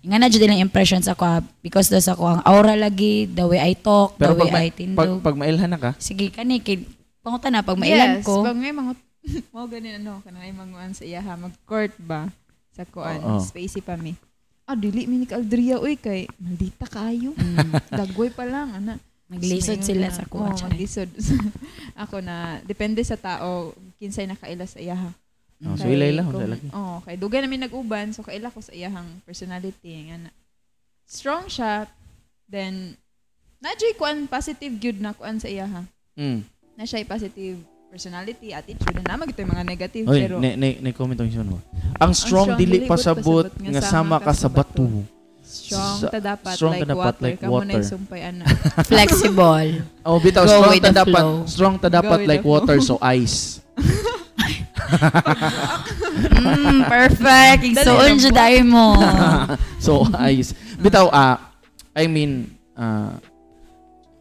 Ing 0.00 0.14
ana 0.14 0.30
jud 0.30 0.40
ilang 0.40 0.62
impressions 0.62 1.04
ako 1.04 1.22
ah, 1.26 1.42
because 1.60 1.90
dos 1.90 2.06
ako 2.06 2.38
ang 2.38 2.40
aura 2.46 2.72
lagi, 2.72 3.26
the 3.26 3.44
way 3.44 3.58
I 3.58 3.74
talk, 3.74 4.14
Pero 4.14 4.32
the 4.32 4.46
way 4.46 4.48
pag, 4.48 4.62
I 4.62 4.68
pag, 4.70 4.78
tindog. 4.78 5.20
pag 5.20 5.36
mailhan 5.36 5.68
na 5.68 5.76
ka, 5.76 5.90
Sige 5.98 6.30
kani 6.30 6.62
kay 6.62 6.86
pangutan 7.22 7.52
na 7.54 7.66
pag 7.66 7.78
mailan 7.78 8.20
yes, 8.20 8.26
ko. 8.26 8.42
pag 8.46 8.56
may 8.56 8.72
mga 8.72 8.92
mo 9.52 9.66
ganin 9.66 10.00
ano 10.00 10.22
kanang 10.24 10.44
ay 10.46 10.54
manguan 10.54 10.94
sa 10.94 11.04
iya 11.04 11.20
ha 11.20 11.34
mag-court 11.36 11.92
ba 12.00 12.30
sa 12.72 12.86
kuan 12.86 13.18
Oo. 13.18 13.42
spacey 13.42 13.82
pa 13.82 13.98
mi. 13.98 14.14
Ah 14.68 14.78
dili 14.78 15.10
mi 15.10 15.24
ni 15.24 15.26
Aldria 15.26 15.82
oy 15.82 15.98
kay 15.98 16.30
maldita 16.38 16.86
kaayo. 16.86 17.34
Mm. 17.34 17.74
Dagway 17.98 18.30
pa 18.30 18.46
lang 18.46 18.70
ana. 18.70 18.94
Maglisod 19.28 19.82
sila 19.84 20.08
sa 20.08 20.24
kuha. 20.24 20.54
Oo, 20.54 20.62
maglisod. 20.70 21.10
ako 22.06 22.22
na 22.22 22.62
depende 22.64 23.02
sa 23.02 23.18
tao 23.18 23.74
kinsay 23.98 24.30
nakaila 24.30 24.64
sa 24.64 24.78
iya 24.78 24.94
ha. 24.94 25.10
oh, 25.66 25.74
so 25.74 25.84
Kay- 25.84 25.98
ilay 25.98 26.14
lang 26.14 26.30
kung- 26.30 26.38
sa 26.38 26.48
lagi. 26.54 26.68
Oo, 26.70 26.96
kay 27.02 27.16
dugay 27.18 27.42
namin 27.42 27.66
nag-uban 27.66 28.14
so 28.14 28.22
kaila 28.22 28.54
ko 28.54 28.62
sa 28.62 28.70
iyahang 28.70 29.18
personality 29.26 30.06
nga 30.08 30.28
na. 30.28 30.30
Strong 31.08 31.50
siya 31.50 31.90
then 32.46 32.94
na 33.58 33.74
kuan 33.98 34.30
positive 34.30 34.78
gyud 34.78 35.02
na 35.02 35.10
kuan 35.18 35.42
sa 35.42 35.50
iya 35.50 35.66
ha. 35.66 35.82
Mm. 36.14 36.46
Na 36.78 36.86
siya 36.86 37.02
positive 37.02 37.58
personality, 37.90 38.54
attitude 38.54 39.02
na 39.02 39.18
naman 39.18 39.26
ito 39.34 39.42
yung 39.42 39.50
mga 39.50 39.66
negative 39.66 40.06
Oy, 40.06 40.22
pero 40.22 40.38
ne 40.38 40.54
ne 40.54 40.78
ne 40.78 40.94
comment 40.94 41.18
ang 41.18 41.26
mo. 41.42 41.58
Ang 41.98 42.12
strong 42.14 42.54
strong 42.54 42.60
dili 42.60 42.78
dili 42.78 42.86
bot 42.86 42.94
pasabot 42.94 43.50
nga 43.50 43.82
sama 43.82 44.22
ka 44.22 44.30
sa 44.30 44.46
bato. 44.46 44.86
strong 45.42 46.06
Sa- 46.06 46.12
ta 46.12 46.20
dapat 46.22 46.54
strong 46.54 46.76
like 46.78 46.86
ka 46.86 46.92
dapat 46.94 47.14
water 47.18 47.24
like 47.26 47.40
kamo 47.42 47.58
na 47.66 47.74
water. 47.74 47.82
sumpay 47.82 48.20
ana. 48.22 48.44
Flexible. 48.92 49.68
Oh, 50.06 50.22
bitaw 50.22 50.44
Go 50.46 50.54
strong 50.54 50.78
ta 50.78 50.92
dapat 50.94 51.18
flow. 51.18 51.34
strong 51.50 51.74
ta 51.82 51.88
dapat 51.90 52.20
like 52.30 52.44
water 52.46 52.78
so 52.78 52.94
ice. 53.02 53.58
mm, 56.38 56.78
perfect. 56.86 57.62
Dali 57.74 58.20
jud 58.22 58.38
ay 58.38 58.62
mo. 58.62 58.94
so 59.82 60.06
ice. 60.30 60.54
Bitaw 60.78 61.10
ah 61.10 61.40
I 61.96 62.06
mean 62.06 62.54
ah 62.78 63.18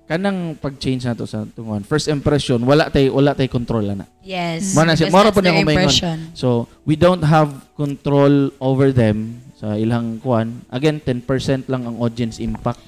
kanang 0.07 0.55
pag-change 0.55 1.03
nato 1.03 1.27
sa 1.27 1.43
tungon. 1.45 1.83
First 1.83 2.07
impression, 2.07 2.63
wala 2.63 2.87
tay 2.87 3.11
wala 3.11 3.35
tay 3.35 3.45
control 3.45 3.91
na. 3.91 4.07
Yes. 4.23 4.71
Mana 4.71 4.95
siya- 4.95 5.11
Because 5.11 5.13
mora 5.13 5.29
that's 5.29 5.35
po 5.35 5.41
kumaingon. 5.43 5.67
impression. 5.67 6.17
So, 6.31 6.47
we 6.83 6.95
don't 6.95 7.21
have 7.21 7.51
control 7.75 8.49
over 8.57 8.89
them 8.89 9.43
sa 9.55 9.75
ilang 9.75 10.17
kuan. 10.17 10.63
Again, 10.67 11.03
10% 11.03 11.27
lang 11.67 11.83
ang 11.83 11.99
audience 11.99 12.39
impact. 12.39 12.79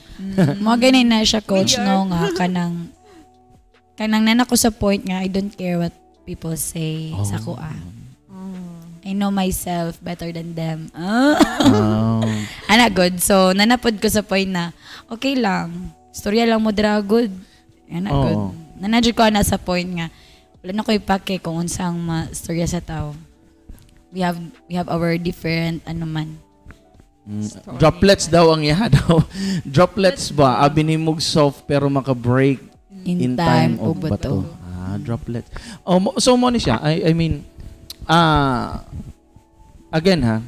Mga 0.64 0.78
ganun 0.88 1.08
na 1.08 1.20
siya, 1.22 1.44
coach, 1.44 1.76
no, 1.76 2.08
nga, 2.08 2.32
kanang, 2.38 2.88
kanang 3.94 4.24
nana 4.24 4.48
ko 4.48 4.56
sa 4.56 4.72
point 4.72 5.04
nga, 5.04 5.20
I 5.20 5.28
don't 5.28 5.52
care 5.52 5.76
what 5.78 5.92
people 6.24 6.56
say 6.56 7.12
sa 7.26 7.36
Oh. 7.44 7.52
kuha. 7.52 7.72
I 9.02 9.12
know 9.12 9.32
myself 9.32 9.98
better 10.00 10.30
than 10.30 10.54
them. 10.54 10.88
Ah. 10.96 11.36
Oh. 11.66 12.22
Ana, 12.68 12.88
good. 12.88 13.18
So, 13.20 13.52
nanapod 13.52 13.98
ko 13.98 14.08
sa 14.08 14.22
point 14.22 14.48
na, 14.48 14.72
okay 15.10 15.34
lang. 15.34 15.92
Storya 16.10 16.46
lang 16.46 16.62
mo 16.62 16.74
dra, 16.74 16.98
good. 17.00 17.30
Ana, 17.90 18.10
Oo. 18.10 18.22
good. 18.22 18.42
Nanadyo 18.80 19.12
ko 19.12 19.28
na 19.28 19.44
sa 19.44 19.60
point 19.60 19.88
nga, 19.88 20.08
wala 20.60 20.72
na 20.72 20.84
ko 20.84 20.92
ipake 20.92 21.40
kung 21.40 21.60
unsang 21.60 21.96
ma 21.96 22.28
storya 22.32 22.66
sa 22.66 22.80
tao. 22.80 23.16
We 24.10 24.26
have 24.26 24.40
we 24.66 24.74
have 24.74 24.90
our 24.90 25.16
different 25.16 25.86
ano 25.86 26.06
man. 26.08 26.40
Mm, 27.30 27.46
droplets 27.78 28.26
daw 28.26 28.50
ang 28.50 28.66
iha 28.66 28.90
daw. 28.98 29.22
droplets 29.62 30.34
ba? 30.34 30.60
Abi 30.60 30.82
ni 30.82 30.98
mog 30.98 31.22
soft 31.22 31.62
pero 31.64 31.86
maka-break 31.86 32.58
In, 33.06 33.38
time, 33.38 33.78
o 33.80 33.94
bato. 33.96 34.44
Ah, 34.66 34.98
droplets. 35.00 35.48
Oh, 35.88 36.02
mo- 36.02 36.18
so 36.18 36.36
mo 36.36 36.50
ni 36.52 36.60
siya. 36.60 36.82
I, 36.84 37.10
I 37.10 37.14
mean, 37.16 37.46
ah, 38.04 38.84
again 39.88 40.20
ha, 40.20 40.44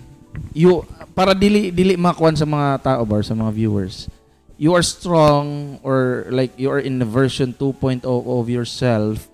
you, 0.52 0.84
para 1.14 1.32
dili, 1.32 1.72
dili 1.72 1.96
makuan 1.96 2.36
sa 2.36 2.44
mga 2.44 2.82
tao 2.84 3.02
ba, 3.08 3.22
or 3.22 3.24
sa 3.24 3.38
mga 3.38 3.56
viewers, 3.56 4.12
you 4.62 4.78
are 4.78 4.86
strong 4.86 5.82
or 5.82 6.30
like 6.30 6.54
you 6.54 6.70
are 6.70 6.78
in 6.78 7.02
the 7.02 7.08
version 7.10 7.50
2.0 7.58 8.06
of 8.06 8.46
yourself 8.46 9.26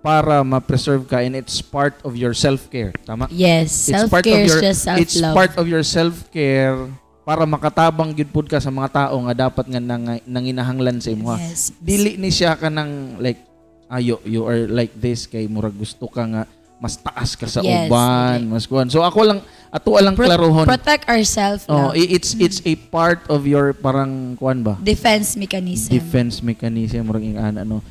para 0.00 0.40
ma-preserve 0.40 1.04
ka 1.04 1.20
and 1.20 1.36
it's 1.36 1.60
part 1.60 1.92
of 2.00 2.16
your 2.16 2.32
self-care. 2.32 2.96
Tama? 3.04 3.28
Yes, 3.28 3.92
It's 3.92 4.08
part 4.08 4.24
of 4.24 4.32
self-care 4.32 4.48
is 4.48 4.56
just 4.56 4.88
It's 4.96 5.20
self-love. 5.20 5.36
part 5.36 5.52
of 5.60 5.68
your 5.68 5.84
self-care 5.84 6.88
para 7.28 7.44
makatabang 7.44 8.16
gyud 8.16 8.32
pud 8.32 8.48
ka 8.48 8.56
sa 8.56 8.72
mga 8.72 8.88
tao 8.88 9.20
nga 9.28 9.52
dapat 9.52 9.68
nga 9.68 9.76
nang, 9.76 10.16
nanginahanglan 10.24 11.04
sa 11.04 11.12
imo. 11.12 11.36
Yes. 11.36 11.76
Dili 11.76 12.16
ni 12.16 12.32
siya 12.32 12.56
ka 12.56 12.72
ng 12.72 13.20
like 13.20 13.44
ayo 13.92 14.16
you 14.24 14.48
are 14.48 14.64
like 14.64 14.96
this 14.96 15.28
kay 15.28 15.44
murag 15.44 15.76
gusto 15.76 16.08
ka 16.08 16.24
nga 16.24 16.42
mas 16.80 16.96
taas 16.96 17.36
ka 17.36 17.44
sa 17.44 17.60
Yes, 17.60 17.86
uban, 17.92 18.40
okay. 18.40 18.50
mas 18.56 18.64
kuan. 18.64 18.88
So 18.88 19.04
ako 19.04 19.20
lang 19.28 19.38
ato 19.68 19.92
lang 20.00 20.16
Pro- 20.16 20.24
klarohon. 20.26 20.64
Protect 20.64 21.04
ourselves 21.06 21.68
Oh, 21.68 21.92
lang. 21.92 22.00
it's 22.00 22.32
it's 22.40 22.64
a 22.64 22.72
part 22.88 23.20
of 23.28 23.44
your 23.44 23.76
parang 23.76 24.34
kuan 24.40 24.64
ba? 24.64 24.80
Defense 24.80 25.36
mechanism. 25.36 25.92
Defense 25.92 26.40
mechanism 26.40 27.04
murag 27.04 27.22
ing 27.22 27.36
ana 27.36 27.68
no. 27.68 27.84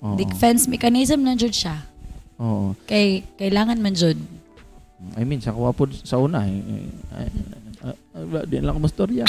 Oo. 0.00 0.16
Defense 0.16 0.64
mechanism 0.66 1.20
na 1.20 1.36
jud 1.36 1.52
siya. 1.52 1.84
Oo. 2.40 2.72
Kay 2.88 3.28
kailangan 3.36 3.76
man 3.76 3.92
jud. 3.92 4.16
I 5.14 5.28
mean, 5.28 5.44
sa 5.44 5.52
kuha 5.52 5.74
po 5.74 5.84
sa 5.90 6.16
una, 6.16 6.46
eh, 6.46 6.62
eh, 6.62 6.86
eh, 7.18 7.30
eh, 7.84 7.96
eh, 8.16 8.44
di 8.46 8.62
lang 8.62 8.78
ko 8.78 8.80
mastorya. 8.80 9.26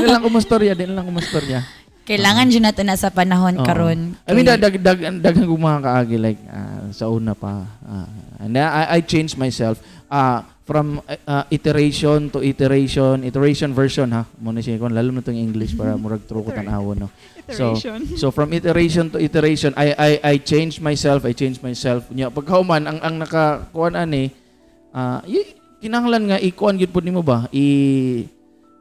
di 0.00 0.08
lang 0.08 0.24
ko 0.24 0.28
mastorya, 0.32 0.72
di 0.72 0.88
lang 0.88 1.04
ko 1.04 1.12
mastorya. 1.12 1.60
Kailangan 2.02 2.50
jud 2.50 2.62
nato 2.66 2.82
na 2.82 2.98
sa 2.98 3.14
panahon 3.14 3.62
Oo. 3.62 3.66
karon. 3.66 4.18
I 4.26 4.30
mean, 4.34 4.42
dag, 4.42 4.58
dag, 4.58 4.74
dag, 4.82 4.98
daghang 5.22 5.46
mga 5.46 5.80
kaagi, 5.86 6.16
like, 6.18 6.40
ah, 6.50 6.90
sa 6.90 7.06
una 7.06 7.32
pa. 7.32 7.62
ah, 7.86 8.10
and 8.42 8.58
I, 8.58 8.98
I 8.98 9.06
changed 9.06 9.38
myself. 9.38 9.78
ah 10.12 10.44
from 10.62 11.00
ah, 11.26 11.48
iteration 11.48 12.28
to 12.30 12.44
iteration, 12.44 13.24
iteration 13.24 13.72
version, 13.72 14.12
ha? 14.12 14.28
Muna 14.38 14.60
siya 14.60 14.76
kung 14.78 14.92
lalo 14.92 15.08
na 15.10 15.24
itong 15.24 15.40
English 15.40 15.72
para 15.74 15.96
murag 15.96 16.22
true 16.28 16.44
ko 16.44 16.52
tanawon, 16.52 17.08
no? 17.08 17.08
So, 17.50 17.74
so 18.14 18.30
from 18.30 18.54
iteration 18.54 19.10
to 19.10 19.18
iteration, 19.18 19.74
I 19.74 19.96
I 19.96 20.10
I 20.22 20.34
changed 20.38 20.78
myself, 20.78 21.26
I 21.26 21.34
changed 21.34 21.64
myself. 21.64 22.06
Nya 22.14 22.30
pagkauman 22.30 22.86
ang 22.86 22.98
ang 23.02 23.14
nakakuan 23.18 23.98
ani, 23.98 24.30
y- 25.26 25.58
kinahanglan 25.82 26.30
nga 26.30 26.38
ikuan 26.38 26.78
gyud 26.78 26.94
pud 26.94 27.02
nimo 27.02 27.24
ba? 27.26 27.50
I 27.50 27.66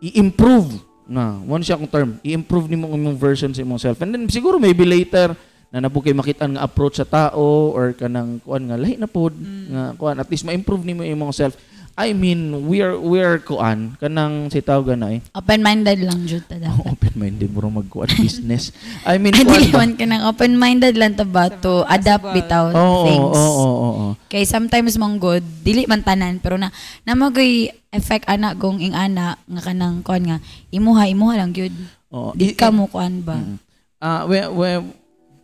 i-improve 0.01 0.91
na 1.12 1.36
mo 1.43 1.59
siya 1.59 1.76
kung 1.76 1.91
term. 1.91 2.16
I-improve 2.24 2.72
nimo 2.72 2.88
ang 2.88 2.95
imong 2.95 3.20
version 3.20 3.51
sa 3.51 3.59
imong 3.59 3.84
self. 3.84 3.99
And 3.99 4.16
then 4.16 4.24
siguro 4.32 4.55
maybe 4.55 4.88
later 4.88 5.36
na 5.72 5.84
napo 5.84 5.99
kay 5.99 6.16
makita 6.16 6.47
nga 6.47 6.64
approach 6.64 6.99
sa 6.99 7.07
tao 7.07 7.72
or 7.76 7.91
kanang 7.95 8.39
kuan 8.43 8.64
nga 8.68 8.80
lahi 8.80 8.95
na 8.95 9.07
pod 9.07 9.36
nga 9.72 9.95
kuan 9.99 10.16
at 10.20 10.28
least 10.32 10.47
ma-improve 10.47 10.88
nimo 10.88 11.03
imong 11.03 11.36
self. 11.36 11.59
I 12.02 12.18
mean, 12.18 12.66
we 12.66 12.82
are 12.82 12.97
we 12.97 13.22
are 13.22 13.38
kuan 13.38 13.93
kanang 14.02 14.49
si 14.49 14.58
na 14.97 15.08
eh. 15.14 15.22
Open-minded 15.38 16.02
lang 16.02 16.26
jud 16.26 16.41
ta 16.49 16.58
dapat. 16.58 16.82
Open-minded 16.97 17.54
mo 17.54 17.70
magkuan 17.70 18.10
business. 18.26 18.74
I 19.06 19.22
mean, 19.22 19.38
kuan 19.38 19.70
man 19.70 19.93
ka 19.93 20.10
nang 20.10 20.26
open-minded 20.26 20.97
lang 20.97 21.14
ta 21.14 21.22
ba 21.22 21.54
to 21.54 21.86
adapt 21.86 22.34
bitaw 22.34 22.74
Oo, 22.74 23.06
things. 23.06 23.38
oo, 23.38 23.54
oo, 23.62 23.78
oo. 23.86 24.08
Kay 24.26 24.49
sometimes 24.49 24.97
mong 24.97 25.22
good, 25.22 25.45
dili 25.62 25.86
man 25.86 26.02
tanan 26.02 26.41
pero 26.41 26.58
na 26.58 26.74
namagay 27.06 27.70
effect 27.93 28.26
ana 28.26 28.58
gong 28.58 28.82
ing 28.82 28.97
ana 28.97 29.38
nga 29.38 29.62
kanang 29.62 30.02
kuan 30.02 30.26
nga 30.26 30.38
imuha 30.74 31.06
imuha 31.06 31.38
lang 31.38 31.54
gyud. 31.54 31.74
Oo. 32.10 32.34
I- 32.34 32.49
Di 32.49 32.58
ka 32.58 32.74
mo 32.74 32.89
kuan 32.89 33.22
ba? 33.22 33.38
Ah, 34.02 34.26
we 34.26 34.41
we 34.49 34.82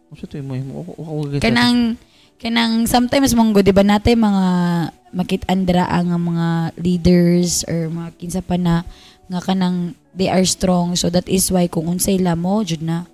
Ano 0.07 0.87
ako 0.95 1.43
Kanang 1.43 1.99
kanang 2.39 2.87
sometimes 2.87 3.35
mong 3.35 3.51
good, 3.51 3.65
di 3.67 3.75
ba 3.75 3.83
natay 3.83 4.15
mga 4.15 4.45
makit-andra 5.11 5.87
ang 5.87 6.11
mga 6.13 6.47
leaders 6.77 7.63
or 7.65 7.87
mga 7.87 8.09
kinsa 8.19 8.41
pa 8.43 8.55
na 8.55 8.83
nga 9.27 9.39
kanang 9.43 9.95
they 10.11 10.27
are 10.27 10.43
strong. 10.43 10.95
So 10.95 11.11
that 11.11 11.27
is 11.27 11.51
why 11.51 11.67
kung 11.67 11.87
unsay 11.87 12.17
lamo 12.17 12.63
jud 12.63 12.81
na. 12.81 13.05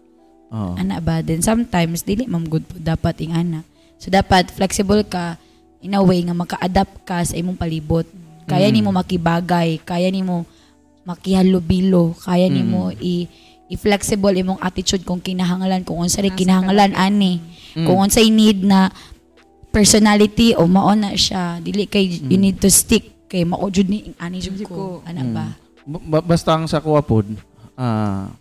Oo. 0.53 0.77
ana 0.77 1.01
ba? 1.01 1.25
Then 1.25 1.41
sometimes 1.41 2.05
dili 2.05 2.29
mam 2.29 2.45
good 2.45 2.61
po. 2.63 2.77
Dapat 2.77 3.25
ing 3.25 3.33
ana. 3.33 3.65
So 3.97 4.13
dapat 4.13 4.53
flexible 4.53 5.01
ka 5.01 5.35
in 5.81 5.97
a 5.97 6.01
way 6.01 6.21
nga 6.21 6.37
maka-adapt 6.37 7.01
ka 7.03 7.25
sa 7.25 7.33
imong 7.33 7.57
palibot. 7.57 8.05
Kaya 8.45 8.69
Mm. 8.69 8.73
nimo 8.75 8.89
makibagay 8.93 9.81
kaya 9.81 10.13
nimo 10.13 10.45
makihalubilo 11.03 12.15
kaya 12.15 12.47
nimo 12.47 12.91
i 12.95 13.27
i-flexible 13.67 14.35
imong 14.35 14.59
attitude 14.61 15.01
kung 15.01 15.17
kinahanglan 15.17 15.81
kung 15.81 15.97
unsa 15.99 16.21
Nasa 16.21 16.35
kinahanglan 16.35 16.93
ani. 16.93 17.41
Mm. 17.73 17.89
kung 17.89 18.05
unsay 18.05 18.29
need 18.29 18.61
na 18.61 18.93
personality 19.73 20.53
o 20.53 20.69
mao 20.69 20.93
na 20.93 21.17
siya 21.17 21.57
dili 21.57 21.89
kay 21.89 22.05
you 22.29 22.37
need 22.37 22.61
to 22.61 22.69
stick 22.69 23.25
kay 23.25 23.41
mao 23.41 23.65
jud 23.67 23.89
ni 23.89 24.13
ani 24.21 24.37
jud 24.37 24.61
ko 24.63 25.01
ana 25.03 25.25
Mm. 25.25 25.33
ba 25.33 25.45
Ba- 25.83 26.23
basta 26.23 26.55
ang 26.55 26.63
sa 26.63 26.79
kuha 26.79 27.03
pod, 27.03 27.27
ah 27.75 28.31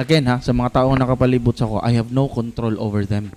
again 0.00 0.24
ha, 0.24 0.40
sa 0.40 0.50
mga 0.50 0.80
taong 0.80 0.96
nakapalibot 0.96 1.52
sa 1.52 1.68
ko, 1.68 1.76
I 1.78 1.92
have 1.94 2.08
no 2.08 2.24
control 2.26 2.80
over 2.80 3.04
them. 3.04 3.28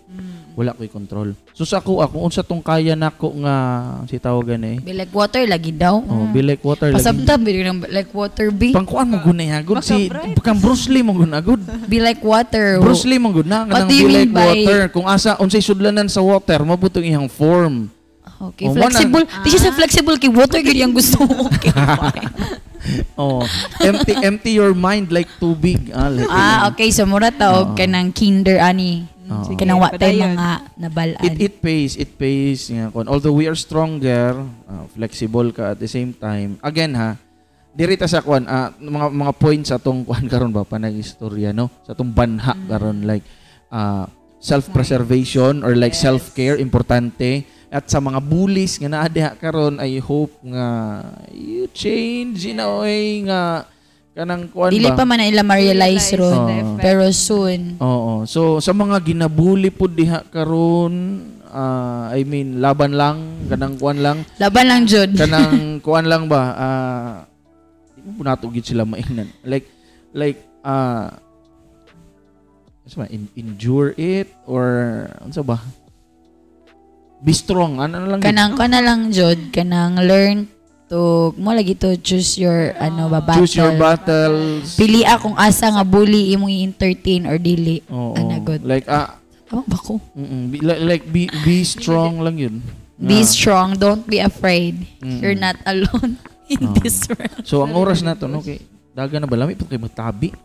Wala 0.53 0.69
ko'y 0.77 0.85
control. 0.85 1.33
So 1.57 1.65
sa 1.65 1.81
kuha, 1.81 2.05
kung 2.05 2.29
unsa 2.29 2.45
tong 2.45 2.61
kaya 2.61 2.93
nako 2.93 3.33
nga 3.41 3.55
si 4.05 4.21
tawagan 4.21 4.61
eh. 4.61 4.77
be 4.85 4.93
like 4.93 5.09
water 5.09 5.41
lagi 5.49 5.73
daw 5.73 5.97
Oh, 5.97 6.29
be 6.29 6.45
like 6.45 6.61
water 6.61 6.93
lagi. 6.93 7.01
pasabta 7.01 7.41
be 7.41 7.57
like 7.89 8.13
water 8.13 8.53
be 8.53 8.69
Pangkuan 8.69 9.09
mo 9.09 9.17
gud 9.17 9.33
na 9.33 9.49
ya, 9.49 9.57
good 9.65 9.81
si 9.81 10.13
kang 10.45 10.61
Bruce 10.61 10.85
Lee 10.93 11.01
mo 11.01 11.17
gud 11.17 11.33
na 11.33 11.41
good. 11.41 11.57
be 11.89 11.97
like 11.97 12.21
water 12.21 12.77
Bruce 12.77 13.01
Lee 13.09 13.17
mo 13.17 13.33
gud 13.33 13.49
na 13.49 13.65
What 13.65 13.89
kanang 13.89 13.89
be 13.89 14.05
like 14.13 14.29
water. 14.29 14.79
Kung 14.93 15.09
asa 15.09 15.41
unsay 15.41 15.57
sudlanan 15.65 16.05
sa 16.05 16.21
water, 16.21 16.61
mabutong 16.61 17.01
iyang 17.01 17.25
form. 17.25 17.89
Okay, 18.51 18.67
Oh, 18.67 18.75
flexible. 18.75 19.23
Di 19.23 19.47
siya 19.47 19.61
sa 19.69 19.71
flexible 19.71 20.17
kay 20.19 20.27
water 20.27 20.59
gid 20.59 20.75
yung 20.75 20.91
gusto 20.91 21.23
mo. 21.23 21.47
Okay, 21.53 21.71
fine. 21.71 22.31
Oh, 23.15 23.39
empty 23.79 24.11
empty 24.19 24.51
your 24.59 24.75
mind 24.75 25.07
like 25.07 25.31
tubig. 25.39 25.87
Ah, 25.95 26.11
like, 26.11 26.27
ah, 26.27 26.67
okay. 26.67 26.91
So, 26.91 27.07
mura 27.07 27.31
taog 27.31 27.79
ka 27.79 27.87
ng 27.87 28.11
kinder, 28.11 28.59
ani. 28.59 29.07
Oo. 29.23 29.55
Ka 29.55 29.63
ng 29.63 29.79
wa 29.79 29.87
tay 29.95 30.19
mga 30.19 30.51
nabalaan. 30.75 31.23
it 31.23 31.39
it 31.39 31.53
pays 31.63 31.95
it 31.95 32.19
pays 32.19 32.67
nga 32.67 32.91
kon 32.91 33.07
although 33.07 33.31
we 33.31 33.47
are 33.47 33.55
stronger 33.55 34.35
uh, 34.67 34.83
flexible 34.91 35.47
ka 35.55 35.71
at 35.71 35.79
the 35.79 35.87
same 35.87 36.11
time 36.11 36.59
again 36.59 36.91
ha 36.91 37.15
dirita 37.71 38.03
sa 38.03 38.19
kwan 38.19 38.43
ah, 38.51 38.75
mga 38.75 39.07
mga 39.15 39.33
points 39.39 39.71
sa 39.71 39.79
tong 39.79 40.03
kwan 40.03 40.27
karon 40.31 40.51
ba 40.51 40.67
panag 40.67 40.99
istorya 40.99 41.55
no 41.55 41.71
sa 41.87 41.95
tong 41.95 42.11
banha 42.11 42.51
karon 42.67 43.07
like 43.07 43.23
ah, 43.71 44.11
self-preservation 44.43 45.63
or 45.63 45.71
like 45.79 45.95
self-care 45.95 46.59
importante 46.59 47.47
at 47.73 47.89
sa 47.89 47.97
mga 47.97 48.21
bullies 48.21 48.77
nga 48.77 48.85
naa 48.87 49.09
diha 49.09 49.33
karon 49.33 49.81
I 49.81 49.97
hope 49.97 50.37
nga 50.45 50.67
you 51.33 51.65
change 51.67 52.45
in 52.45 52.61
a 52.61 52.69
way 52.77 53.25
nga 53.25 53.65
kanang 54.13 54.45
kwan 54.45 54.69
Dili 54.69 54.85
ba 54.85 54.93
pa 54.93 55.03
man 55.03 55.17
na 55.17 55.25
ila 55.25 55.41
ma-realize 55.41 56.13
Realize 56.13 56.21
ron. 56.21 56.37
effect. 56.45 56.69
Pero 56.79 57.01
soon. 57.09 57.61
Oo. 57.81 58.13
So 58.23 58.61
sa 58.61 58.69
mga 58.69 59.01
ginabuli 59.01 59.73
po 59.73 59.89
diha 59.89 60.21
karon, 60.23 60.93
ah, 61.49 62.13
I 62.13 62.21
mean 62.21 62.61
laban 62.61 62.93
lang, 62.93 63.41
kanang 63.49 63.73
kuan 63.75 64.05
lang, 64.05 64.21
Laban 64.37 64.69
lang, 64.69 64.85
Jud. 64.85 65.17
kanang 65.17 65.57
kuan 65.85 66.05
lang 66.05 66.29
ba? 66.29 66.41
Ah, 66.53 67.13
di 67.97 68.05
mo 68.05 68.21
nato 68.21 68.53
gid 68.53 68.69
sila 68.69 68.85
mainan. 68.85 69.33
Like 69.41 69.65
like 70.13 70.37
ah 70.61 71.17
ano 72.85 72.93
ba, 72.93 73.05
en- 73.09 73.33
endure 73.33 73.97
it 73.97 74.29
or 74.45 74.65
ano 75.17 75.41
ba? 75.41 75.57
Be 77.23 77.31
strong. 77.31 77.79
Ano 77.79 77.95
na 77.97 78.07
lang? 78.09 78.19
Kanang 78.19 78.53
ka 78.53 78.67
na 78.67 78.83
lang, 78.83 79.07
Jud. 79.09 79.49
Kanang 79.49 79.95
learn 79.97 80.51
to 80.91 81.31
mo 81.35 81.49
lagi 81.49 81.73
to 81.73 81.95
choose 81.97 82.35
your 82.35 82.75
ano 82.77 83.07
ba 83.07 83.17
battle. 83.17 83.39
Choose 83.39 83.55
your 83.55 83.73
battles. 83.73 84.75
Pili 84.75 85.01
akong 85.01 85.33
asa 85.33 85.71
nga 85.71 85.81
bully 85.81 86.35
imong 86.35 86.51
i-entertain 86.51 87.23
or 87.23 87.39
dili. 87.39 87.79
Oo. 87.87 88.13
Ana 88.13 88.37
good. 88.37 88.61
Like, 88.61 88.85
ah, 88.85 89.15
Tama 89.47 89.63
ba 89.63 89.77
ko? 89.77 90.03
mm-mm. 90.11 90.49
Be- 90.49 90.61
like, 90.61 90.81
like, 90.81 91.03
be, 91.07 91.31
be 91.41 91.63
strong 91.63 92.19
lang 92.19 92.35
yun. 92.35 92.59
Be 92.93 93.19
Ah. 93.19 93.25
strong, 93.25 93.73
don't 93.73 94.03
be 94.03 94.19
afraid. 94.19 94.83
Mm-mm. 94.99 95.17
You're 95.17 95.39
not 95.39 95.55
alone 95.63 96.19
in 96.51 96.61
Oo. 96.61 96.75
this 96.77 97.07
world. 97.07 97.41
So, 97.41 97.61
ang 97.61 97.71
oras 97.73 98.01
na 98.01 98.13
to, 98.13 98.27
no, 98.27 98.41
kay, 98.41 98.59
daga 98.91 99.15
na 99.15 99.25
ba? 99.25 99.37
Lami 99.37 99.55
pa 99.55 99.63
kayo 99.63 99.79
magtabi. 99.79 100.29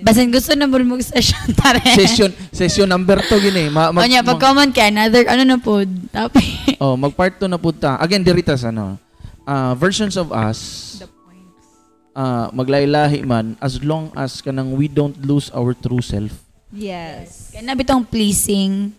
Ay, 0.00 0.02
18. 0.02 0.06
Basin 0.06 0.28
gusto 0.30 0.50
na 0.52 0.64
mo 0.64 0.76
mag 0.78 1.04
session 1.04 1.44
tare. 1.60 1.84
Session, 1.94 2.30
session 2.50 2.86
number 2.86 3.20
2 3.20 3.28
gini. 3.42 3.68
Ma, 3.68 3.92
mag, 3.92 4.02
Onya, 4.02 4.20
pag 4.20 4.34
mag- 4.34 4.42
common 4.42 4.68
ka, 4.70 4.82
another, 4.82 5.28
ano 5.28 5.42
na 5.44 5.56
po, 5.56 5.84
tapi. 6.08 6.40
oh, 6.82 6.96
mag 6.96 7.12
part 7.12 7.36
2 7.36 7.44
na 7.44 7.56
punta. 7.56 7.94
Again, 7.96 8.24
dirita 8.24 8.56
sa 8.56 8.68
ano. 8.68 8.96
ah, 9.42 9.74
versions 9.74 10.14
of 10.14 10.30
us, 10.30 10.58
The 10.96 11.06
points. 11.06 11.66
ah, 12.12 12.48
maglailahi 12.50 13.20
man, 13.22 13.58
as 13.58 13.80
long 13.80 14.08
as 14.14 14.38
kanang 14.38 14.72
we 14.72 14.86
don't 14.86 15.16
lose 15.20 15.50
our 15.50 15.74
true 15.74 16.00
self. 16.00 16.30
Yes. 16.70 17.50
Kaya 17.50 17.62
na 17.62 17.74
bitong 17.74 18.06
pleasing, 18.06 18.94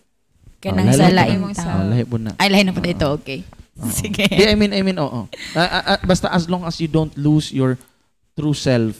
kanang 0.60 0.86
Oh, 0.86 0.94
sa 0.94 1.08
lahi 1.08 1.34
po 1.34 1.40
laing 1.40 1.42
na. 1.42 1.56
tao. 1.56 1.72
Oh, 1.72 1.84
lahi 1.88 2.04
po 2.04 2.16
na. 2.16 2.30
Ay, 2.36 2.48
lahi 2.48 2.62
na 2.62 2.70
po 2.70 2.80
ito, 2.80 3.08
okay. 3.10 3.40
Oo. 3.74 3.88
Sige. 3.88 4.28
Di, 4.28 4.44
I 4.44 4.52
mean, 4.52 4.70
I 4.70 4.84
mean, 4.84 5.00
oo. 5.00 5.24
Ah, 5.52 5.64
ah, 5.64 5.84
ah, 5.90 6.00
basta 6.02 6.28
as 6.28 6.44
long 6.44 6.62
as 6.62 6.76
you 6.76 6.86
don't 6.86 7.10
lose 7.16 7.48
your 7.48 7.80
true 8.32 8.52
self, 8.52 8.92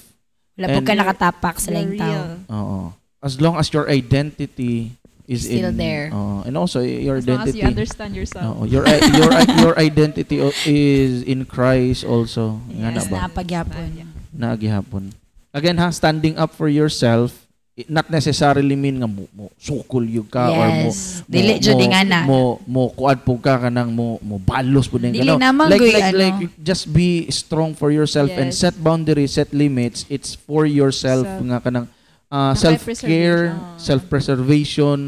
Wala 0.55 0.67
po 0.69 0.79
And- 0.79 0.87
ka 0.87 0.93
nakatapak 0.95 1.57
sa 1.59 1.71
laing 1.71 1.97
tao. 1.97 2.21
oo. 2.49 2.79
As 3.23 3.41
long 3.41 3.57
as 3.57 3.71
your 3.71 3.87
identity 3.87 4.99
is 5.25 5.47
Still 5.47 5.71
in 5.71 5.79
there. 5.79 6.11
oo. 6.13 6.43
and 6.45 6.59
also 6.59 6.83
your 6.83 7.17
As 7.17 7.25
long 7.25 7.41
as 7.41 7.55
identity. 7.55 7.59
you 7.59 7.67
understand 7.67 8.13
yourself. 8.13 8.45
Oo, 8.59 8.65
your 8.67 8.85
i- 8.85 9.01
your 9.15 9.31
i- 9.33 9.49
your 9.63 9.75
identity 9.79 10.43
o- 10.43 10.53
is 10.67 11.23
in 11.23 11.47
Christ 11.47 12.05
also. 12.05 12.59
Nga 12.69 12.89
na 12.91 13.01
Yes, 13.01 13.09
ba? 13.09 13.17
napagyapon. 13.25 13.89
Naagihapon. 14.35 15.05
Again 15.53 15.77
ha, 15.79 15.89
standing 15.91 16.37
up 16.37 16.53
for 16.53 16.67
yourself, 16.67 17.47
it 17.73 17.89
not 17.89 18.05
necessarily 18.07 18.77
mean 18.77 19.01
nga 19.01 19.09
mo, 19.09 19.25
mo 19.33 19.49
sukol 19.57 20.05
yun 20.05 20.29
ka 20.29 20.53
or 20.53 20.69
mo 20.69 20.93
Yes. 20.93 21.25
Dili 21.25 21.57
jud 21.57 21.81
mo, 21.81 21.89
nga 21.89 22.03
na. 22.05 22.19
mo 22.23 22.41
mo 22.69 22.83
kuad 22.93 23.25
po 23.25 23.41
ka 23.41 23.57
kanang 23.59 23.89
mo 23.89 24.21
mo 24.21 24.37
balos 24.37 24.93
Dili 24.93 25.17
kanaw. 25.17 25.41
naman, 25.41 25.73
like 25.73 25.81
like 25.81 26.09
ano. 26.13 26.19
like 26.19 26.41
just 26.61 26.93
be 26.93 27.25
strong 27.29 27.73
for 27.73 27.89
yourself 27.89 28.29
and 28.29 28.53
Yes. 28.53 28.61
set 28.61 28.77
boundaries, 28.77 29.33
set 29.33 29.57
limits. 29.57 30.05
It's 30.07 30.37
for 30.37 30.69
yourself 30.69 31.25
Self- 31.25 31.43
nga 31.43 31.59
kanang 31.61 31.87
uh, 32.29 32.53
Nakay 32.53 32.61
self-care, 32.77 33.43
preservation. 33.57 33.81
self-preservation. 33.81 34.99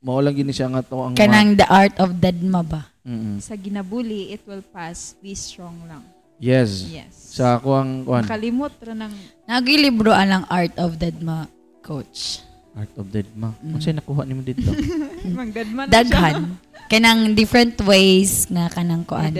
Mao 0.00 0.20
lang 0.20 0.32
gini 0.32 0.52
siya 0.52 0.68
nga 0.68 0.80
to 0.80 0.96
ang 0.98 1.12
Kanang 1.12 1.56
the 1.56 1.64
art 1.64 1.96
of 1.96 2.16
deadma 2.16 2.60
ba? 2.60 2.88
Mm-mm. 3.04 3.36
Sa 3.36 3.52
ginabuli, 3.52 4.32
it 4.32 4.40
will 4.44 4.64
pass. 4.64 5.12
Be 5.20 5.32
strong 5.32 5.84
lang. 5.84 6.04
Yes. 6.36 6.88
Yes. 6.88 7.12
Sa 7.12 7.56
ako 7.56 7.68
ang 7.72 7.90
kuan 8.02 8.24
Nakalimot 8.24 8.72
ra 8.80 8.92
ng 8.92 9.12
Nagilibro 9.44 10.10
ang 10.10 10.44
art 10.48 10.72
of 10.76 10.96
deadma, 10.96 11.48
coach. 11.84 12.40
Art 12.74 12.90
of 12.98 13.06
Deadma. 13.06 13.54
Mm. 13.62 13.76
Unsay 13.76 13.92
nakuha 13.92 14.24
nimo 14.24 14.42
dito? 14.42 14.66
magdadma 15.30 15.86
na 15.86 15.92
Daghan. 15.92 16.58
Kanang 16.90 17.32
different 17.32 17.78
ways 17.86 18.50
nga 18.50 18.66
kanang 18.66 19.06
kuan. 19.06 19.30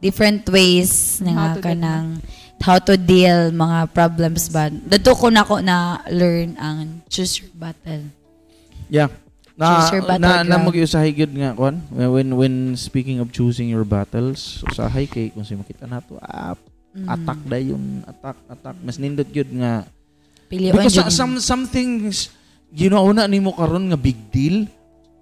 Different 0.00 0.48
ways 0.48 1.20
nga 1.20 1.54
How 1.54 1.60
kanang 1.60 2.24
how 2.60 2.76
to 2.80 2.96
deal 2.96 3.52
mga 3.52 3.92
problems 3.92 4.48
ba. 4.48 4.68
Dito 4.68 5.12
ko 5.12 5.28
na 5.28 5.44
ko 5.44 5.60
na 5.60 6.00
learn 6.08 6.56
ang 6.56 7.04
choose 7.08 7.44
your 7.44 7.52
battle. 7.52 8.08
Yeah. 8.88 9.12
Na 9.54 9.84
Choose 9.84 10.00
your 10.00 10.04
na, 10.04 10.16
na 10.16 10.18
battleground. 10.48 10.64
mag-usahay 10.72 11.10
gyud 11.12 11.32
nga 11.36 11.52
kon 11.52 11.84
when 11.92 12.32
when 12.32 12.54
speaking 12.74 13.20
of 13.20 13.28
choosing 13.28 13.68
your 13.68 13.84
battles 13.84 14.64
usahay 14.64 15.04
kay 15.04 15.28
kung 15.28 15.44
sa 15.44 15.52
makita 15.52 15.84
nato 15.84 16.16
ah, 16.16 16.56
Mm. 16.90 17.06
attack 17.06 17.40
dayon 17.46 17.82
attack 18.02 18.34
attack 18.50 18.76
mas 18.82 18.98
nindot 18.98 19.28
gyud 19.30 19.46
nga 19.54 19.86
Pilion 20.50 20.74
because 20.74 20.98
jud. 20.98 21.14
some 21.14 21.38
some 21.38 21.64
things 21.70 22.34
you 22.74 22.90
know 22.90 23.06
una 23.06 23.30
nimo 23.30 23.54
karon 23.54 23.86
nga 23.94 23.98
big 23.98 24.18
deal. 24.34 24.66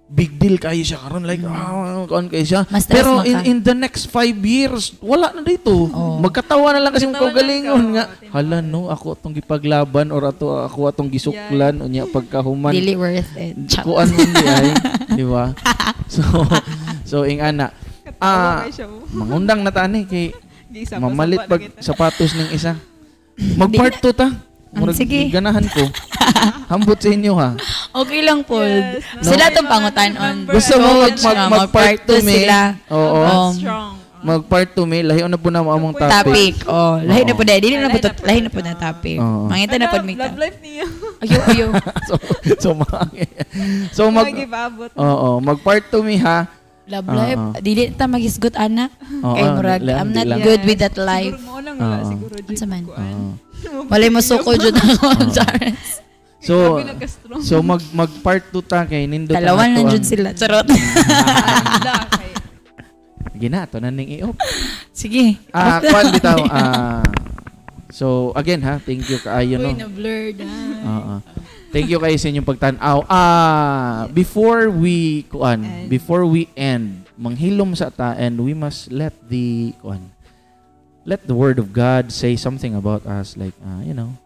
Big 0.09 0.41
deal 0.41 0.57
kayo 0.57 0.81
siya 0.81 1.05
karon. 1.05 1.21
Like 1.21 1.45
ah 1.45 2.01
kon 2.09 2.33
kayo 2.33 2.41
siya. 2.41 2.61
Mm. 2.65 2.73
Mas 2.73 2.89
pero 2.89 3.21
in 3.21 3.37
in 3.45 3.57
the 3.61 3.77
next 3.77 4.09
five 4.09 4.33
years 4.41 4.97
wala 4.97 5.29
na 5.29 5.45
dito. 5.45 5.69
Oo. 5.69 6.17
magkatawa 6.17 6.73
na 6.73 6.81
lang 6.81 6.97
kasi 6.97 7.05
Magkatawa 7.05 7.29
mo 7.29 7.37
galingon 7.37 7.77
lang 7.77 7.93
ka, 7.93 7.93
nga 7.93 8.33
hala 8.33 8.57
no 8.65 8.89
ako 8.89 9.13
atong 9.13 9.37
gipaglaban 9.37 10.09
or 10.09 10.25
ato 10.25 10.65
ako 10.65 10.89
atong 10.89 11.13
gisuklan 11.13 11.77
unya 11.77 12.09
pagkahuman. 12.09 12.73
Dili 12.73 12.97
worth 12.97 13.29
it. 13.37 13.53
Kuan 13.85 14.09
mo 14.09 14.21
di 14.25 14.45
ay 14.49 14.69
di 15.13 15.25
ba? 15.29 15.53
So 16.09 16.25
so 17.05 17.15
ing 17.29 17.45
ana. 17.45 17.69
Ah, 18.17 18.65
mo. 19.13 19.13
mangundang 19.13 19.61
na 19.61 19.69
tani 19.69 20.09
kay 20.09 20.33
mamalit 21.05 21.45
pag 21.45 21.69
sapatos 21.77 22.33
ng 22.33 22.49
isa. 22.49 22.73
Mag 23.61 23.69
part 23.77 23.93
2 24.01 24.09
ta 24.17 24.48
Murag 24.71 24.95
sige. 24.95 25.29
ganahan 25.29 25.65
ko 25.65 25.81
hambot 26.71 26.95
sa 26.95 27.09
inyo 27.09 27.33
ha 27.33 27.57
Okay 27.91 28.21
lang 28.21 28.45
po. 28.45 28.61
Yes, 28.61 29.01
Sila 29.19 29.49
no. 29.49 29.53
tong 29.55 29.65
pangutan 29.67 30.13
on. 30.13 30.35
Gusto 30.45 30.77
mo 30.77 30.89
mag, 31.01 31.17
mag, 31.17 31.17
part 31.17 31.49
mag-part 31.49 31.97
two 32.05 32.21
2 32.21 32.21
me 32.21 32.33
sila. 32.37 32.59
oo 32.87 33.17
Um, 33.19 33.51
strong. 33.51 33.91
mag 34.19 34.41
part 34.45 34.69
2 34.71 34.85
me 34.85 34.99
lahi 35.01 35.25
na 35.25 35.35
po 35.35 35.49
na 35.49 35.65
mo 35.65 35.73
among 35.73 35.97
topic 35.97 36.13
Topic. 36.13 36.53
Oh, 36.69 37.01
lahi 37.01 37.25
na 37.25 37.33
po 37.33 37.41
na. 37.41 37.57
Dili 37.57 37.75
na 37.75 37.89
po 37.89 37.97
Lahi 37.97 38.05
na 38.05 38.13
po 38.13 38.21
lahi 38.21 38.39
na 38.39 38.45
na. 38.45 38.51
po 38.51 38.59
na 38.61 38.73
topic. 38.77 39.17
Oo. 39.17 39.41
Mangita 39.47 39.75
na 39.75 39.87
po 39.87 39.97
may 39.99 40.13
Love 40.13 40.37
life 40.37 40.59
niya. 40.59 40.85
Ayo, 41.19 41.37
ayo. 41.47 41.65
so 42.07 42.13
so 42.55 42.69
mag 42.79 43.09
so 43.89 44.01
mag 44.07 44.29
Magibabot. 44.29 44.91
oo 44.93 45.29
mag 45.41 45.57
part 45.59 45.81
2 45.89 45.97
me 46.03 46.15
ha 46.15 46.45
Love 46.89 47.05
Oo. 47.05 47.15
life. 47.15 47.41
Dili 47.59 47.81
ta 47.91 48.05
magisgot 48.05 48.55
ana. 48.55 48.89
Oo, 49.21 49.31
Kay 49.31 49.45
murag, 49.47 49.81
lang, 49.81 49.95
I'm 49.95 50.09
di 50.09 50.15
not 50.15 50.27
lang. 50.27 50.39
good 50.41 50.61
with 50.63 50.79
that 50.79 50.97
life. 50.97 51.31
Siguro 51.31 51.45
mo 51.47 51.61
lang 51.61 51.75
wala. 51.77 51.95
Oo. 51.95 52.09
Siguro 52.09 52.35
dyan. 52.35 52.49
Unsa 52.51 52.65
man? 52.65 52.83
kuan. 52.83 52.99
Oo. 53.05 53.81
Walay 53.91 54.09
masuko 54.09 54.51
jud 54.53 54.73
ako. 54.73 55.07
Charles. 55.31 56.01
so 56.39 56.55
Grabe 56.73 56.87
nagka-strong. 56.89 57.41
so 57.43 57.59
mag 57.59 57.83
mag 57.91 58.07
part 58.21 58.47
2 58.47 58.63
ta 58.63 58.83
kay 58.83 59.03
nindot 59.03 59.31
na 59.31 59.37
Dalawan 59.37 59.67
to 59.67 59.73
lang 59.75 59.85
ang- 59.85 59.91
jud 59.91 60.03
sila. 60.03 60.29
Charot. 60.33 60.65
Kay 62.09 62.31
Gina, 63.37 63.63
to 63.65 63.77
na 63.77 63.87
ning 63.89 64.09
i-off. 64.13 64.35
Sige. 64.91 65.39
Ah, 65.49 65.79
kwan 65.79 66.11
bitaw. 66.11 66.39
Ah, 66.49 67.03
so 67.89 68.33
again 68.33 68.59
ha, 68.59 68.77
thank 68.77 69.05
you 69.05 69.15
kaayo 69.17 69.55
no. 69.57 69.67
Uy, 69.67 69.75
na-blurred 69.77 70.39
ah. 70.41 70.89
Oo. 70.89 71.15
Thank 71.69 71.93
you 71.93 72.01
kayo 72.01 72.17
sa 72.17 72.27
inyong 72.33 72.47
pagtanaw. 72.49 73.05
Ah, 73.05 74.09
before 74.09 74.73
we 74.73 75.21
kuan, 75.29 75.61
before 75.85 76.25
we 76.25 76.49
end, 76.57 77.05
manghilom 77.13 77.77
sa 77.77 77.93
ta 77.93 78.17
and 78.17 78.41
we 78.41 78.57
must 78.57 78.89
let 78.89 79.13
the 79.29 79.77
kuan 79.77 80.09
let 81.05 81.25
the 81.29 81.37
word 81.37 81.61
of 81.61 81.69
God 81.73 82.09
say 82.09 82.33
something 82.33 82.73
about 82.73 83.05
us 83.05 83.37
like 83.37 83.53
ah, 83.61 83.85
you 83.85 83.93
know, 83.93 84.17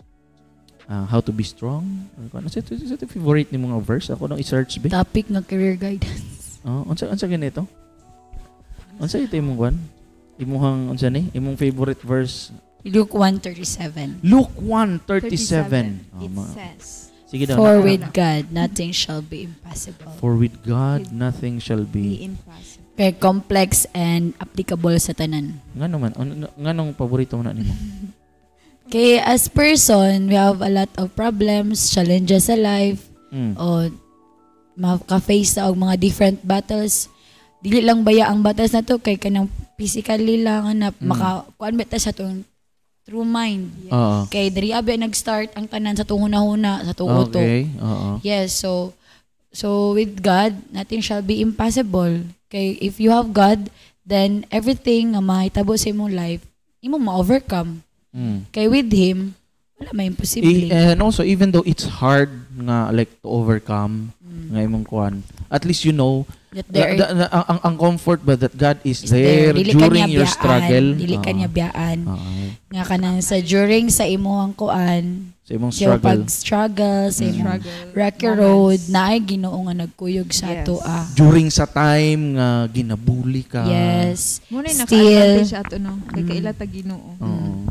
ah, 0.88 1.04
how 1.04 1.20
to 1.20 1.36
be 1.36 1.44
strong. 1.44 2.08
Kuan. 2.32 2.48
Sa 2.48 2.64
sa 2.64 2.80
sa 2.80 2.96
favorite 3.04 3.52
ni 3.52 3.60
mga 3.60 3.80
verse 3.84 4.08
ako 4.08 4.32
nang 4.32 4.40
i-search 4.40 4.80
be. 4.80 4.88
Topic 4.88 5.28
nga 5.28 5.44
career 5.44 5.76
guidance. 5.76 6.32
Oh, 6.64 6.88
unsa 6.88 7.12
unsa 7.12 7.28
ganito? 7.28 7.68
Unsa 8.96 9.20
ito 9.20 9.36
imong 9.36 9.60
kuan? 9.60 9.76
Imuhang 10.40 10.96
unsa 10.96 11.12
ni? 11.12 11.28
Imong 11.36 11.60
favorite 11.60 12.00
verse 12.00 12.56
Luke 12.88 13.12
137. 13.12 14.24
Luke 14.24 14.56
1:37. 14.60 15.04
Oh, 15.04 16.24
It 16.24 16.32
ma- 16.32 16.48
says. 16.56 17.13
Sige 17.34 17.50
daw. 17.50 17.58
For 17.58 17.82
na- 17.82 17.84
with 17.84 18.06
God, 18.14 18.54
nothing 18.54 18.94
shall 18.94 19.26
be 19.26 19.50
impossible. 19.50 20.14
For 20.22 20.38
with 20.38 20.54
God 20.62 21.10
nothing 21.10 21.58
shall 21.58 21.82
Be 21.82 22.22
be. 22.22 22.30
impossible. 22.30 22.94
Kaya 22.94 23.10
complex 23.18 23.90
and 23.92 24.38
applicable 24.38 24.94
sa 25.02 25.18
tanan. 25.18 25.58
Ngano 25.74 25.98
man? 25.98 26.14
Ano 26.14 26.46
nganong 26.54 26.94
paborito 26.94 27.34
mo 27.34 27.42
na 27.42 27.58
nimo? 27.58 27.74
Kay 28.94 29.18
as 29.18 29.50
person, 29.50 30.30
we 30.30 30.38
have 30.38 30.62
a 30.62 30.70
lot 30.70 30.94
of 30.94 31.10
problems, 31.18 31.90
challenges 31.90 32.46
sa 32.46 32.54
life, 32.54 33.02
Mm. 33.34 33.58
o 33.58 33.90
maka-face 34.74 35.58
sa 35.58 35.66
og 35.66 35.78
mga 35.80 35.98
different 35.98 36.38
battles. 36.46 37.10
Dili 37.66 37.82
lang 37.82 38.06
baya 38.06 38.30
ang 38.30 38.46
battles 38.46 38.78
na 38.78 38.86
to 38.86 39.02
kay 39.02 39.18
kanang 39.18 39.50
physically 39.74 40.46
lang 40.46 40.70
na 40.78 40.94
Mm. 40.94 41.02
maka 41.02 41.50
kuan 41.58 41.74
sa 41.98 42.14
tong 42.14 42.46
true 43.04 43.28
mind. 43.28 43.70
Oo. 43.92 44.26
Kay 44.28 44.48
diri 44.50 44.72
abi 44.72 44.96
nag-start 44.96 45.54
ang 45.56 45.68
tanan 45.68 45.96
sa 45.96 46.08
tong 46.08 46.24
huna-huna, 46.24 46.84
sa 46.88 46.94
tong 46.96 47.12
utok. 47.12 47.44
Okay. 47.44 47.68
Oo. 47.80 48.20
Yes, 48.24 48.56
so 48.56 48.96
so 49.52 49.94
with 49.94 50.24
God, 50.24 50.56
nothing 50.72 51.04
shall 51.04 51.22
be 51.22 51.44
impossible. 51.44 52.24
Kay 52.48 52.80
if 52.80 52.98
you 52.98 53.12
have 53.12 53.36
God, 53.36 53.68
then 54.04 54.48
everything 54.50 55.14
nga 55.16 55.22
mahitabo 55.24 55.76
sa 55.76 55.92
imong 55.92 56.16
life, 56.16 56.44
imo 56.80 56.96
ma-overcome. 56.98 57.84
Mm. 58.14 58.48
Kay 58.52 58.68
with 58.70 58.90
him, 58.94 59.34
wala 59.76 59.92
may 59.92 60.08
imposible. 60.08 60.48
I- 60.48 60.96
and 60.96 61.00
also 61.02 61.24
even 61.24 61.52
though 61.52 61.66
it's 61.66 61.88
hard 62.00 62.30
nga 62.56 62.88
like 62.94 63.10
to 63.20 63.28
overcome 63.28 64.14
nga 64.54 64.64
imong 64.64 64.86
kuan, 64.86 65.24
at 65.52 65.66
least 65.68 65.84
you 65.84 65.92
know 65.92 66.24
that 66.54 66.66
there 66.68 66.94
the- 66.94 67.12
the- 67.18 67.32
ang, 67.32 67.46
ang, 67.48 67.60
ang 67.62 67.76
comfort 67.76 68.22
ba 68.22 68.34
that 68.36 68.54
God 68.54 68.78
is, 68.84 69.02
is 69.02 69.10
there, 69.10 69.50
there. 69.50 69.54
Dili 69.54 69.72
during 69.74 70.08
your 70.08 70.24
biyaan, 70.24 70.32
struggle. 70.32 70.88
Dili 70.96 71.16
Oo. 71.16 71.24
kanya 71.24 71.48
biyaan. 71.48 71.98
Oo. 72.06 72.32
Nga 72.70 72.84
kanang 72.86 73.20
sa 73.20 73.36
during 73.38 73.90
sa 73.90 74.04
imuhang 74.04 74.54
kuan, 74.54 75.34
Sa 75.44 75.52
imong 75.54 75.70
Sa 75.70 75.80
struggle. 75.92 76.08
pag-struggle, 76.08 77.06
sa 77.10 77.22
imong 77.22 77.36
Struggle. 77.60 77.92
rocky 77.94 78.24
moments. 78.24 78.40
road, 78.40 78.80
na 78.88 79.02
ay 79.06 79.20
ginoo 79.20 79.58
nga 79.62 79.76
nagkuyog 79.76 80.30
sa 80.32 80.46
Yes. 80.48 80.56
ato 80.58 80.76
ah. 80.80 81.04
During 81.12 81.48
sa 81.50 81.66
time 81.66 82.22
nga 82.34 82.48
ginabuli 82.66 83.44
ka. 83.44 83.62
Yes. 83.64 84.40
Muna 84.48 84.72
yung 84.72 84.80
Still. 84.80 85.04
naka-advantage 85.04 85.54
ato 85.54 85.76
no. 85.78 86.00
Kay 86.08 86.22
Mm. 86.22 86.30
kaila 86.30 86.52
ta 86.54 86.64
Ginoo. 86.64 87.10
Oo. 87.20 87.68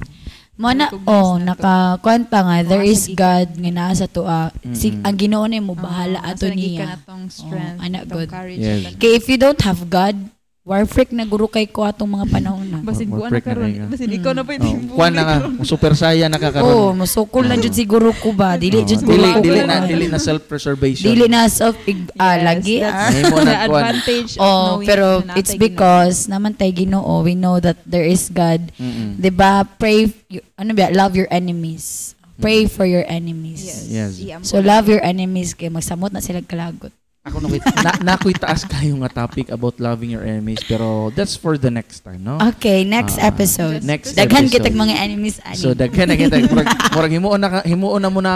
Mo 0.62 0.70
na, 0.70 0.86
oh, 1.10 1.42
na 1.42 1.58
nakakuan 1.58 2.22
pa 2.30 2.38
nga, 2.46 2.56
there 2.62 2.86
Oo, 2.86 2.92
is 2.94 3.10
sige. 3.10 3.18
God 3.18 3.48
nga 3.58 3.70
naa 3.74 3.92
sa 3.98 4.06
tuwa. 4.06 4.54
Si, 4.70 4.94
Mm-mm. 4.94 5.02
ang 5.02 5.16
ginoo 5.18 5.44
na 5.50 5.58
mo 5.58 5.74
bahala 5.74 6.22
Oo, 6.22 6.30
ato 6.30 6.46
naging 6.46 6.78
ka 6.78 6.84
niya. 6.86 6.86
na 6.86 6.98
tong 7.02 7.26
strength, 7.26 7.78
Oo, 7.82 7.86
anak 7.90 8.02
courage. 8.30 8.62
Yes. 8.62 8.94
Okay, 8.94 9.18
if 9.18 9.26
you 9.26 9.34
don't 9.42 9.58
have 9.58 9.82
God, 9.90 10.14
war 10.62 10.86
freak 10.86 11.10
na 11.10 11.26
guro 11.26 11.50
kay 11.50 11.66
ko 11.66 11.82
atong 11.82 12.06
mga 12.06 12.26
panahon 12.30 12.62
na. 12.70 12.78
Basin 12.86 13.10
buwan 13.10 13.34
na 13.34 13.42
na 13.42 13.42
karon. 13.42 13.70
Basin 13.90 14.14
ikaw 14.14 14.30
na 14.30 14.46
pa 14.46 14.54
Oh, 14.54 14.62
yung 14.62 14.94
kuan 14.94 15.10
na 15.10 15.22
nga, 15.26 15.36
super 15.66 15.90
saya 15.98 16.30
Oo, 16.30 16.34
nakakaroon. 16.38 17.02
musukol 17.02 17.44
na 17.50 17.58
jud 17.58 17.74
siguro 17.74 18.14
ko 18.14 18.30
ba. 18.30 18.54
Dili 18.54 18.86
jud 18.86 19.02
dili, 19.02 19.26
ko 19.26 19.42
dili 19.42 19.58
ko- 19.58 19.66
na 19.66 19.82
dili 19.82 20.06
na 20.06 20.22
self-preservation. 20.22 21.10
Dili 21.10 21.26
na 21.26 21.50
self 21.50 21.74
ah, 22.14 22.38
lagi 22.38 22.78
ah. 22.78 23.10
The 23.10 23.42
na 23.42 23.66
kuan. 23.66 23.82
advantage 23.90 24.38
of 24.38 24.46
Oh, 24.46 24.78
pero 24.86 25.26
na 25.26 25.34
it's 25.34 25.58
because 25.58 26.30
naman 26.30 26.54
tay 26.54 26.70
Ginoo, 26.70 27.26
we 27.26 27.34
know 27.34 27.58
that 27.58 27.82
there 27.82 28.06
is 28.06 28.30
God. 28.30 28.62
Mm-mm. 28.78 29.18
'Di 29.18 29.34
ba? 29.34 29.66
Pray 29.66 30.14
ano 30.54 30.70
ba? 30.78 30.94
Love 30.94 31.18
your 31.18 31.30
enemies. 31.34 32.14
Pray 32.38 32.70
for 32.70 32.86
your 32.86 33.02
enemies. 33.10 33.66
Yes. 33.90 34.18
Yes. 34.18 34.46
So 34.46 34.62
ko. 34.62 34.66
love 34.66 34.86
your 34.86 35.02
enemies 35.02 35.58
kay 35.58 35.70
magsamot 35.70 36.14
na 36.14 36.22
sila 36.22 36.38
kalagot. 36.38 36.94
Ako 37.22 37.38
na 37.38 37.54
na, 37.86 37.90
nakoy 38.02 38.34
taas 38.34 38.66
kayo 38.66 38.98
nga 38.98 39.22
topic 39.22 39.46
about 39.46 39.78
loving 39.78 40.10
your 40.10 40.26
enemies 40.26 40.58
pero 40.66 41.06
that's 41.14 41.38
for 41.38 41.54
the 41.54 41.70
next 41.70 42.02
time, 42.02 42.18
no? 42.18 42.34
Okay, 42.50 42.82
next 42.82 43.14
Ah, 43.14 43.30
episode. 43.30 43.86
next 43.86 44.18
Daghan 44.18 44.50
episode. 44.50 44.58
kitag 44.58 44.74
mga 44.74 44.94
enemies 44.98 45.38
ani. 45.46 45.54
So 45.54 45.70
daghan 45.70 46.10
na 46.10 46.18
kita 46.18 46.42
murag 46.50 46.66
murag 46.90 47.12
himuon 47.14 47.38
na 47.38 47.48
himuon 47.62 48.02
na 48.02 48.10
muna 48.10 48.32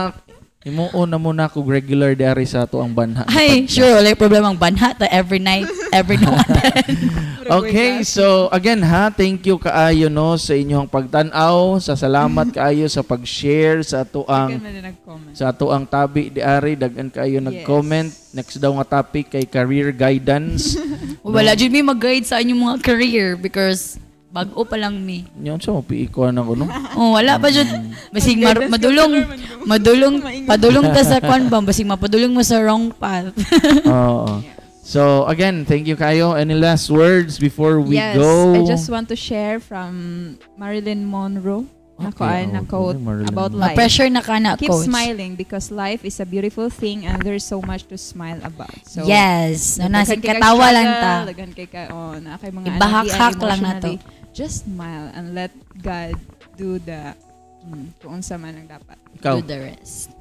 himuon 0.67 1.07
na 1.07 1.15
muna 1.15 1.47
ko 1.47 1.63
regular 1.63 2.19
diary 2.19 2.43
sa 2.43 2.67
tuang 2.67 2.91
banha. 2.91 3.23
Ay, 3.31 3.71
sure, 3.71 3.95
wala 3.95 4.11
yung 4.11 4.19
problema 4.19 4.51
ang 4.51 4.59
banha 4.59 4.91
ta 4.99 5.07
every 5.15 5.39
night, 5.39 5.71
every 5.95 6.19
now 6.19 6.35
and 6.35 6.51
then. 6.59 6.97
Okay, 7.47 8.03
so 8.03 8.51
again 8.51 8.83
ha, 8.83 9.07
thank 9.07 9.47
you 9.47 9.55
kaayo 9.55 10.11
no 10.11 10.35
sa 10.35 10.59
inyong 10.59 10.91
pagtan-aw, 10.91 11.79
sa 11.79 11.95
salamat 11.95 12.51
kaayo 12.59 12.91
sa 12.91 13.07
pag-share 13.07 13.87
sa 13.87 14.03
din 14.03 14.83
nag-comment. 14.83 15.31
sa 15.31 15.55
atuang 15.55 15.87
tabi 15.87 16.35
di 16.35 16.43
ari 16.43 16.75
daghan 16.75 17.07
kaayo 17.07 17.39
nag-comment. 17.39 18.11
Next 18.35 18.59
daw 18.59 18.75
nga 18.83 18.99
topic 18.99 19.31
kay 19.31 19.47
career 19.47 19.95
guidance. 19.95 20.75
wala 21.23 21.55
jud 21.55 21.71
mi 21.71 21.87
mag-guide 21.87 22.27
sa 22.27 22.43
inyong 22.43 22.63
mga 22.67 22.79
career 22.83 23.39
because 23.39 24.03
bag-o 24.27 24.63
pa 24.63 24.77
lang 24.77 25.01
mi. 25.01 25.25
Nyon 25.35 25.57
sa 25.59 25.73
mapiiko 25.73 26.29
na 26.29 26.43
ko 26.43 26.53
no. 26.53 26.67
Oh, 26.99 27.17
wala 27.17 27.37
pa 27.37 27.49
jud. 27.49 27.69
Basig 28.11 28.37
mar- 28.37 28.69
madulong, 28.69 29.25
madulong, 29.65 30.15
padulong 30.45 30.87
ta 30.93 31.01
sa 31.01 31.21
kwan 31.25 31.49
ba, 31.49 31.61
basig 31.61 31.89
mapadulong 31.89 32.33
mo 32.33 32.43
sa 32.45 32.61
wrong 32.61 32.93
path. 32.93 33.33
Oo. 33.89 34.41
So 34.87 35.27
again, 35.27 35.67
thank 35.67 35.91
you 35.91 35.99
kayo. 35.99 36.39
Any 36.39 36.55
last 36.55 36.87
words 36.87 37.43
before 37.43 37.83
we 37.83 37.99
yes, 37.99 38.15
go? 38.15 38.55
I 38.55 38.63
just 38.63 38.87
want 38.87 39.11
to 39.11 39.19
share 39.19 39.59
from 39.59 40.37
Marilyn 40.55 41.03
Monroe. 41.03 41.67
na 41.97 42.13
Okay, 42.13 42.45
kuan, 42.45 42.53
na 42.53 42.61
okay, 42.61 42.69
quote 42.69 43.01
Marilyn 43.01 43.33
about 43.33 43.57
Monroe. 43.57 43.73
life. 43.73 43.73
Ma-pressure 43.73 44.09
na 44.13 44.21
ka 44.21 44.37
na, 44.37 44.53
Keep 44.53 44.69
coach. 44.69 44.85
smiling 44.85 45.33
because 45.33 45.73
life 45.73 46.05
is 46.05 46.21
a 46.21 46.29
beautiful 46.29 46.69
thing 46.69 47.09
and 47.09 47.25
there's 47.25 47.41
so 47.41 47.65
much 47.65 47.89
to 47.89 47.97
smile 47.97 48.37
about. 48.45 48.69
So, 48.85 49.09
yes. 49.09 49.81
No, 49.81 49.89
nasa 49.89 50.13
daghan 50.13 50.21
kay 50.21 50.29
katawa 50.37 50.61
ka 50.61 50.77
lang 50.77 50.89
ta. 50.93 51.13
daghan 51.25 51.51
kay 51.57 51.67
ka, 51.67 51.83
oh, 51.89 52.21
na 52.21 52.37
kay 52.37 52.53
mga 52.53 52.77
Ibahak-hak 52.77 53.37
lang 53.41 53.61
na 53.65 53.73
to. 53.81 53.97
Just 54.37 54.69
smile 54.69 55.09
and 55.17 55.33
let 55.33 55.49
God 55.81 56.13
do 56.61 56.77
the 56.77 57.17
mm, 57.65 57.89
kung 57.97 58.21
unsa 58.21 58.37
man 58.37 58.53
ang 58.53 58.69
dapat. 58.69 59.01
Ikaw, 59.17 59.41
Do 59.41 59.49
the 59.49 59.73
rest. 59.73 60.13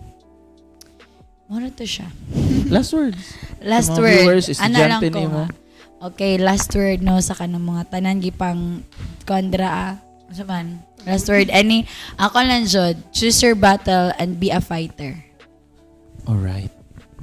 Muna 1.45 1.68
to 1.70 1.84
siya. 1.84 2.07
last 2.74 2.95
words. 2.95 3.20
Last 3.59 3.91
mga 3.91 3.99
word. 3.99 4.20
viewers, 4.24 4.47
Ana 4.57 4.88
lang 4.88 5.03
estudyante 5.03 5.11
ko. 5.11 5.30
ha. 5.30 5.45
Okay, 6.07 6.39
last 6.39 6.72
word 6.72 7.03
no 7.03 7.20
sa 7.20 7.36
kanang 7.36 7.61
mga 7.61 7.91
tanan 7.91 8.24
gipang 8.24 8.82
kondra 9.28 9.68
ah. 9.68 9.93
Ano 10.32 10.43
man? 10.47 10.68
Last 11.05 11.28
word 11.28 11.51
any 11.51 11.86
ako 12.18 12.39
lang 12.39 12.66
jud 12.66 12.97
choose 13.11 13.38
your 13.43 13.53
battle 13.53 14.09
and 14.18 14.39
be 14.39 14.49
a 14.49 14.57
fighter. 14.57 15.22
All 16.26 16.39
right. 16.39 16.72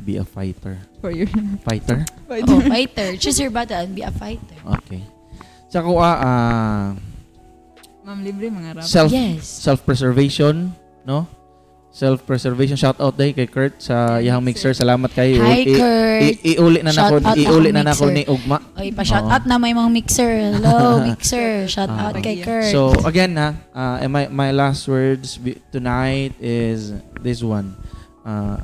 Be 0.05 0.18
a 0.18 0.26
fighter. 0.26 0.78
For 1.01 1.11
your 1.11 1.26
Fighter? 1.66 2.07
Oh, 2.30 2.62
fighter. 2.62 3.14
Choose 3.18 3.38
your 3.38 3.51
battle 3.51 3.82
and 3.82 3.95
be 3.95 4.03
a 4.03 4.11
fighter. 4.11 4.59
Okay. 4.82 5.03
Sa 5.72 5.80
ko 5.80 5.96
ah 5.98 6.92
Ma'am 8.02 8.18
Libre, 8.20 8.50
mga 8.50 8.76
rap. 8.76 8.84
self 8.84 9.08
Yes. 9.14 9.46
self-preservation, 9.46 10.74
no? 11.06 11.24
Self-preservation. 11.92 12.74
Shout 12.74 12.98
out 12.98 13.14
day 13.14 13.30
kay 13.30 13.46
Kurt 13.46 13.78
sa 13.78 14.16
Yahang 14.18 14.42
Mixer. 14.42 14.74
Salamat 14.74 15.12
kay 15.12 15.36
Hi, 15.38 15.60
Kurt. 15.62 16.34
iuli 16.42 16.80
na 16.82 16.90
nako, 16.90 17.20
Shout 17.20 17.30
out 17.30 17.36
iuli 17.38 17.70
na 17.70 17.84
nako 17.84 18.08
Mixer. 18.10 18.16
ni 18.16 18.22
Ugma. 18.26 18.58
Oy, 18.74 18.90
pa-shout 18.90 19.22
Oo. 19.22 19.30
out 19.30 19.44
na 19.46 19.56
may 19.56 19.70
mga 19.70 19.90
mixer. 19.92 20.32
Hello, 20.56 20.98
mixer. 21.08 21.68
Shout 21.70 21.88
Ah. 21.88 22.10
out 22.10 22.16
kay 22.20 22.42
Kurt. 22.42 22.68
So 22.68 22.92
again 23.06 23.36
ha, 23.38 23.54
uh, 23.72 24.02
and 24.02 24.10
my 24.12 24.28
my 24.28 24.50
last 24.50 24.84
words 24.88 25.36
be- 25.38 25.60
tonight 25.72 26.32
is 26.36 26.92
this 27.22 27.40
one. 27.40 27.76
Uh, 28.26 28.60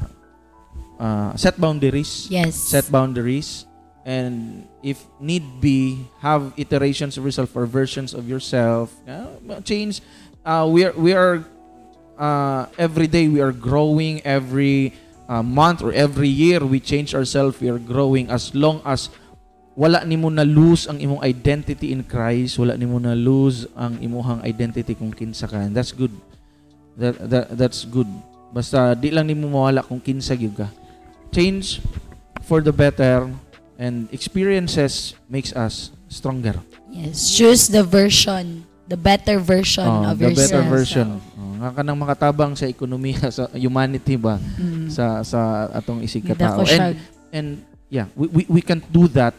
uh, 0.98 1.30
set 1.40 1.56
boundaries. 1.56 2.26
yes. 2.28 2.52
Set 2.52 2.90
boundaries 2.92 3.64
and 4.04 4.67
if 4.82 5.04
need 5.18 5.60
be 5.60 6.06
have 6.20 6.54
iterations 6.56 7.18
of 7.18 7.24
yourself 7.24 7.54
or 7.56 7.66
versions 7.66 8.14
of 8.14 8.28
yourself. 8.28 8.94
Uh, 9.08 9.60
change 9.62 10.00
uh, 10.44 10.66
we 10.68 10.84
are 10.84 10.94
we 10.96 11.12
are 11.12 11.44
uh, 12.18 12.66
every 12.78 13.06
day 13.06 13.28
we 13.28 13.40
are 13.40 13.52
growing. 13.52 14.20
Every 14.24 14.94
uh, 15.28 15.42
month 15.42 15.82
or 15.82 15.92
every 15.92 16.28
year 16.28 16.64
we 16.64 16.80
change 16.80 17.14
ourselves 17.14 17.60
we 17.60 17.68
are 17.68 17.80
growing. 17.80 18.30
As 18.30 18.54
long 18.54 18.80
as 18.84 19.12
wala 19.78 20.02
nimo 20.02 20.26
na 20.26 20.42
lose 20.42 20.90
ang 20.90 20.98
imong 20.98 21.22
identity 21.22 21.94
in 21.94 22.02
Christ 22.02 22.58
wala 22.58 22.74
nimo 22.74 22.98
na 22.98 23.14
lose 23.14 23.68
ang 23.78 24.02
imong 24.02 24.42
identity 24.42 24.94
kung 24.94 25.14
kinsa 25.14 25.46
ka. 25.46 25.62
And 25.62 25.74
that's 25.74 25.94
good. 25.94 26.10
That, 26.98 27.14
that 27.30 27.46
that's 27.54 27.86
good. 27.86 28.10
Basta 28.50 28.98
di 28.98 29.14
lang 29.14 29.30
nimo 29.30 29.46
mawala 29.46 29.86
kung 29.86 30.02
kinsa 30.02 30.34
gyud 30.34 30.58
ka. 30.58 30.68
Change 31.30 31.78
for 32.42 32.64
the 32.64 32.72
better 32.72 33.28
and 33.78 34.10
experiences 34.10 35.14
makes 35.26 35.54
us 35.54 35.94
stronger 36.08 36.58
Yes. 36.88 37.30
Choose 37.30 37.68
the 37.68 37.84
version, 37.84 38.64
the 38.88 38.96
better 38.96 39.36
version 39.38 39.84
Oh, 39.84 40.08
of 40.10 40.16
the 40.18 40.32
yourself. 40.32 40.50
better 40.50 40.62
version 40.66 41.08
oh, 41.36 41.52
nga 41.60 41.70
kanang 41.76 42.00
makatabang 42.00 42.52
sa 42.56 42.64
ekonomiya 42.64 43.28
sa 43.36 43.44
humanity 43.52 44.16
ba 44.16 44.40
Mm. 44.56 44.88
sa 44.88 45.20
sa 45.22 45.68
atong 45.70 46.00
isig 46.00 46.24
katao 46.24 46.64
and 46.64 46.96
and 47.30 47.48
yeah 47.86 48.08
we, 48.16 48.26
we 48.32 48.42
we 48.58 48.60
can't 48.64 48.82
do 48.88 49.04
that 49.06 49.36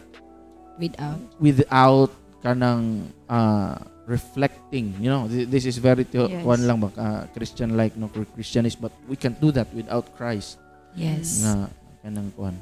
without. 0.77 1.19
without 1.41 2.11
kanang 2.39 3.09
uh, 3.27 3.75
reflecting 4.05 4.93
you 5.01 5.09
know 5.09 5.25
thi- 5.25 5.49
this 5.49 5.65
is 5.65 5.75
very 5.77 6.05
to, 6.05 6.29
Yes. 6.29 6.45
one 6.45 6.63
lang 6.63 6.77
ba 6.79 6.89
uh, 6.95 7.21
Christian 7.33 7.73
like 7.73 7.97
no 7.97 8.07
Christianist 8.09 8.77
but 8.77 8.93
we 9.09 9.17
can't 9.17 9.41
do 9.41 9.49
that 9.51 9.67
without 9.73 10.05
Christ 10.15 10.61
Yes. 10.93 11.41
nga 11.41 11.67
kanang 12.05 12.29
kuan 12.37 12.53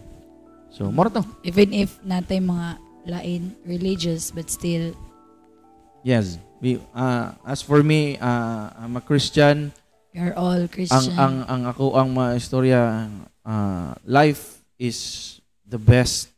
so 0.78 0.94
more 0.94 1.10
to. 1.10 1.26
Even 1.42 1.74
if 1.74 1.98
natay 2.06 2.38
mga 2.38 2.78
lain 3.10 3.58
religious 3.66 4.30
but 4.30 4.54
still. 4.54 4.94
Yes. 6.06 6.38
We 6.62 6.78
uh, 6.94 7.34
as 7.42 7.66
for 7.66 7.82
me 7.82 8.22
uh, 8.22 8.70
I'm 8.78 8.94
a 8.94 9.02
Christian. 9.02 9.74
You're 10.14 10.38
all 10.38 10.70
ang 10.70 10.70
Christian. 10.70 11.18
ang 11.18 11.36
ang 11.50 11.62
ako 11.66 11.98
ang 11.98 12.14
mga 12.14 12.32
istorya 12.38 12.82
uh, 13.42 13.98
life 14.06 14.62
is 14.78 15.42
the 15.66 15.82
best 15.82 16.30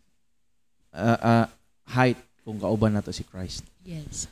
uh, 0.95 1.19
uh, 1.19 1.45
height 1.83 2.19
kung 2.47 2.59
kauban 2.59 2.95
nato 2.95 3.11
si 3.11 3.27
Christ. 3.27 3.67
Yes. 3.83 4.31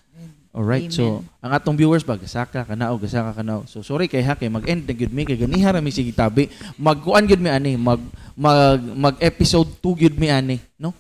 Alright, 0.58 0.90
so 0.90 1.22
ang 1.38 1.54
atong 1.54 1.78
viewers 1.78 2.02
ba 2.02 2.18
gasaka 2.18 2.66
kanao 2.66 2.98
gasaka 2.98 3.30
kanao. 3.30 3.70
So 3.70 3.86
sorry 3.86 4.10
kay 4.10 4.26
ha 4.26 4.34
kay 4.34 4.50
mag-end 4.50 4.90
na 4.90 4.94
gyud 4.98 5.14
mi 5.14 5.22
kay 5.22 5.38
ganiha 5.38 5.70
ra 5.70 5.86
mi 5.86 5.94
sige 5.94 6.10
tabi. 6.10 6.50
Magkuan 6.82 7.30
gyud 7.30 7.38
mi 7.38 7.54
ani, 7.54 7.78
mag 7.78 8.02
mag 8.34 8.82
mag 8.98 9.16
episode 9.22 9.70
2 9.86 10.02
gyud 10.02 10.16
mi 10.18 10.34
ani, 10.34 10.58
no? 10.82 10.98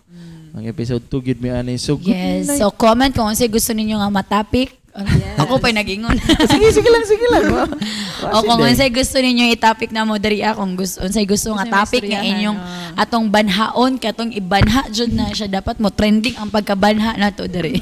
Mag 0.53 0.61
episode 0.61 1.01
2 1.09 1.25
gyud 1.25 1.39
mi 1.41 1.49
ani. 1.49 1.73
So 1.81 1.97
good 1.97 2.13
Yes. 2.13 2.53
night. 2.53 2.61
So 2.61 2.69
comment 2.69 3.09
kung 3.09 3.25
ano 3.25 3.33
gusto 3.33 3.73
ninyo 3.73 3.97
nga 3.97 4.13
matapik. 4.13 4.77
Ako 5.41 5.57
pa 5.57 5.73
nagingon. 5.73 6.13
sige 6.53 6.69
sige 6.69 6.89
lang 6.93 7.05
sige 7.09 7.25
lang. 7.33 7.45
o 8.37 8.37
kung 8.45 8.61
ano 8.61 8.85
gusto 8.93 9.17
ninyo 9.17 9.57
i-topic 9.57 9.89
na 9.89 10.05
mo 10.05 10.21
diri 10.21 10.45
kung 10.53 10.77
gusto 10.77 11.01
unsay 11.01 11.25
gusto 11.25 11.49
nga 11.57 11.65
topic 11.81 12.05
nga 12.05 12.21
inyong 12.21 12.57
oh. 12.61 13.01
atong 13.01 13.25
banhaon 13.25 13.97
katong 13.97 14.29
ibanha 14.37 14.85
jud 14.93 15.09
na 15.17 15.33
siya 15.33 15.49
dapat 15.49 15.81
mo 15.81 15.89
trending 15.89 16.37
ang 16.37 16.53
pagkabanha 16.53 17.17
nato 17.17 17.49
diri. 17.49 17.81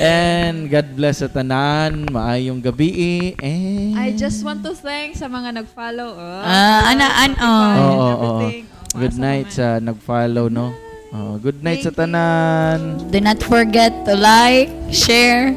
And 0.00 0.72
God 0.72 0.96
bless 0.96 1.20
sa 1.20 1.28
tanan, 1.28 2.08
maayong 2.08 2.64
gabi 2.64 3.36
and 3.38 3.92
I 3.92 4.16
just 4.16 4.40
want 4.40 4.64
to 4.64 4.72
thank 4.72 5.14
sa 5.14 5.28
mga 5.28 5.60
nag-follow. 5.60 6.16
Oh, 6.16 6.40
Ah, 6.42 6.88
ana, 6.88 7.06
an, 7.22 7.32
oh. 7.36 7.44
Oo, 7.44 7.84
oo, 7.84 8.00
oo. 8.00 8.38
everything. 8.40 8.64
Oh, 8.94 8.98
Good 8.98 9.16
night 9.20 9.48
sa 9.52 9.78
nag-follow 9.78 10.46
no. 10.48 10.72
Oh, 11.14 11.38
good 11.38 11.62
night 11.62 11.84
sa 11.84 11.92
Thank 11.92 12.10
you. 12.10 12.16
tanan. 12.16 12.78
Do 13.12 13.18
not 13.22 13.38
forget 13.44 13.92
to 14.08 14.16
like, 14.18 14.72
share. 14.90 15.52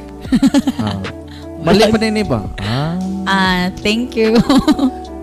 Oh. 0.84 1.02
Mali 1.64 1.88
pa 1.90 1.98
din 1.98 2.22
ba? 2.28 2.46
Ah. 2.62 2.96
Ah, 3.26 3.64
thank 3.82 4.14
you. 4.14 4.36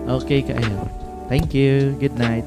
Okay, 0.05 0.45
kaayo. 0.45 0.85
Thank 1.25 1.57
you. 1.57 1.97
Good 1.97 2.13
night. 2.13 2.45